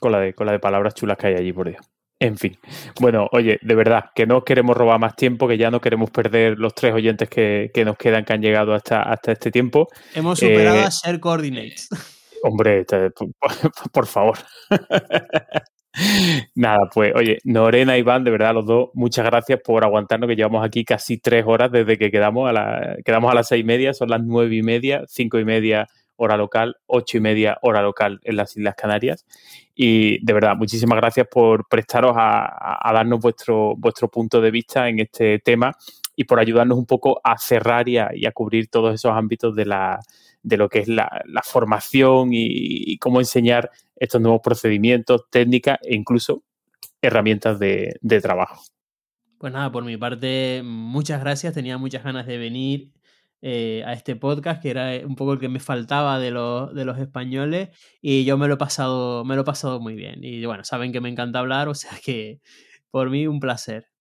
[0.00, 1.84] con, la de, con la de palabras chulas que hay allí, por Dios.
[2.18, 2.56] En fin.
[3.00, 6.56] Bueno, oye, de verdad, que no queremos robar más tiempo, que ya no queremos perder
[6.56, 9.88] los tres oyentes que, que nos quedan, que han llegado hasta, hasta este tiempo.
[10.14, 11.88] Hemos superado eh, a Share Coordinates.
[12.44, 12.84] Hombre,
[13.92, 14.38] por favor.
[16.54, 20.36] Nada, pues oye, Norena y Iván, de verdad los dos, muchas gracias por aguantarnos que
[20.36, 23.64] llevamos aquí casi tres horas desde que quedamos a, la, quedamos a las seis y
[23.64, 27.82] media, son las nueve y media, cinco y media hora local, ocho y media hora
[27.82, 29.26] local en las Islas Canarias.
[29.74, 35.00] Y de verdad, muchísimas gracias por prestaros a, darnos vuestro, vuestro punto de vista en
[35.00, 35.76] este tema
[36.14, 39.98] y por ayudarnos un poco a cerrar y a, cubrir todos esos ámbitos de, la,
[40.42, 41.10] de lo que es la,
[41.42, 43.70] formación y, cómo enseñar
[44.02, 46.42] estos nuevos procedimientos, técnicas e incluso
[47.00, 48.64] herramientas de, de, trabajo.
[49.38, 51.54] Pues nada, por mi parte, muchas gracias.
[51.54, 52.92] Tenía muchas ganas de venir
[53.42, 56.84] eh, a este podcast, que era un poco el que me faltaba de, los, de
[56.84, 60.24] los españoles, y yo me lo, he pasado, me lo he pasado muy bien.
[60.24, 62.40] Y bueno, saben que me encanta hablar, o sea que
[62.90, 63.91] por mí un placer.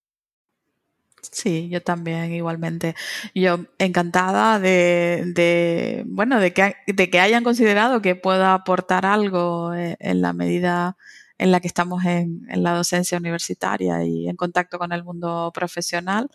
[1.22, 2.96] Sí, yo también igualmente.
[3.36, 9.96] Yo encantada de, bueno, de que, de que hayan considerado que pueda aportar algo en,
[10.00, 10.98] en la medida
[11.38, 15.52] en la que estamos en, en, la docencia universitaria y en contacto con el mundo
[15.54, 16.30] profesional.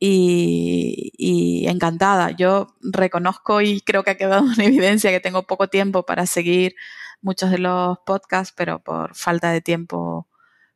[0.00, 2.30] Y, y, encantada.
[2.30, 6.74] Yo reconozco y creo que ha quedado en evidencia que tengo poco tiempo para seguir
[7.20, 10.28] muchos de los podcasts, pero por falta de tiempo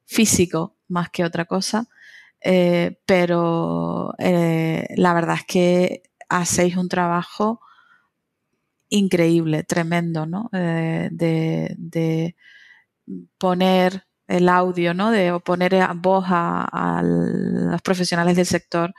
[0.07, 1.89] físico más que otra cosa.
[2.45, 7.61] Eh, pero eh, la verdad es que hacéis un trabajo
[8.89, 10.51] increíble, tremendo, ¿no?
[10.53, 12.37] Eh, de,
[13.39, 15.11] poner el audio, ¿no?
[15.11, 18.95] De poner voz a, los profesionales del sector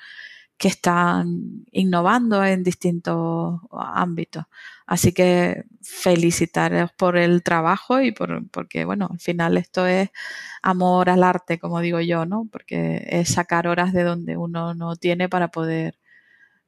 [0.57, 4.45] que están innovando en distintos ámbitos.
[4.85, 10.09] Así que felicitaros por el trabajo y por, porque, bueno, al final esto es
[10.61, 12.47] amor al arte, como digo yo, ¿no?
[12.51, 15.99] Porque es sacar horas de donde uno no tiene para poder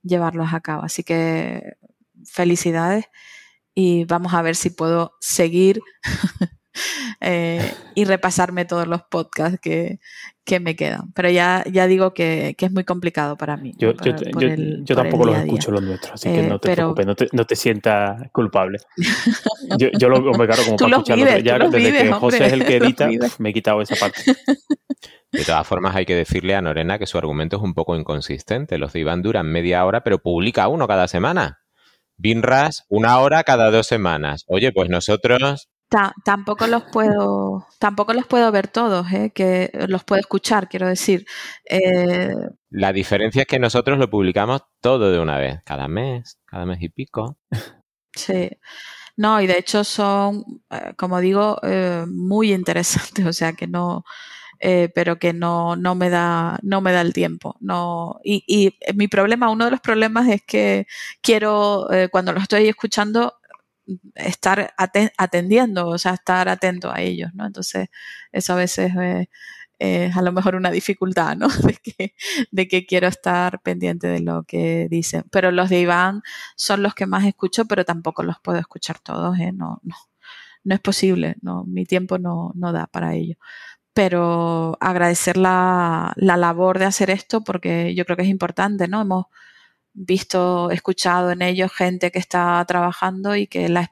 [0.04, 0.84] llevarlos a cabo.
[0.84, 1.78] Así que
[2.26, 3.06] felicidades
[3.76, 5.82] y vamos a ver si puedo seguir
[7.22, 10.00] eh, y repasarme todos los podcasts que,
[10.60, 11.12] me quedan.
[11.14, 13.74] Pero ya, ya digo que, es muy complicado para mí.
[13.78, 18.80] Yo, tampoco los escucho los nuestros, así que no te preocupes, no te, sientas culpable.
[19.78, 21.38] yo, lo me claro, como para escucharlo.
[21.40, 23.10] Ya desde que José es el que edita,
[23.40, 24.22] me he quitado esa parte.
[25.32, 28.78] De todas formas, hay que decirle a Norena que su argumento es un poco inconsistente.
[28.78, 31.60] Los de Iván duran media hora, pero publica uno cada semana.
[32.18, 34.46] Binras, una hora cada dos semanas.
[34.48, 35.70] Oye, pues nosotros
[36.24, 39.32] tampoco los puedo, tampoco los puedo ver todos, ¿eh?
[39.34, 41.26] que los puedo escuchar, quiero decir.
[41.70, 42.34] Eh,
[42.70, 46.82] la diferencia es que nosotros lo publicamos todo de una vez, cada mes, cada mes
[46.82, 47.38] y pico.
[48.14, 48.50] Sí.
[49.18, 51.60] No, y de hecho son, eh, como digo,
[52.08, 54.04] muy interesantes, o sea que no,
[54.60, 57.56] pero que no, no me da, no me da el tiempo.
[57.60, 60.88] No, y, y mi problema, uno de los problemas es que
[61.22, 63.36] quiero, cuando lo estoy escuchando,
[64.16, 64.74] estar
[65.18, 67.46] atendiendo, o sea, estar atento a ellos, ¿no?
[67.46, 67.90] Entonces,
[68.32, 68.92] eso a veces
[69.80, 71.48] es a lo mejor una dificultad, ¿no?
[71.70, 72.16] De que,
[72.52, 75.24] de que quiero estar pendiente de lo que dicen.
[75.32, 76.24] Pero los de Iván
[76.56, 79.52] son los que más escucho, pero tampoco los puedo escuchar todos, ¿eh?
[79.54, 79.96] No, no,
[80.64, 83.36] no es posible, no, mi tiempo no, no da para ello.
[83.94, 89.02] Pero agradecer la, la labor de hacer esto porque yo creo que es importante, ¿no?
[89.02, 89.28] Hemos
[89.96, 93.90] visto, escuchado en ellos gente que está trabajando y que las,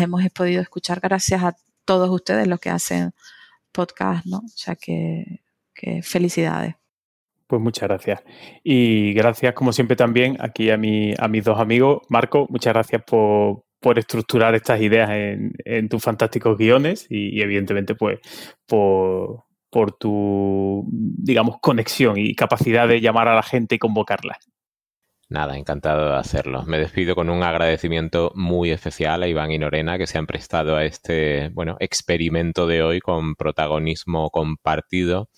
[0.00, 3.12] hemos podido escuchar gracias a todos ustedes los que hacen
[3.72, 4.38] podcast, ¿no?
[4.38, 5.40] O sea que,
[6.02, 6.74] felicidades.
[7.46, 8.22] Pues muchas gracias.
[8.62, 12.02] Y gracias, como siempre, también aquí a, mi, a mis dos amigos.
[12.08, 13.64] Marco, muchas gracias por,
[13.96, 18.18] estructurar estas ideas en, tus fantásticos guiones y, evidentemente, pues,
[18.66, 24.38] por, por tu, digamos, conexión y capacidad de llamar a la gente y convocarla.
[25.30, 26.64] Nada, encantado de hacerlo.
[26.64, 30.76] Me despido con un agradecimiento muy especial a Iván y Norena que se han prestado
[30.76, 35.30] a este, bueno, experimento de hoy con protagonismo compartido.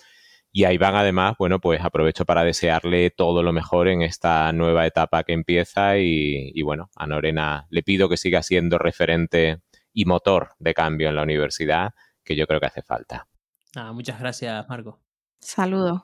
[0.50, 4.86] Y a Iván además, bueno, pues aprovecho para desearle todo lo mejor en esta nueva
[4.86, 9.60] etapa que empieza y, y bueno, a Norena le pido que siga siendo referente
[9.92, 11.90] y motor de cambio en la universidad,
[12.24, 13.28] que yo creo que hace falta.
[13.92, 14.98] Muchas gracias, Marco.
[15.38, 16.02] Saludos.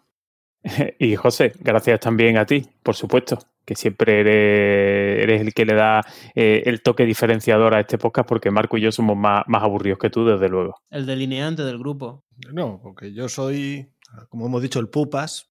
[0.99, 6.03] Y José, gracias también a ti, por supuesto que siempre eres, el que le da
[6.35, 9.99] eh, el toque diferenciador a este podcast, porque Marco y yo somos más, más aburridos
[9.99, 10.77] que tú, desde luego.
[10.91, 12.25] El delineante del grupo.
[12.53, 13.93] No, porque yo soy,
[14.29, 15.51] como hemos dicho, el pupas.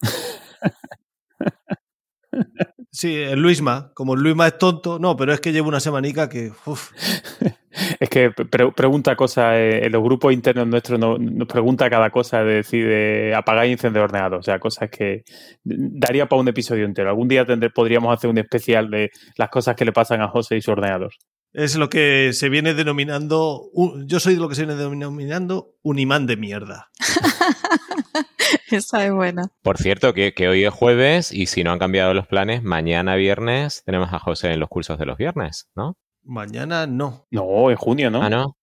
[2.98, 3.92] Sí, el Luisma.
[3.94, 6.50] Como el Luisma es tonto, no, pero es que llevo una semanica que.
[8.00, 8.32] es que
[8.74, 13.36] pregunta cosas eh, en los grupos internos nuestros, nos, pregunta cada cosa de decir de
[13.36, 14.40] apagar y encender ordenador.
[14.40, 15.22] O sea, cosas que
[15.62, 17.10] daría para un episodio entero.
[17.10, 20.60] Algún día podríamos hacer un especial de las cosas que le pasan a José y
[20.60, 21.12] su ordenador.
[21.52, 23.70] Es lo que se viene denominando.
[24.06, 26.90] Yo soy de lo que se viene denominando un imán de mierda.
[28.70, 29.48] Esa es buena.
[29.62, 33.82] Por cierto, que, hoy es jueves y si no han cambiado los planes, mañana viernes
[33.84, 35.96] tenemos a José en los cursos de los viernes, ¿no?
[36.22, 37.26] Mañana no.
[37.30, 38.22] No, en junio, ¿no?
[38.22, 38.56] Ah, no.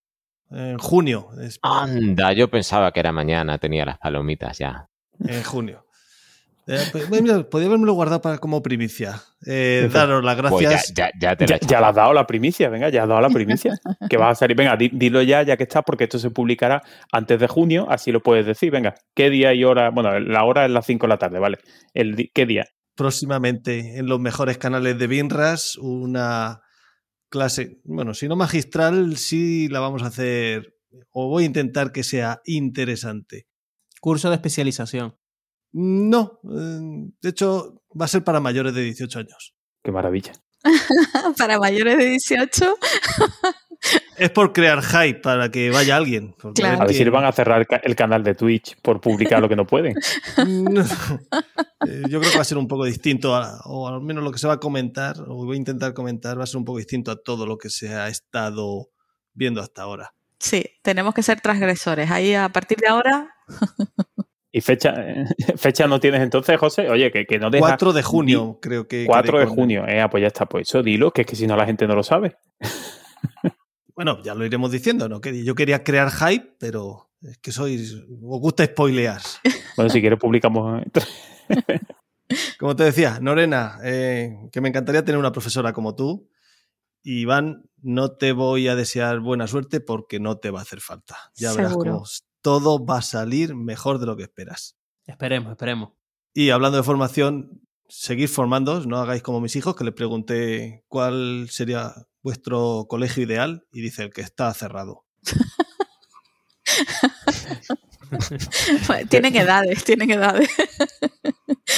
[0.50, 1.30] En junio.
[1.62, 4.88] Anda, yo pensaba que era mañana, tenía las palomitas ya.
[5.18, 5.85] En junio.
[6.68, 9.22] Eh, pues, podría haberme guardado para, como primicia.
[9.46, 10.92] Eh, daros las pues gracias.
[10.94, 13.78] ya, ya, te la ya, has dado la primicia, venga, ya has dado la primicia.
[14.10, 14.56] que vas a salir.
[14.56, 18.20] Venga, dilo ya, ya que estás, porque esto se publicará antes de junio, así lo
[18.20, 18.72] puedes decir.
[18.72, 19.90] Venga, ¿qué día y hora?
[19.90, 21.58] Bueno, la hora es las 5 de la tarde, ¿vale?
[21.94, 22.66] El, ¿Qué día?
[22.96, 26.62] Próximamente en los mejores canales de Binras, una
[27.28, 30.74] clase, bueno, si no magistral, sí la vamos a hacer,
[31.12, 33.46] o voy a intentar que sea interesante.
[34.00, 35.16] Curso de especialización.
[35.78, 39.54] No, eh, de hecho va a ser para mayores de 18 años.
[39.82, 40.32] Qué maravilla.
[41.36, 42.76] para mayores de 18.
[44.16, 46.34] es por crear hype para que vaya alguien.
[46.64, 49.56] A ver si le van a cerrar el canal de Twitch por publicar lo que
[49.56, 49.94] no pueden.
[51.86, 54.38] Eh, yo creo que va a ser un poco distinto, o al menos lo que
[54.38, 57.12] se va a comentar, o voy a intentar comentar, va a ser un poco distinto
[57.12, 58.88] a todo lo que se ha estado
[59.34, 60.12] viendo hasta ahora.
[60.38, 62.10] Sí, tenemos que ser transgresores.
[62.10, 63.28] Ahí a partir de ahora.
[64.56, 64.94] ¿Y fecha,
[65.58, 66.88] fecha no tienes entonces, José?
[66.88, 67.66] Oye, que, que no deja...
[67.66, 69.04] 4 de junio, creo que...
[69.04, 71.58] 4 de junio, eh, pues ya está, pues eso dilo, que es que si no
[71.58, 72.38] la gente no lo sabe.
[73.94, 75.20] bueno, ya lo iremos diciendo, ¿no?
[75.20, 77.96] Yo quería crear hype, pero es que sois...
[77.96, 79.20] Os gusta spoilear.
[79.76, 80.82] Bueno, si quieres publicamos...
[82.58, 86.30] Como te decía, Norena, eh, que me encantaría tener una profesora como tú.
[87.02, 91.16] Iván, no te voy a desear buena suerte porque no te va a hacer falta.
[91.36, 92.04] Ya verás cómo
[92.46, 94.76] todo va a salir mejor de lo que esperas.
[95.04, 95.90] Esperemos, esperemos.
[96.32, 101.48] Y hablando de formación, seguid formándoos, no hagáis como mis hijos, que les pregunté cuál
[101.50, 101.92] sería
[102.22, 105.04] vuestro colegio ideal y dice el que está cerrado.
[109.10, 110.48] tienen edades, tienen edades.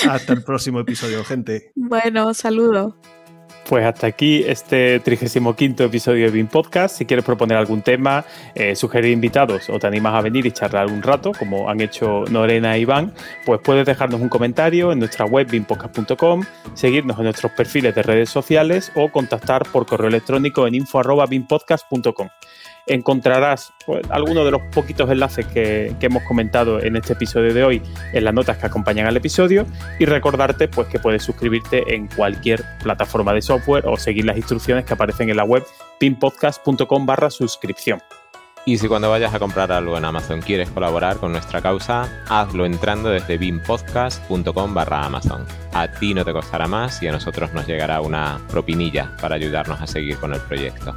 [0.07, 1.73] Hasta el próximo episodio, gente.
[1.77, 2.93] Bueno, saludos.
[3.69, 6.97] Pues hasta aquí este 35 episodio de BIM Podcast.
[6.97, 8.25] Si quieres proponer algún tema,
[8.55, 12.25] eh, sugerir invitados o te animas a venir y charlar un rato, como han hecho
[12.31, 13.13] Norena e Iván,
[13.45, 18.31] pues puedes dejarnos un comentario en nuestra web bimpodcast.com, seguirnos en nuestros perfiles de redes
[18.31, 22.29] sociales o contactar por correo electrónico en info.bimpodcast.com
[22.89, 27.83] encontrarás pues, algunos de los poquitos enlaces que, hemos comentado en este episodio de hoy
[28.13, 29.67] en las notas que acompañan al episodio
[29.99, 34.85] y recordarte pues, que puedes suscribirte en cualquier plataforma de software o seguir las instrucciones
[34.85, 35.65] que aparecen en la web
[35.99, 38.01] pinpodcast.com barra suscripción.
[38.65, 42.67] Y si cuando vayas a comprar algo en Amazon quieres colaborar con nuestra causa, hazlo
[42.67, 45.47] entrando desde bimpodcast.com barra Amazon.
[45.73, 49.81] A ti no te costará más y a nosotros nos llegará una propinilla para ayudarnos
[49.81, 50.95] a seguir con el proyecto.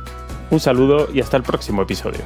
[0.52, 2.20] Un saludo y hasta el próximo episodio.